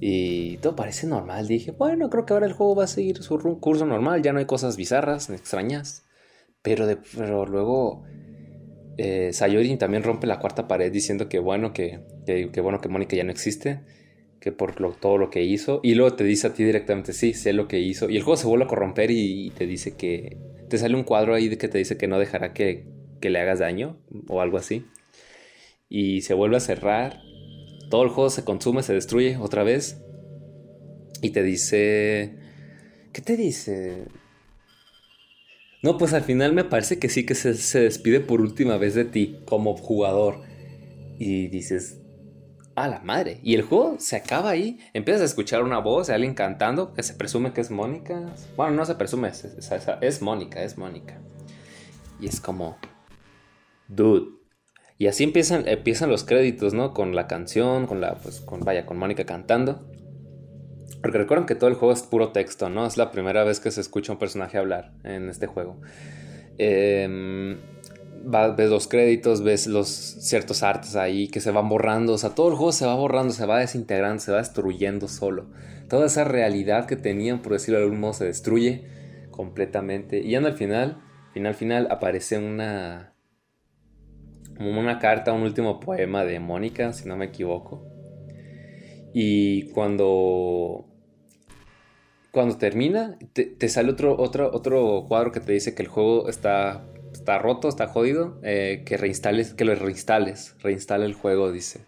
y 0.00 0.56
todo 0.58 0.74
parece 0.74 1.06
normal. 1.06 1.48
Dije, 1.48 1.70
bueno, 1.72 2.08
creo 2.08 2.24
que 2.24 2.32
ahora 2.32 2.46
el 2.46 2.54
juego 2.54 2.76
va 2.76 2.84
a 2.84 2.86
seguir 2.86 3.22
su 3.22 3.38
curso 3.60 3.84
normal, 3.84 4.22
ya 4.22 4.32
no 4.32 4.38
hay 4.38 4.46
cosas 4.46 4.78
bizarras, 4.78 5.28
extrañas, 5.28 6.06
pero, 6.62 6.86
de, 6.86 6.96
pero 6.96 7.46
luego 7.46 8.04
eh, 8.98 9.30
Sayori 9.32 9.76
también 9.76 10.02
rompe 10.02 10.26
la 10.26 10.38
cuarta 10.38 10.68
pared 10.68 10.90
diciendo 10.92 11.28
que 11.28 11.38
bueno, 11.38 11.72
que, 11.72 12.00
que, 12.26 12.60
bueno 12.60 12.80
que 12.80 12.88
Mónica 12.88 13.16
ya 13.16 13.24
no 13.24 13.30
existe, 13.30 13.80
que 14.40 14.52
por 14.52 14.74
todo 14.96 15.18
lo 15.18 15.30
que 15.30 15.42
hizo, 15.42 15.80
y 15.82 15.94
luego 15.94 16.16
te 16.16 16.24
dice 16.24 16.48
a 16.48 16.54
ti 16.54 16.64
directamente, 16.64 17.12
sí, 17.12 17.34
sé 17.34 17.52
lo 17.52 17.68
que 17.68 17.78
hizo, 17.78 18.10
y 18.10 18.16
el 18.16 18.22
juego 18.22 18.36
se 18.36 18.46
vuelve 18.46 18.64
a 18.64 18.68
corromper 18.68 19.10
y, 19.10 19.46
y 19.46 19.50
te 19.50 19.66
dice 19.66 19.96
que, 19.96 20.38
te 20.68 20.78
sale 20.78 20.96
un 20.96 21.04
cuadro 21.04 21.34
ahí 21.34 21.54
que 21.56 21.68
te 21.68 21.78
dice 21.78 21.96
que 21.96 22.08
no 22.08 22.18
dejará 22.18 22.52
que 22.52 22.86
que 23.22 23.30
le 23.30 23.40
hagas 23.40 23.60
daño 23.60 23.96
o 24.28 24.42
algo 24.42 24.58
así. 24.58 24.84
Y 25.88 26.20
se 26.20 26.34
vuelve 26.34 26.58
a 26.58 26.60
cerrar. 26.60 27.22
Todo 27.88 28.02
el 28.02 28.10
juego 28.10 28.28
se 28.28 28.44
consume, 28.44 28.82
se 28.82 28.92
destruye 28.92 29.38
otra 29.38 29.62
vez. 29.62 30.02
Y 31.22 31.30
te 31.30 31.42
dice... 31.42 32.34
¿Qué 33.12 33.22
te 33.22 33.36
dice? 33.36 34.04
No, 35.82 35.98
pues 35.98 36.12
al 36.12 36.22
final 36.22 36.52
me 36.52 36.64
parece 36.64 36.98
que 36.98 37.08
sí 37.08 37.26
que 37.26 37.34
se, 37.34 37.54
se 37.54 37.80
despide 37.80 38.20
por 38.20 38.40
última 38.40 38.76
vez 38.76 38.94
de 38.94 39.04
ti 39.04 39.40
como 39.46 39.76
jugador. 39.76 40.42
Y 41.18 41.48
dices, 41.48 42.02
a 42.74 42.88
la 42.88 43.00
madre. 43.00 43.40
Y 43.42 43.54
el 43.54 43.62
juego 43.62 43.96
se 43.98 44.16
acaba 44.16 44.50
ahí. 44.50 44.78
Empiezas 44.92 45.22
a 45.22 45.26
escuchar 45.26 45.62
una 45.62 45.78
voz 45.78 46.06
de 46.06 46.14
alguien 46.14 46.34
cantando 46.34 46.94
que 46.94 47.02
se 47.02 47.14
presume 47.14 47.52
que 47.52 47.60
es 47.60 47.70
Mónica. 47.70 48.34
Bueno, 48.56 48.72
no 48.74 48.84
se 48.84 48.94
presume, 48.94 49.28
es, 49.28 49.44
es, 50.00 50.22
Mónica, 50.22 50.62
es 50.62 50.78
Mónica. 50.78 51.20
Y 52.20 52.26
es 52.26 52.40
como, 52.40 52.76
dude. 53.88 54.28
Y 54.98 55.08
así 55.08 55.24
empiezan, 55.24 55.66
empiezan 55.66 56.10
los 56.10 56.24
créditos, 56.24 56.74
¿no? 56.74 56.94
Con 56.94 57.16
la 57.16 57.26
canción, 57.26 57.86
con 57.86 58.00
la, 58.00 58.14
pues, 58.16 58.40
con, 58.40 58.60
vaya, 58.60 58.86
con 58.86 58.98
Mónica 58.98 59.24
cantando. 59.24 59.91
Porque 61.02 61.18
recuerden 61.18 61.46
que 61.46 61.56
todo 61.56 61.68
el 61.68 61.74
juego 61.74 61.92
es 61.92 62.02
puro 62.02 62.30
texto, 62.30 62.68
¿no? 62.70 62.86
Es 62.86 62.96
la 62.96 63.10
primera 63.10 63.44
vez 63.44 63.60
que 63.60 63.70
se 63.70 63.80
escucha 63.80 64.12
un 64.12 64.18
personaje 64.18 64.56
hablar 64.56 64.92
en 65.02 65.28
este 65.28 65.46
juego. 65.46 65.80
Eh, 66.58 67.58
ves 68.24 68.70
los 68.70 68.88
créditos, 68.88 69.42
ves 69.42 69.66
los 69.66 69.88
ciertos 69.88 70.62
artes 70.62 70.96
ahí 70.96 71.28
que 71.28 71.40
se 71.40 71.50
van 71.50 71.68
borrando, 71.68 72.14
o 72.14 72.18
sea, 72.18 72.30
todo 72.30 72.48
el 72.48 72.54
juego 72.54 72.72
se 72.72 72.86
va 72.86 72.94
borrando, 72.94 73.32
se 73.32 73.46
va 73.46 73.58
desintegrando, 73.58 74.20
se 74.20 74.32
va 74.32 74.38
destruyendo 74.38 75.08
solo. 75.08 75.46
Toda 75.88 76.06
esa 76.06 76.24
realidad 76.24 76.86
que 76.86 76.96
tenían, 76.96 77.42
por 77.42 77.52
decirlo 77.52 77.78
de 77.78 77.84
algún 77.84 78.00
modo, 78.00 78.14
se 78.14 78.24
destruye 78.24 78.86
completamente. 79.30 80.20
Y 80.20 80.30
ya 80.30 80.38
al 80.38 80.54
final, 80.54 81.02
final, 81.32 81.54
final, 81.54 81.88
aparece 81.90 82.38
una, 82.38 83.14
una 84.58 84.98
carta, 84.98 85.32
un 85.32 85.42
último 85.42 85.80
poema 85.80 86.24
de 86.24 86.40
Mónica, 86.40 86.92
si 86.92 87.08
no 87.08 87.16
me 87.16 87.26
equivoco. 87.26 87.86
Y 89.12 89.70
cuando 89.72 90.91
cuando 92.32 92.58
termina, 92.58 93.18
te, 93.32 93.68
sale 93.68 93.92
otro, 93.92 94.18
otro, 94.18 94.50
otro 94.52 95.04
cuadro 95.06 95.30
que 95.30 95.40
te 95.40 95.52
dice 95.52 95.74
que 95.74 95.82
el 95.82 95.88
juego 95.88 96.28
está 96.28 96.84
está 97.12 97.38
roto, 97.38 97.68
está 97.68 97.86
jodido, 97.86 98.38
eh, 98.42 98.82
que 98.84 98.96
reinstales, 98.96 99.54
que 99.54 99.64
lo 99.64 99.74
reinstales, 99.74 100.56
reinstale 100.60 101.04
el 101.04 101.14
juego, 101.14 101.52
dice. 101.52 101.80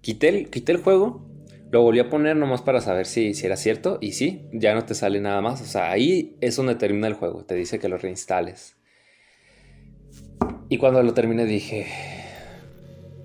Quité 0.00 0.28
el, 0.28 0.50
quité 0.50 0.72
el 0.72 0.78
juego, 0.78 1.26
lo 1.70 1.82
volví 1.82 2.00
a 2.00 2.08
poner 2.08 2.36
nomás 2.36 2.62
para 2.62 2.80
saber 2.80 3.06
si, 3.06 3.34
si 3.34 3.46
era 3.46 3.56
cierto, 3.56 3.98
y 4.00 4.12
sí, 4.12 4.48
ya 4.52 4.74
no 4.74 4.84
te 4.84 4.94
sale 4.94 5.20
nada 5.20 5.40
más, 5.40 5.60
o 5.60 5.66
sea, 5.66 5.90
ahí 5.90 6.36
es 6.40 6.56
donde 6.56 6.74
termina 6.74 7.06
el 7.06 7.14
juego, 7.14 7.44
te 7.44 7.54
dice 7.54 7.78
que 7.78 7.88
lo 7.88 7.98
reinstales. 7.98 8.76
Y 10.68 10.78
cuando 10.78 11.02
lo 11.02 11.14
terminé 11.14 11.44
dije, 11.44 11.86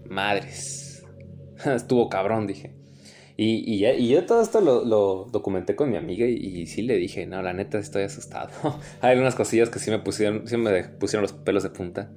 madres, 0.09 1.03
estuvo 1.65 2.09
cabrón, 2.09 2.47
dije. 2.47 2.73
Y, 3.37 3.79
yo 4.07 4.25
todo 4.25 4.41
esto 4.41 4.61
lo, 4.61 5.25
documenté 5.25 5.75
con 5.75 5.89
mi 5.89 5.97
amiga 5.97 6.25
y, 6.25 6.65
sí 6.67 6.81
le 6.83 6.95
dije, 6.95 7.25
no, 7.25 7.41
la 7.41 7.53
neta 7.53 7.79
estoy 7.79 8.03
asustado. 8.03 8.49
Hay 9.01 9.11
algunas 9.11 9.35
cosillas 9.35 9.69
que 9.69 9.79
sí 9.79 9.91
me 9.91 9.99
pusieron, 9.99 10.47
sí 10.47 10.55
me 10.55 10.83
pusieron 10.83 11.23
los 11.23 11.33
pelos 11.33 11.63
de 11.63 11.69
punta. 11.69 12.11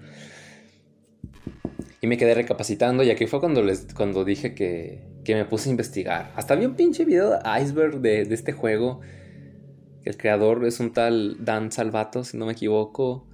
Y 2.00 2.06
me 2.06 2.16
quedé 2.16 2.34
recapacitando 2.34 3.02
y 3.02 3.10
aquí 3.10 3.26
fue 3.26 3.40
cuando, 3.40 3.62
les, 3.62 3.92
cuando 3.94 4.24
dije 4.24 4.54
que, 4.54 5.18
me 5.26 5.44
puse 5.44 5.68
a 5.68 5.72
investigar. 5.72 6.32
Hasta 6.36 6.54
vi 6.54 6.64
un 6.64 6.74
pinche 6.74 7.04
video 7.04 7.30
de 7.30 7.38
iceberg 7.60 8.00
de, 8.00 8.22
este 8.22 8.52
juego. 8.52 9.00
El 10.04 10.16
creador 10.16 10.64
es 10.64 10.78
un 10.78 10.92
tal 10.92 11.44
Dan 11.44 11.72
Salvato, 11.72 12.22
si 12.22 12.36
no 12.38 12.46
me 12.46 12.52
equivoco. 12.52 13.26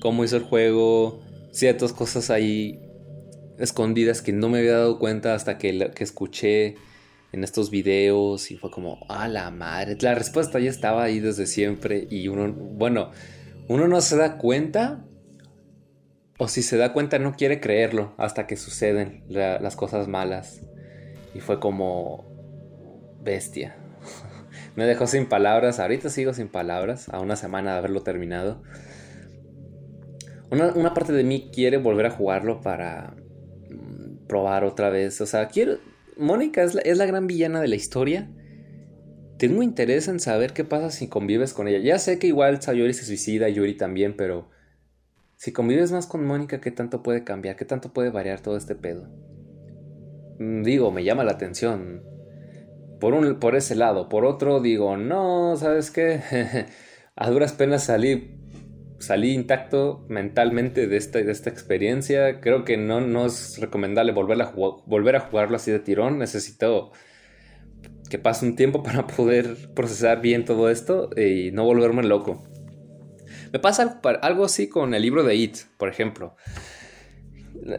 Cómo 0.00 0.24
hizo 0.24 0.36
el 0.36 0.42
juego. 0.42 1.20
Ciertas 1.52 1.94
cosas 1.94 2.30
ahí 2.30 2.78
escondidas 3.58 4.20
que 4.20 4.32
no 4.32 4.50
me 4.50 4.58
había 4.58 4.72
dado 4.72 4.98
cuenta 4.98 5.34
hasta 5.34 5.58
que, 5.58 5.90
que 5.94 6.04
escuché 6.04 6.76
en 7.32 7.44
estos 7.44 7.70
videos 7.70 8.50
y 8.50 8.56
fue 8.56 8.70
como, 8.70 9.04
a 9.08 9.28
la 9.28 9.50
madre. 9.50 9.96
La 10.00 10.14
respuesta 10.14 10.58
ya 10.58 10.70
estaba 10.70 11.04
ahí 11.04 11.20
desde 11.20 11.46
siempre 11.46 12.06
y 12.10 12.28
uno, 12.28 12.52
bueno, 12.52 13.10
uno 13.68 13.86
no 13.86 14.00
se 14.00 14.16
da 14.16 14.36
cuenta 14.36 15.04
o 16.38 16.48
si 16.48 16.62
se 16.62 16.76
da 16.76 16.92
cuenta 16.92 17.18
no 17.18 17.36
quiere 17.36 17.60
creerlo 17.60 18.14
hasta 18.16 18.46
que 18.46 18.56
suceden 18.56 19.24
las 19.28 19.76
cosas 19.76 20.08
malas. 20.08 20.62
Y 21.34 21.40
fue 21.40 21.60
como 21.60 22.24
bestia. 23.22 23.76
Me 24.74 24.86
dejó 24.86 25.06
sin 25.06 25.26
palabras, 25.26 25.78
ahorita 25.78 26.08
sigo 26.08 26.32
sin 26.32 26.48
palabras, 26.48 27.08
a 27.10 27.20
una 27.20 27.36
semana 27.36 27.72
de 27.72 27.78
haberlo 27.78 28.02
terminado. 28.02 28.62
Una, 30.50 30.72
una 30.72 30.94
parte 30.94 31.12
de 31.12 31.22
mí 31.22 31.50
quiere 31.54 31.76
volver 31.76 32.06
a 32.06 32.10
jugarlo 32.10 32.60
para 32.60 33.14
mm, 33.68 34.26
probar 34.26 34.64
otra 34.64 34.90
vez. 34.90 35.20
O 35.20 35.26
sea, 35.26 35.46
quiero, 35.48 35.78
Mónica 36.20 36.62
es 36.62 36.74
la, 36.74 37.06
gran 37.06 37.26
villana 37.26 37.60
de 37.60 37.68
la 37.68 37.76
historia. 37.76 38.30
Tengo 39.38 39.62
interés 39.62 40.06
en 40.06 40.20
saber 40.20 40.52
qué 40.52 40.64
pasa 40.64 40.90
si 40.90 41.08
convives 41.08 41.54
con 41.54 41.66
ella. 41.66 41.78
Ya 41.78 41.98
sé 41.98 42.18
que 42.18 42.26
igual 42.26 42.60
Sayori 42.60 42.92
se 42.92 43.04
suicida, 43.04 43.48
Yuri 43.48 43.76
también, 43.76 44.14
pero 44.16 44.50
si 45.36 45.52
convives 45.52 45.92
más 45.92 46.06
con 46.06 46.26
Mónica, 46.26 46.60
¿qué 46.60 46.70
tanto 46.70 47.02
puede 47.02 47.24
cambiar? 47.24 47.56
¿Qué 47.56 47.64
tanto 47.64 47.92
puede 47.92 48.10
variar 48.10 48.40
todo 48.40 48.56
este 48.58 48.74
pedo? 48.74 49.08
Mm, 50.38 50.62
digo, 50.62 50.90
me 50.90 51.04
llama 51.04 51.24
la 51.24 51.32
atención. 51.32 52.02
Por, 53.00 53.14
un, 53.14 53.40
por 53.40 53.56
ese 53.56 53.74
lado. 53.74 54.10
Por 54.10 54.26
otro, 54.26 54.60
digo, 54.60 54.98
no, 54.98 55.56
¿sabes 55.56 55.90
qué? 55.90 56.20
a 57.16 57.30
duras 57.30 57.54
penas 57.54 57.84
salí 57.84 58.39
salí 59.00 59.32
intacto 59.32 60.04
mentalmente 60.08 60.86
de 60.86 60.96
esta, 60.96 61.20
de 61.20 61.32
esta 61.32 61.50
experiencia. 61.50 62.40
Creo 62.40 62.64
que 62.64 62.76
no, 62.76 63.00
no 63.00 63.26
es 63.26 63.58
recomendable 63.58 64.12
volver 64.12 64.40
a, 64.40 64.52
volver 64.86 65.16
a 65.16 65.20
jugarlo 65.20 65.56
así 65.56 65.72
de 65.72 65.80
tirón. 65.80 66.18
Necesito 66.18 66.92
que 68.08 68.18
pase 68.18 68.46
un 68.46 68.56
tiempo 68.56 68.82
para 68.84 69.06
poder 69.06 69.56
procesar 69.74 70.20
bien 70.20 70.44
todo 70.44 70.70
esto 70.70 71.10
y 71.16 71.50
no 71.50 71.64
volverme 71.64 72.02
loco. 72.04 72.44
Me 73.52 73.58
pasa 73.58 74.00
algo 74.22 74.44
así 74.44 74.68
con 74.68 74.94
el 74.94 75.02
libro 75.02 75.24
de 75.24 75.34
It, 75.34 75.56
por 75.76 75.88
ejemplo. 75.88 76.36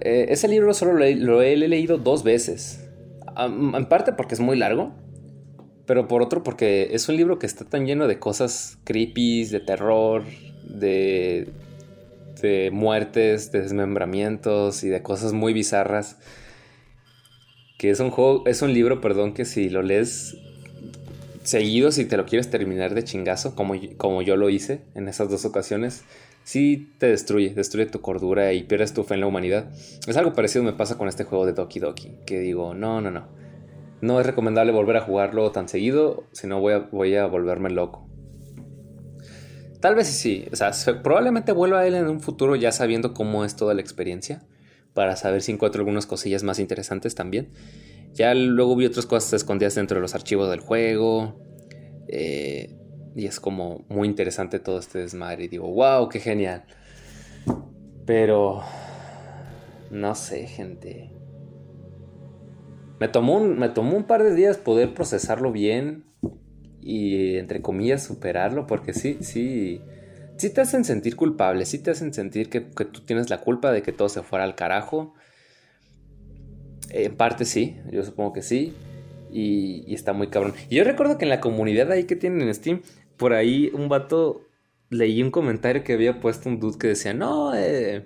Eh, 0.01 0.25
ese 0.29 0.47
libro 0.47 0.73
solo 0.73 0.93
lo 0.93 1.41
he, 1.41 1.55
leído 1.55 1.97
dos 1.97 2.23
veces. 2.23 2.89
En 3.37 3.85
parte 3.85 4.11
porque 4.11 4.33
es 4.33 4.41
muy 4.41 4.57
largo, 4.57 4.93
pero 5.85 6.07
por 6.09 6.21
otro 6.21 6.43
porque 6.43 6.89
es 6.91 7.07
un 7.07 7.15
libro 7.15 7.39
que 7.39 7.45
está 7.45 7.63
tan 7.63 7.85
lleno 7.85 8.07
de 8.07 8.19
cosas 8.19 8.79
creepy, 8.83 9.45
de 9.45 9.61
terror, 9.61 10.23
de, 10.71 11.49
de 12.41 12.69
muertes, 12.71 13.51
de 13.51 13.61
desmembramientos 13.61 14.83
y 14.83 14.89
de 14.89 15.01
cosas 15.01 15.33
muy 15.33 15.53
bizarras. 15.53 16.17
Que 17.77 17.89
es 17.89 17.99
un 17.99 18.11
juego, 18.11 18.43
es 18.45 18.61
un 18.61 18.73
libro, 18.73 19.01
perdón, 19.01 19.33
que 19.33 19.45
si 19.45 19.69
lo 19.69 19.81
lees 19.81 20.37
seguido, 21.43 21.91
si 21.91 22.05
te 22.05 22.17
lo 22.17 22.25
quieres 22.25 22.49
terminar 22.49 22.93
de 22.93 23.03
chingazo, 23.03 23.55
como, 23.55 23.73
como 23.97 24.21
yo 24.21 24.35
lo 24.35 24.49
hice 24.49 24.81
en 24.95 25.07
esas 25.07 25.29
dos 25.29 25.45
ocasiones, 25.45 26.03
sí 26.43 26.93
te 26.99 27.07
destruye, 27.07 27.53
destruye 27.53 27.87
tu 27.87 28.01
cordura 28.01 28.53
y 28.53 28.63
pierdes 28.63 28.93
tu 28.93 29.03
fe 29.03 29.15
en 29.15 29.21
la 29.21 29.27
humanidad. 29.27 29.71
Es 30.07 30.17
algo 30.17 30.33
parecido 30.33 30.63
me 30.63 30.73
pasa 30.73 30.97
con 30.97 31.07
este 31.07 31.23
juego 31.23 31.45
de 31.45 31.53
Doki 31.53 31.79
Doki, 31.79 32.11
que 32.25 32.39
digo, 32.39 32.73
no, 32.73 33.01
no, 33.01 33.11
no. 33.11 33.25
No 34.01 34.19
es 34.19 34.25
recomendable 34.25 34.71
volver 34.71 34.97
a 34.97 35.01
jugarlo 35.01 35.51
tan 35.51 35.69
seguido, 35.69 36.23
si 36.31 36.47
no 36.47 36.59
voy 36.59 36.73
a, 36.73 36.79
voy 36.79 37.15
a 37.15 37.27
volverme 37.27 37.69
loco. 37.69 38.07
Tal 39.81 39.95
vez 39.95 40.07
sí, 40.07 40.45
o 40.51 40.55
sea, 40.55 40.71
probablemente 41.01 41.51
vuelva 41.51 41.79
a 41.79 41.87
él 41.87 41.95
en 41.95 42.07
un 42.07 42.21
futuro 42.21 42.55
ya 42.55 42.71
sabiendo 42.71 43.15
cómo 43.15 43.43
es 43.43 43.55
toda 43.55 43.73
la 43.73 43.81
experiencia, 43.81 44.43
para 44.93 45.15
saber 45.15 45.41
si 45.41 45.51
encuentro 45.51 45.81
algunas 45.81 46.05
cosillas 46.05 46.43
más 46.43 46.59
interesantes 46.59 47.15
también. 47.15 47.49
Ya 48.13 48.35
luego 48.35 48.75
vi 48.75 48.85
otras 48.85 49.07
cosas 49.07 49.33
escondidas 49.33 49.73
dentro 49.73 49.95
de 49.95 50.01
los 50.01 50.13
archivos 50.13 50.51
del 50.51 50.59
juego, 50.59 51.39
eh, 52.07 52.77
y 53.15 53.25
es 53.25 53.39
como 53.39 53.83
muy 53.89 54.07
interesante 54.07 54.59
todo 54.59 54.77
este 54.77 54.99
desmadre, 54.99 55.45
y 55.45 55.47
digo, 55.47 55.67
wow, 55.67 56.07
qué 56.09 56.19
genial. 56.19 56.63
Pero, 58.05 58.61
no 59.89 60.13
sé, 60.13 60.45
gente. 60.45 61.09
Me 62.99 63.07
tomó, 63.07 63.37
un, 63.37 63.57
me 63.57 63.69
tomó 63.69 63.97
un 63.97 64.03
par 64.03 64.21
de 64.21 64.35
días 64.35 64.57
poder 64.57 64.93
procesarlo 64.93 65.51
bien, 65.51 66.05
y 66.91 67.37
entre 67.37 67.61
comillas 67.61 68.03
superarlo, 68.03 68.67
porque 68.67 68.93
sí, 68.93 69.17
sí, 69.21 69.79
sí 70.35 70.49
te 70.49 70.59
hacen 70.59 70.83
sentir 70.83 71.15
culpable, 71.15 71.65
sí 71.65 71.79
te 71.79 71.91
hacen 71.91 72.13
sentir 72.13 72.49
que, 72.49 72.59
tú 72.59 72.99
tienes 73.05 73.29
la 73.29 73.39
culpa 73.39 73.71
de 73.71 73.81
que 73.81 73.93
todo 73.93 74.09
se 74.09 74.23
fuera 74.23 74.43
al 74.43 74.55
carajo. 74.55 75.13
En 76.89 77.15
parte 77.15 77.45
sí, 77.45 77.77
yo 77.89 78.03
supongo 78.03 78.33
que 78.33 78.41
sí. 78.41 78.73
Y, 79.31 79.93
está 79.93 80.11
muy 80.11 80.27
cabrón. 80.27 80.53
Y 80.69 80.75
yo 80.75 80.83
recuerdo 80.83 81.17
que 81.17 81.23
en 81.23 81.29
la 81.29 81.39
comunidad 81.39 81.89
ahí 81.93 82.03
que 82.03 82.17
tienen 82.17 82.41
en 82.41 82.53
Steam, 82.53 82.81
por 83.15 83.31
ahí 83.31 83.71
un 83.73 83.87
vato 83.87 84.41
leí 84.89 85.23
un 85.23 85.31
comentario 85.31 85.85
que 85.85 85.93
había 85.93 86.19
puesto 86.19 86.49
un 86.49 86.59
dude 86.59 86.77
que 86.77 86.87
decía, 86.87 87.13
no, 87.13 87.55
eh, 87.55 88.03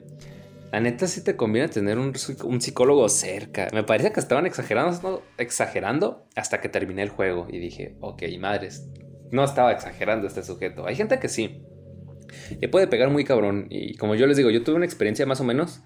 la 0.71 0.79
neta 0.79 1.07
sí 1.07 1.23
te 1.23 1.35
conviene 1.35 1.69
tener 1.69 1.97
un, 1.97 2.13
psicólogo 2.15 3.07
cerca. 3.09 3.67
Me 3.73 3.83
parece 3.83 4.11
que 4.11 4.19
estaban 4.19 4.45
exagerando, 4.45 5.23
exagerando 5.37 6.27
hasta 6.35 6.59
que 6.59 6.69
terminé 6.69 7.01
el 7.03 7.09
juego. 7.09 7.47
Y 7.49 7.59
dije, 7.59 7.95
ok, 8.01 8.23
madres, 8.39 8.89
no 9.31 9.43
estaba 9.43 9.71
exagerando 9.71 10.27
este 10.27 10.43
sujeto. 10.43 10.85
Hay 10.85 10.95
gente 10.95 11.19
que 11.19 11.29
sí. 11.29 11.61
Le 12.59 12.67
puede 12.67 12.87
pegar 12.87 13.09
muy 13.09 13.23
cabrón. 13.23 13.67
Y 13.69 13.95
como 13.95 14.15
yo 14.15 14.27
les 14.27 14.37
digo, 14.37 14.49
yo 14.49 14.63
tuve 14.63 14.75
una 14.75 14.85
experiencia 14.85 15.25
más 15.25 15.39
o 15.39 15.43
menos 15.43 15.81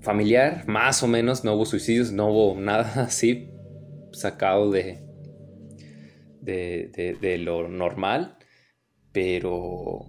familiar, 0.00 0.66
más 0.66 1.02
o 1.02 1.08
menos. 1.08 1.44
No 1.44 1.54
hubo 1.54 1.66
suicidios, 1.66 2.12
no 2.12 2.28
hubo 2.28 2.58
nada 2.60 3.02
así 3.04 3.50
sacado 4.12 4.70
de, 4.70 5.04
de, 6.40 7.18
de 7.20 7.38
lo 7.38 7.68
normal. 7.68 8.38
Pero 9.12 10.06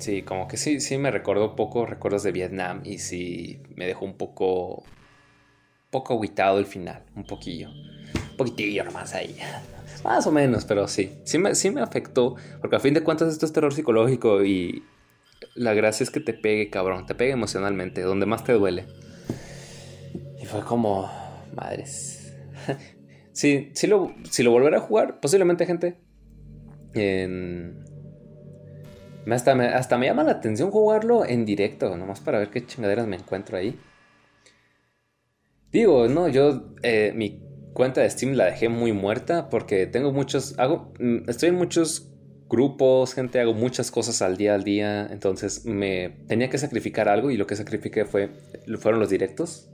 Sí, 0.00 0.22
como 0.22 0.48
que 0.48 0.56
sí, 0.56 0.80
sí 0.80 0.96
me 0.96 1.10
recordó 1.10 1.54
poco 1.54 1.84
recuerdos 1.84 2.22
de 2.22 2.32
Vietnam 2.32 2.80
y 2.84 2.98
sí 2.98 3.60
me 3.76 3.86
dejó 3.86 4.06
un 4.06 4.14
poco, 4.14 4.82
poco 5.90 6.14
aguitado 6.14 6.58
el 6.58 6.64
final, 6.64 7.02
un 7.14 7.24
poquillo, 7.24 7.68
un 7.68 8.36
poquitillo 8.38 8.82
nomás 8.82 9.14
ahí. 9.14 9.36
Más 10.04 10.26
o 10.26 10.32
menos, 10.32 10.64
pero 10.64 10.88
sí, 10.88 11.18
sí 11.24 11.36
me, 11.36 11.54
sí 11.54 11.70
me 11.70 11.82
afectó, 11.82 12.34
porque 12.62 12.76
a 12.76 12.80
fin 12.80 12.94
de 12.94 13.02
cuentas 13.02 13.30
esto 13.30 13.44
es 13.44 13.52
terror 13.52 13.74
psicológico 13.74 14.42
y 14.42 14.82
la 15.54 15.74
gracia 15.74 16.02
es 16.02 16.10
que 16.10 16.20
te 16.20 16.32
pegue, 16.32 16.70
cabrón, 16.70 17.04
te 17.04 17.14
pegue 17.14 17.32
emocionalmente, 17.32 18.00
donde 18.00 18.24
más 18.24 18.42
te 18.42 18.54
duele. 18.54 18.86
Y 20.40 20.46
fue 20.46 20.62
como, 20.62 21.10
madres. 21.54 22.34
sí, 23.32 23.70
sí 23.74 23.86
lo, 23.86 24.14
si 24.30 24.42
lo 24.42 24.50
volveré 24.50 24.76
a 24.76 24.80
jugar, 24.80 25.20
posiblemente, 25.20 25.66
gente. 25.66 25.98
En... 26.94 27.89
Hasta 29.28 29.54
me, 29.54 29.66
hasta 29.66 29.98
me 29.98 30.06
llama 30.06 30.24
la 30.24 30.32
atención 30.32 30.70
jugarlo 30.70 31.24
en 31.24 31.44
directo, 31.44 31.96
nomás 31.96 32.20
para 32.20 32.38
ver 32.38 32.50
qué 32.50 32.64
chingaderas 32.64 33.06
me 33.06 33.16
encuentro 33.16 33.56
ahí. 33.56 33.78
Digo, 35.72 36.08
no, 36.08 36.28
yo 36.28 36.74
eh, 36.82 37.12
mi 37.14 37.42
cuenta 37.72 38.00
de 38.00 38.10
Steam 38.10 38.32
la 38.32 38.46
dejé 38.46 38.68
muy 38.68 38.92
muerta 38.92 39.48
porque 39.48 39.86
tengo 39.86 40.12
muchos, 40.12 40.58
hago, 40.58 40.92
mm, 40.98 41.28
estoy 41.28 41.50
en 41.50 41.54
muchos 41.56 42.08
grupos, 42.48 43.14
gente, 43.14 43.40
hago 43.40 43.54
muchas 43.54 43.90
cosas 43.90 44.22
al 44.22 44.36
día 44.36 44.54
al 44.54 44.64
día, 44.64 45.06
entonces 45.10 45.64
me 45.66 46.10
tenía 46.26 46.50
que 46.50 46.58
sacrificar 46.58 47.08
algo 47.08 47.30
y 47.30 47.36
lo 47.36 47.46
que 47.46 47.54
sacrifiqué 47.54 48.04
fue, 48.04 48.30
fueron 48.78 49.00
los 49.00 49.10
directos. 49.10 49.68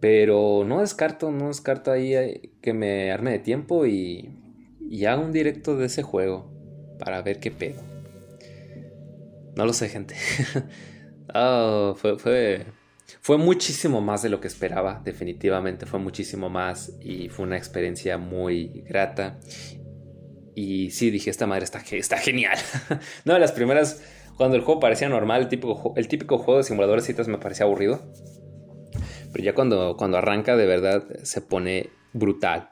Pero 0.00 0.64
no 0.66 0.80
descarto, 0.80 1.30
no 1.30 1.48
descarto 1.48 1.90
ahí 1.90 2.14
eh, 2.14 2.50
que 2.60 2.72
me 2.74 3.12
arme 3.12 3.30
de 3.30 3.38
tiempo 3.38 3.86
y, 3.86 4.28
y 4.80 5.04
haga 5.06 5.22
un 5.22 5.32
directo 5.32 5.76
de 5.76 5.86
ese 5.86 6.02
juego 6.02 6.50
para 6.98 7.22
ver 7.22 7.38
qué 7.38 7.50
pedo. 7.50 7.95
No 9.56 9.64
lo 9.64 9.72
sé, 9.72 9.88
gente. 9.88 10.14
Ah, 11.32 11.94
fue, 11.96 12.18
fue, 12.18 12.66
fue 13.20 13.38
muchísimo 13.38 14.00
más 14.00 14.22
de 14.22 14.28
lo 14.28 14.38
que 14.38 14.46
esperaba, 14.46 15.00
definitivamente 15.04 15.86
fue 15.86 15.98
muchísimo 15.98 16.50
más 16.50 16.92
y 17.00 17.30
fue 17.30 17.46
una 17.46 17.56
experiencia 17.56 18.18
muy 18.18 18.84
grata. 18.86 19.40
Y 20.54 20.90
sí, 20.90 21.10
dije, 21.10 21.30
esta 21.30 21.46
madre 21.46 21.64
está, 21.64 21.82
está 21.90 22.18
genial. 22.18 22.58
no, 23.24 23.38
las 23.38 23.52
primeras, 23.52 24.02
cuando 24.36 24.56
el 24.56 24.62
juego 24.62 24.78
parecía 24.78 25.08
normal, 25.08 25.42
el 25.42 25.48
típico, 25.48 25.94
el 25.96 26.06
típico 26.08 26.38
juego 26.38 26.58
de 26.58 26.64
simuladores 26.64 27.04
citas 27.04 27.26
me 27.26 27.38
parecía 27.38 27.64
aburrido. 27.64 28.12
Pero 29.32 29.44
ya 29.44 29.54
cuando, 29.54 29.96
cuando 29.96 30.18
arranca 30.18 30.56
de 30.56 30.66
verdad 30.66 31.04
se 31.22 31.40
pone 31.40 31.90
brutal. 32.12 32.68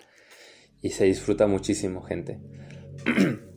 Y 0.81 0.91
se 0.91 1.05
disfruta 1.05 1.47
muchísimo, 1.47 2.03
gente. 2.03 2.41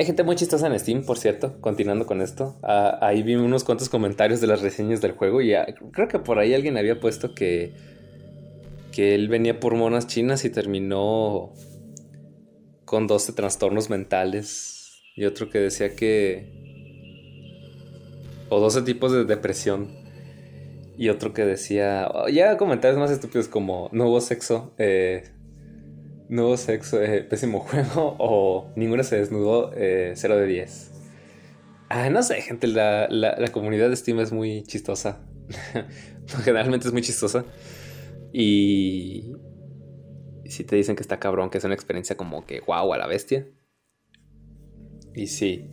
Hay 0.00 0.06
gente 0.06 0.22
muy 0.22 0.34
chistosa 0.34 0.66
en 0.66 0.78
Steam, 0.78 1.04
por 1.04 1.18
cierto, 1.18 1.60
continuando 1.60 2.06
con 2.06 2.22
esto. 2.22 2.58
Ah, 2.62 2.98
ahí 3.02 3.22
vi 3.22 3.34
unos 3.34 3.64
cuantos 3.64 3.90
comentarios 3.90 4.40
de 4.40 4.46
las 4.46 4.62
reseñas 4.62 5.02
del 5.02 5.12
juego 5.12 5.42
y 5.42 5.52
creo 5.92 6.08
que 6.08 6.18
por 6.18 6.38
ahí 6.38 6.54
alguien 6.54 6.78
había 6.78 6.98
puesto 6.98 7.34
que, 7.34 7.74
que 8.92 9.14
él 9.14 9.28
venía 9.28 9.60
por 9.60 9.74
monas 9.74 10.06
chinas 10.06 10.46
y 10.46 10.48
terminó 10.48 11.52
con 12.86 13.08
12 13.08 13.34
trastornos 13.34 13.90
mentales. 13.90 15.02
Y 15.16 15.26
otro 15.26 15.50
que 15.50 15.58
decía 15.58 15.94
que... 15.94 16.48
O 18.48 18.58
12 18.58 18.80
tipos 18.80 19.12
de 19.12 19.26
depresión. 19.26 19.98
Y 20.96 21.10
otro 21.10 21.34
que 21.34 21.44
decía... 21.44 22.10
Ya 22.32 22.56
comentarios 22.56 22.98
más 22.98 23.10
estúpidos 23.10 23.48
como 23.48 23.90
no 23.92 24.08
hubo 24.08 24.22
sexo. 24.22 24.72
Eh, 24.78 25.24
Nuevo 26.30 26.56
sexo, 26.56 27.02
eh, 27.02 27.22
pésimo 27.24 27.58
juego 27.68 28.14
o 28.20 28.70
ninguna 28.76 29.02
se 29.02 29.16
desnudó, 29.16 29.72
0 29.72 29.76
eh, 29.76 30.14
de 30.14 30.46
10. 30.46 30.92
Ah, 31.88 32.08
no 32.08 32.22
sé, 32.22 32.40
gente, 32.40 32.68
la, 32.68 33.08
comunidad 33.50 33.90
de 33.90 33.96
Steam 33.96 34.20
es 34.20 34.30
muy 34.30 34.62
chistosa. 34.62 35.26
Generalmente 36.44 36.86
es 36.86 36.92
muy 36.92 37.02
chistosa. 37.02 37.44
Y 38.32 39.32
si 40.44 40.62
te 40.62 40.76
dicen 40.76 40.94
que 40.94 41.02
está 41.02 41.18
cabrón, 41.18 41.50
que 41.50 41.58
es 41.58 41.64
una 41.64 41.74
experiencia 41.74 42.16
como 42.16 42.46
que 42.46 42.60
wow 42.60 42.92
a 42.92 42.98
la 42.98 43.08
bestia. 43.08 43.48
Y 45.16 45.26
sí. 45.26 45.68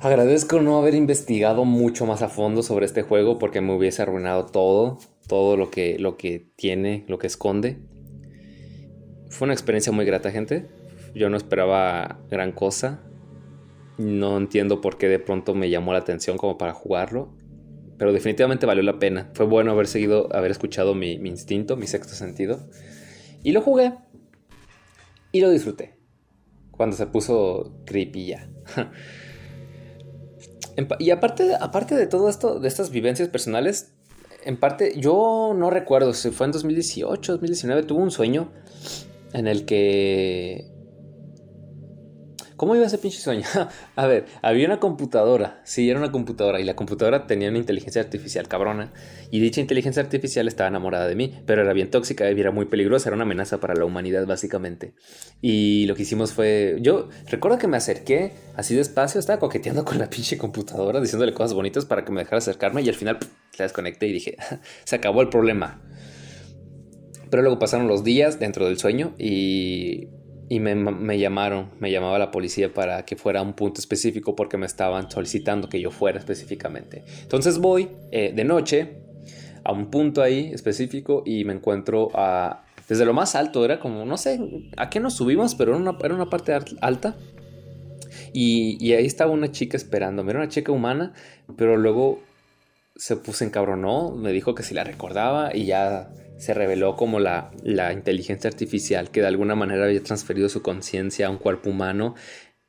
Agradezco 0.00 0.62
no 0.62 0.78
haber 0.78 0.94
investigado 0.94 1.66
mucho 1.66 2.06
más 2.06 2.22
a 2.22 2.30
fondo 2.30 2.62
sobre 2.62 2.86
este 2.86 3.02
juego 3.02 3.38
porque 3.38 3.60
me 3.60 3.76
hubiese 3.76 4.00
arruinado 4.00 4.46
todo, 4.46 5.00
todo 5.28 5.58
lo 5.58 5.70
que, 5.70 5.98
lo 5.98 6.16
que 6.16 6.50
tiene, 6.56 7.04
lo 7.08 7.18
que 7.18 7.26
esconde 7.26 7.76
fue 9.28 9.46
una 9.46 9.54
experiencia 9.54 9.92
muy 9.92 10.04
grata, 10.04 10.30
gente. 10.30 10.66
Yo 11.14 11.28
no 11.30 11.36
esperaba 11.36 12.18
gran 12.30 12.52
cosa. 12.52 13.00
No 13.98 14.36
entiendo 14.36 14.80
por 14.80 14.98
qué 14.98 15.08
de 15.08 15.18
pronto 15.18 15.54
me 15.54 15.70
llamó 15.70 15.92
la 15.92 15.98
atención 15.98 16.36
como 16.36 16.58
para 16.58 16.74
jugarlo. 16.74 17.34
Pero 17.98 18.12
definitivamente 18.12 18.66
valió 18.66 18.82
la 18.82 18.98
pena. 18.98 19.30
Fue 19.34 19.46
bueno 19.46 19.72
haber 19.72 19.86
seguido, 19.86 20.28
haber 20.34 20.50
escuchado 20.50 20.94
mi, 20.94 21.12
instinto, 21.12 21.76
mi 21.76 21.86
sexto 21.86 22.14
sentido. 22.14 22.68
Y 23.42 23.52
lo 23.52 23.62
jugué. 23.62 23.94
Y 25.32 25.40
lo 25.40 25.50
disfruté. 25.50 25.96
Cuando 26.70 26.94
se 26.94 27.06
puso 27.06 27.72
creepy 27.86 28.26
ya. 28.26 28.50
y 30.98 31.10
aparte, 31.10 31.54
aparte 31.58 31.94
de 31.94 32.06
todo 32.06 32.28
esto, 32.28 32.60
de 32.60 32.68
estas 32.68 32.90
vivencias 32.90 33.28
personales, 33.30 33.94
en 34.44 34.58
parte, 34.58 34.92
yo 35.00 35.54
no 35.56 35.70
recuerdo 35.70 36.12
si 36.12 36.30
fue 36.30 36.46
en 36.46 36.52
2018, 36.52 37.32
2019, 37.32 37.82
tuve 37.84 38.02
un 38.02 38.10
sueño 38.10 38.52
en 39.32 39.46
el 39.46 39.64
que... 39.64 40.72
¿Cómo 42.56 42.74
iba 42.74 42.86
ese 42.86 42.96
pinche 42.96 43.20
sueño? 43.20 43.44
a 43.96 44.06
ver, 44.06 44.24
había 44.40 44.66
una 44.66 44.80
computadora, 44.80 45.60
sí, 45.64 45.90
era 45.90 45.98
una 45.98 46.10
computadora, 46.10 46.58
y 46.58 46.64
la 46.64 46.74
computadora 46.74 47.26
tenía 47.26 47.50
una 47.50 47.58
inteligencia 47.58 48.00
artificial 48.00 48.48
cabrona, 48.48 48.94
y 49.30 49.40
dicha 49.40 49.60
inteligencia 49.60 50.02
artificial 50.02 50.48
estaba 50.48 50.68
enamorada 50.68 51.06
de 51.06 51.16
mí, 51.16 51.34
pero 51.44 51.60
era 51.60 51.74
bien 51.74 51.90
tóxica 51.90 52.30
y 52.30 52.40
era 52.40 52.52
muy 52.52 52.64
peligrosa, 52.64 53.10
era 53.10 53.16
una 53.16 53.24
amenaza 53.24 53.60
para 53.60 53.74
la 53.74 53.84
humanidad 53.84 54.26
básicamente. 54.26 54.94
Y 55.42 55.84
lo 55.84 55.94
que 55.94 56.02
hicimos 56.02 56.32
fue, 56.32 56.78
yo 56.80 57.10
recuerdo 57.26 57.58
que 57.58 57.66
me 57.66 57.76
acerqué 57.76 58.32
así 58.54 58.74
despacio, 58.74 59.20
estaba 59.20 59.38
coqueteando 59.38 59.84
con 59.84 59.98
la 59.98 60.08
pinche 60.08 60.38
computadora, 60.38 61.02
diciéndole 61.02 61.34
cosas 61.34 61.52
bonitas 61.52 61.84
para 61.84 62.06
que 62.06 62.12
me 62.12 62.20
dejara 62.20 62.38
acercarme, 62.38 62.80
y 62.80 62.88
al 62.88 62.94
final 62.94 63.18
la 63.58 63.64
desconecté 63.64 64.06
y 64.06 64.14
dije, 64.14 64.36
se 64.84 64.96
acabó 64.96 65.20
el 65.20 65.28
problema. 65.28 65.82
Pero 67.30 67.42
luego 67.42 67.58
pasaron 67.58 67.88
los 67.88 68.04
días 68.04 68.38
dentro 68.38 68.66
del 68.66 68.78
sueño 68.78 69.14
y, 69.18 70.08
me, 70.50 71.18
llamaron, 71.18 71.70
me 71.80 71.90
llamaba 71.90 72.18
la 72.18 72.30
policía 72.30 72.72
para 72.72 73.04
que 73.04 73.16
fuera 73.16 73.40
a 73.40 73.42
un 73.42 73.54
punto 73.54 73.80
específico 73.80 74.36
porque 74.36 74.56
me 74.56 74.66
estaban 74.66 75.10
solicitando 75.10 75.68
que 75.68 75.80
yo 75.80 75.90
fuera 75.90 76.18
específicamente. 76.18 77.04
Entonces 77.22 77.58
voy 77.58 77.88
eh, 78.12 78.32
de 78.34 78.44
noche 78.44 78.98
a 79.64 79.72
un 79.72 79.90
punto 79.90 80.22
ahí 80.22 80.50
específico 80.52 81.22
y 81.26 81.44
me 81.44 81.52
encuentro 81.52 82.10
a... 82.14 82.62
Desde 82.88 83.04
lo 83.04 83.12
más 83.12 83.34
alto, 83.34 83.64
era 83.64 83.80
como, 83.80 84.04
no 84.04 84.16
sé 84.16 84.38
a 84.76 84.88
qué 84.90 85.00
nos 85.00 85.14
subimos, 85.14 85.56
pero 85.56 85.72
era 85.72 85.80
una, 85.80 85.98
era 86.04 86.14
una 86.14 86.30
parte 86.30 86.56
alta. 86.80 87.16
Y, 88.32 88.78
y, 88.80 88.92
ahí 88.92 89.06
estaba 89.06 89.32
una 89.32 89.50
chica 89.50 89.76
esperándome, 89.76 90.30
era 90.30 90.38
una 90.38 90.48
chica 90.48 90.70
humana, 90.70 91.12
pero 91.56 91.76
luego 91.76 92.20
se 92.94 93.16
puso 93.16 93.44
encabronó, 93.44 94.12
me 94.12 94.30
dijo 94.30 94.54
que 94.54 94.62
si 94.62 94.74
la 94.74 94.84
recordaba 94.84 95.54
y 95.54 95.64
ya 95.64 96.10
se 96.38 96.54
reveló 96.54 96.96
como 96.96 97.18
la, 97.18 97.50
inteligencia 97.92 98.48
artificial 98.48 99.10
que 99.10 99.20
de 99.20 99.26
alguna 99.26 99.54
manera 99.54 99.84
había 99.84 100.02
transferido 100.02 100.48
su 100.48 100.62
conciencia 100.62 101.26
a 101.26 101.30
un 101.30 101.38
cuerpo 101.38 101.70
humano 101.70 102.14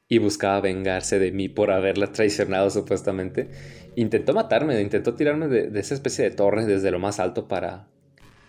y 0.08 0.20
buscaba 0.20 0.62
vengarse 0.62 1.20
de 1.20 1.32
mí 1.32 1.50
por 1.50 1.72
haberla 1.72 2.12
traicionado 2.12 2.70
supuestamente. 2.70 3.50
Intentó 3.96 4.34
matarme, 4.34 4.80
intentó 4.80 5.16
tirarme 5.16 5.48
de, 5.48 5.80
esa 5.80 5.96
especie 5.96 6.24
de 6.24 6.32
torre 6.32 6.66
desde 6.66 6.92
lo 6.92 7.00
más 7.00 7.20
alto 7.20 7.48
para, 7.48 7.90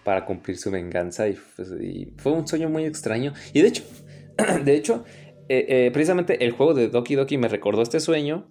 para 0.05 0.25
cumplir 0.25 0.57
su 0.57 0.71
venganza 0.71 1.25
pues, 1.57 1.73
y, 1.81 2.13
fue 2.19 2.33
un 2.33 2.47
sueño 2.47 2.69
muy 2.69 2.85
extraño. 2.85 3.33
Y 3.53 3.63
de 3.63 3.69
hecho, 3.69 3.83
de 4.65 4.75
hecho, 4.77 5.05
eh, 5.49 5.67
eh, 5.69 5.91
precisamente 5.93 6.45
el 6.45 6.53
juego 6.53 6.75
de 6.75 6.89
Doki 6.89 7.17
Doki 7.17 7.39
me 7.39 7.49
recordó 7.49 7.83
este 7.83 7.99
sueño. 7.99 8.47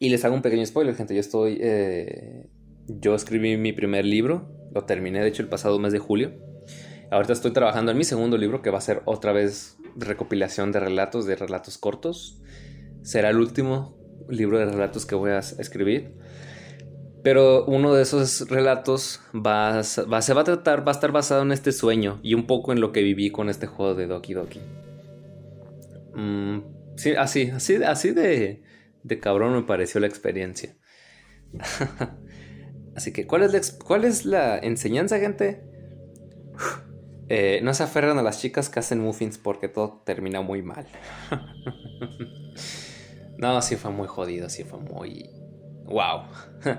Y 0.00 0.08
les 0.08 0.24
hago 0.24 0.34
un 0.34 0.42
pequeño 0.42 0.66
spoiler, 0.66 0.96
gente. 0.96 1.14
Yo 1.14 1.20
estoy... 1.20 1.58
Eh, 1.60 2.46
yo 2.88 3.14
escribí 3.14 3.58
mi 3.58 3.74
primer 3.74 4.06
libro 4.06 4.57
lo 4.72 4.84
terminé, 4.84 5.20
de 5.20 5.28
hecho, 5.28 5.42
el 5.42 5.48
pasado 5.48 5.78
mes 5.78 5.92
de 5.92 5.98
julio. 5.98 6.32
Ahorita 7.10 7.32
estoy 7.32 7.52
trabajando 7.52 7.90
en 7.92 7.98
mi 7.98 8.04
segundo 8.04 8.36
libro, 8.36 8.60
que 8.60 8.70
va 8.70 8.78
a 8.78 8.82
ser 8.82 9.02
otra 9.06 9.32
vez 9.32 9.78
recopilación 9.96 10.72
de 10.72 10.80
relatos, 10.80 11.26
de 11.26 11.36
relatos 11.36 11.78
cortos. 11.78 12.42
Será 13.02 13.30
el 13.30 13.38
último 13.38 13.96
libro 14.28 14.58
de 14.58 14.66
relatos 14.66 15.06
que 15.06 15.14
voy 15.14 15.30
a 15.30 15.38
escribir. 15.38 16.14
Pero 17.22 17.64
uno 17.64 17.94
de 17.94 18.02
esos 18.02 18.48
relatos 18.48 19.20
va, 19.34 19.82
se 19.82 20.04
va 20.06 20.40
a 20.40 20.44
tratar, 20.44 20.86
va 20.86 20.92
a 20.92 20.94
estar 20.94 21.12
basado 21.12 21.42
en 21.42 21.52
este 21.52 21.72
sueño 21.72 22.20
y 22.22 22.34
un 22.34 22.46
poco 22.46 22.72
en 22.72 22.80
lo 22.80 22.92
que 22.92 23.02
viví 23.02 23.30
con 23.30 23.48
este 23.48 23.66
juego 23.66 23.94
de 23.94 24.06
Doki 24.06 24.34
Doki. 24.34 24.60
Mm, 26.14 26.58
sí, 26.96 27.14
así, 27.16 27.50
así, 27.50 27.76
así 27.76 28.12
de, 28.12 28.62
de 29.02 29.18
cabrón 29.18 29.54
me 29.54 29.62
pareció 29.62 30.00
la 30.00 30.06
experiencia. 30.06 30.76
Así 32.98 33.12
que, 33.12 33.28
¿cuál 33.28 33.44
es 33.44 34.24
la, 34.24 34.58
enseñanza, 34.58 35.18
gente? 35.18 35.62
Eh, 37.30 37.60
no 37.62 37.74
se 37.74 37.82
aferran 37.82 38.16
a 38.16 38.22
las 38.22 38.40
chicas 38.40 38.70
que 38.70 38.78
hacen 38.78 39.00
muffins 39.00 39.36
porque 39.36 39.68
todo 39.68 40.00
termina 40.06 40.40
muy 40.40 40.62
mal. 40.62 40.86
No, 43.36 43.60
sí 43.62 43.76
fue 43.76 43.92
muy 43.92 44.08
jodido, 44.08 44.48
sí 44.48 44.64
fue 44.64 44.80
muy... 44.80 45.30
¡Wow! 45.84 46.22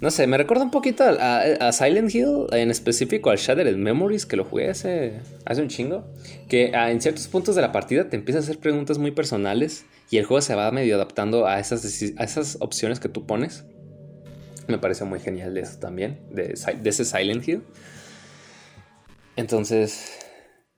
no 0.00 0.10
sé, 0.10 0.26
me 0.26 0.36
recuerda 0.36 0.64
un 0.64 0.72
poquito 0.72 1.04
a, 1.04 1.72
Silent 1.72 2.14
Hill, 2.14 2.48
en 2.50 2.70
específico 2.70 3.30
al 3.30 3.38
Shattered 3.38 3.76
Memories, 3.76 4.26
que 4.26 4.36
lo 4.36 4.44
jugué 4.44 4.68
hace, 4.68 5.20
hace 5.46 5.62
un 5.62 5.68
chingo. 5.68 6.12
Que 6.48 6.72
ah, 6.74 6.90
en 6.90 7.00
ciertos 7.00 7.28
puntos 7.28 7.54
de 7.54 7.62
la 7.62 7.72
partida 7.72 8.10
te 8.10 8.16
empieza 8.16 8.40
a 8.40 8.42
hacer 8.42 8.58
preguntas 8.58 8.98
muy 8.98 9.12
personales 9.12 9.86
y 10.10 10.18
el 10.18 10.26
juego 10.26 10.42
se 10.42 10.54
va 10.54 10.70
medio 10.72 10.96
adaptando 10.96 11.46
a 11.46 11.60
esas, 11.60 12.02
a 12.18 12.24
esas 12.24 12.58
opciones 12.60 13.00
que 13.00 13.08
tú 13.08 13.24
pones. 13.24 13.64
Me 14.68 14.78
pareció 14.78 15.06
muy 15.06 15.20
genial 15.20 15.54
de 15.54 15.60
eso 15.60 15.78
también, 15.78 16.20
de, 16.30 16.54
de 16.82 16.90
ese 16.90 17.04
Silent 17.04 17.46
Hill. 17.46 17.62
Entonces, 19.36 20.18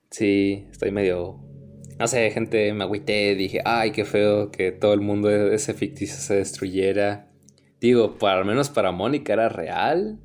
sí, 0.09 0.67
estoy 0.71 0.91
medio 0.91 1.47
no 1.99 2.07
sé, 2.07 2.29
gente, 2.29 2.73
me 2.73 2.83
agüité, 2.83 3.33
dije, 3.35 3.61
ay, 3.65 3.91
qué 3.91 4.05
feo 4.05 4.51
que 4.51 4.71
todo 4.71 4.93
el 4.93 5.01
mundo 5.01 5.29
de 5.29 5.55
ese 5.55 5.73
ficticio 5.73 6.17
se 6.17 6.35
destruyera. 6.35 7.27
Digo, 7.81 8.17
para, 8.19 8.39
al 8.39 8.45
menos 8.45 8.69
para 8.69 8.91
Mónica 8.91 9.33
era 9.33 9.49
real, 9.49 10.19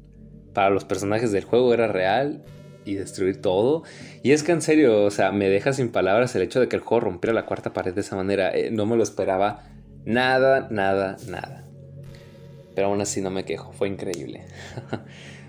para 0.53 0.69
los 0.69 0.85
personajes 0.85 1.33
del 1.33 1.45
juego 1.45 1.73
era 1.73 1.87
real 1.89 2.45
y 2.85 2.95
destruir 2.95 3.41
todo. 3.41 3.85
Y 4.23 4.33
es 4.33 4.43
que 4.43 4.53
en 4.53 4.61
serio, 4.61 5.03
o 5.05 5.11
sea, 5.11 5.33
me 5.33 5.49
deja 5.49 5.73
sin 5.73 5.91
palabras 5.91 6.35
el 6.37 6.43
hecho 6.43 6.61
de 6.61 6.69
que 6.69 6.77
el 6.77 6.83
juego 6.83 7.01
rompiera 7.01 7.33
la 7.33 7.47
cuarta 7.47 7.73
pared 7.73 7.95
de 7.95 8.03
esa 8.03 8.17
manera. 8.17 8.55
Eh, 8.55 8.71
no 8.71 8.85
me 8.85 8.97
lo 8.97 9.03
esperaba 9.03 9.65
nada, 10.05 10.69
nada, 10.71 11.17
nada. 11.27 11.65
Pero 12.75 12.89
aún 12.89 13.01
así 13.01 13.21
no 13.21 13.31
me 13.31 13.45
quejo, 13.45 13.73
fue 13.73 13.89
increíble. 13.89 14.47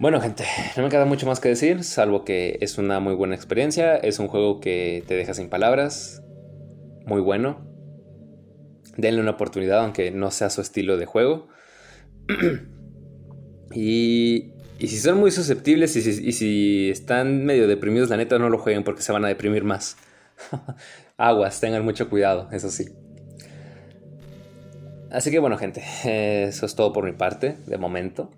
Bueno, 0.00 0.20
gente, 0.20 0.44
no 0.76 0.84
me 0.84 0.90
queda 0.90 1.06
mucho 1.06 1.26
más 1.26 1.40
que 1.40 1.48
decir, 1.48 1.82
salvo 1.82 2.24
que 2.24 2.58
es 2.60 2.78
una 2.78 3.00
muy 3.00 3.14
buena 3.14 3.34
experiencia. 3.34 3.96
Es 3.96 4.20
un 4.20 4.28
juego 4.28 4.60
que 4.60 5.02
te 5.08 5.16
deja 5.16 5.34
sin 5.34 5.48
palabras. 5.48 6.22
Muy 7.04 7.20
bueno. 7.20 7.66
Denle 8.96 9.20
una 9.20 9.32
oportunidad, 9.32 9.80
aunque 9.80 10.12
no 10.12 10.30
sea 10.30 10.50
su 10.50 10.60
estilo 10.60 10.98
de 10.98 11.06
juego. 11.06 11.48
y, 13.74 14.52
y, 14.78 14.86
si 14.86 14.98
son 14.98 15.18
muy 15.18 15.32
susceptibles 15.32 15.96
y 15.96 16.02
si, 16.02 16.28
y 16.28 16.32
si 16.32 16.90
están 16.90 17.44
medio 17.44 17.66
deprimidos, 17.66 18.08
la 18.08 18.18
neta 18.18 18.38
no 18.38 18.50
lo 18.50 18.58
jueguen 18.58 18.84
porque 18.84 19.02
se 19.02 19.10
van 19.10 19.24
a 19.24 19.28
deprimir 19.28 19.64
más. 19.64 19.96
Aguas, 21.16 21.60
tengan 21.60 21.84
mucho 21.84 22.08
cuidado, 22.08 22.48
eso 22.52 22.70
sí. 22.70 22.84
Así 25.10 25.30
que 25.30 25.38
bueno, 25.38 25.56
gente, 25.56 25.82
eso 26.48 26.66
es 26.66 26.74
todo 26.74 26.92
por 26.92 27.04
mi 27.04 27.12
parte, 27.12 27.56
de 27.66 27.78
momento 27.78 28.30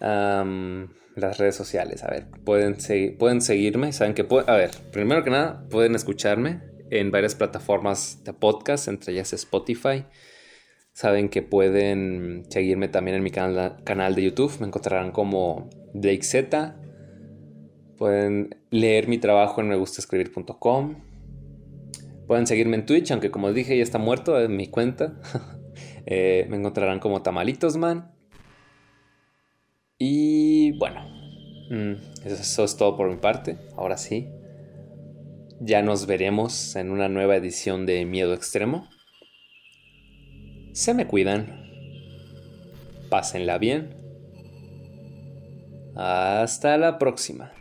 las 0.00 1.38
redes 1.38 1.54
sociales. 1.54 2.02
A 2.04 2.10
ver, 2.10 2.26
pueden, 2.44 2.76
pueden 3.18 3.40
seguirme. 3.40 3.92
Saben 3.92 4.14
que 4.14 4.24
pueden. 4.24 4.48
A 4.50 4.56
ver, 4.56 4.70
primero 4.92 5.22
que 5.24 5.30
nada, 5.30 5.64
pueden 5.70 5.94
escucharme 5.94 6.60
en 6.90 7.10
varias 7.10 7.34
plataformas 7.34 8.24
de 8.24 8.32
podcast, 8.32 8.88
entre 8.88 9.12
ellas 9.12 9.32
Spotify. 9.32 10.04
Saben 10.92 11.28
que 11.28 11.42
pueden 11.42 12.44
seguirme 12.48 12.88
también 12.88 13.16
en 13.16 13.22
mi 13.22 13.30
canal, 13.30 13.82
canal 13.84 14.14
de 14.14 14.24
YouTube. 14.24 14.58
Me 14.60 14.66
encontrarán 14.66 15.12
como 15.12 15.70
Blake 15.94 16.22
Z. 16.22 16.76
Pueden 17.96 18.56
leer 18.70 19.08
mi 19.08 19.18
trabajo 19.18 19.60
en 19.60 19.68
megustescribir.com. 19.68 21.09
Pueden 22.30 22.46
seguirme 22.46 22.76
en 22.76 22.86
Twitch, 22.86 23.10
aunque 23.10 23.32
como 23.32 23.52
dije 23.52 23.76
ya 23.76 23.82
está 23.82 23.98
muerto 23.98 24.40
en 24.40 24.56
mi 24.56 24.68
cuenta. 24.68 25.20
Eh, 26.06 26.46
me 26.48 26.56
encontrarán 26.56 26.98
como 26.98 27.22
Tamalitosman. 27.22 28.12
Y 29.98 30.72
bueno, 30.78 31.04
mm, 31.70 32.26
eso 32.26 32.64
es 32.64 32.76
todo 32.76 32.96
por 32.96 33.08
mi 33.08 33.16
parte. 33.16 33.58
Ahora 33.76 33.96
sí, 33.96 34.28
ya 35.60 35.82
nos 35.82 36.06
veremos 36.06 36.74
en 36.74 36.90
una 36.90 37.08
nueva 37.08 37.36
edición 37.36 37.86
de 37.86 38.04
Miedo 38.06 38.34
Extremo. 38.34 38.88
Se 40.72 40.94
me 40.94 41.06
cuidan. 41.06 41.64
Pásenla 43.10 43.58
bien. 43.58 43.94
Hasta 45.94 46.76
la 46.78 46.98
próxima. 46.98 47.52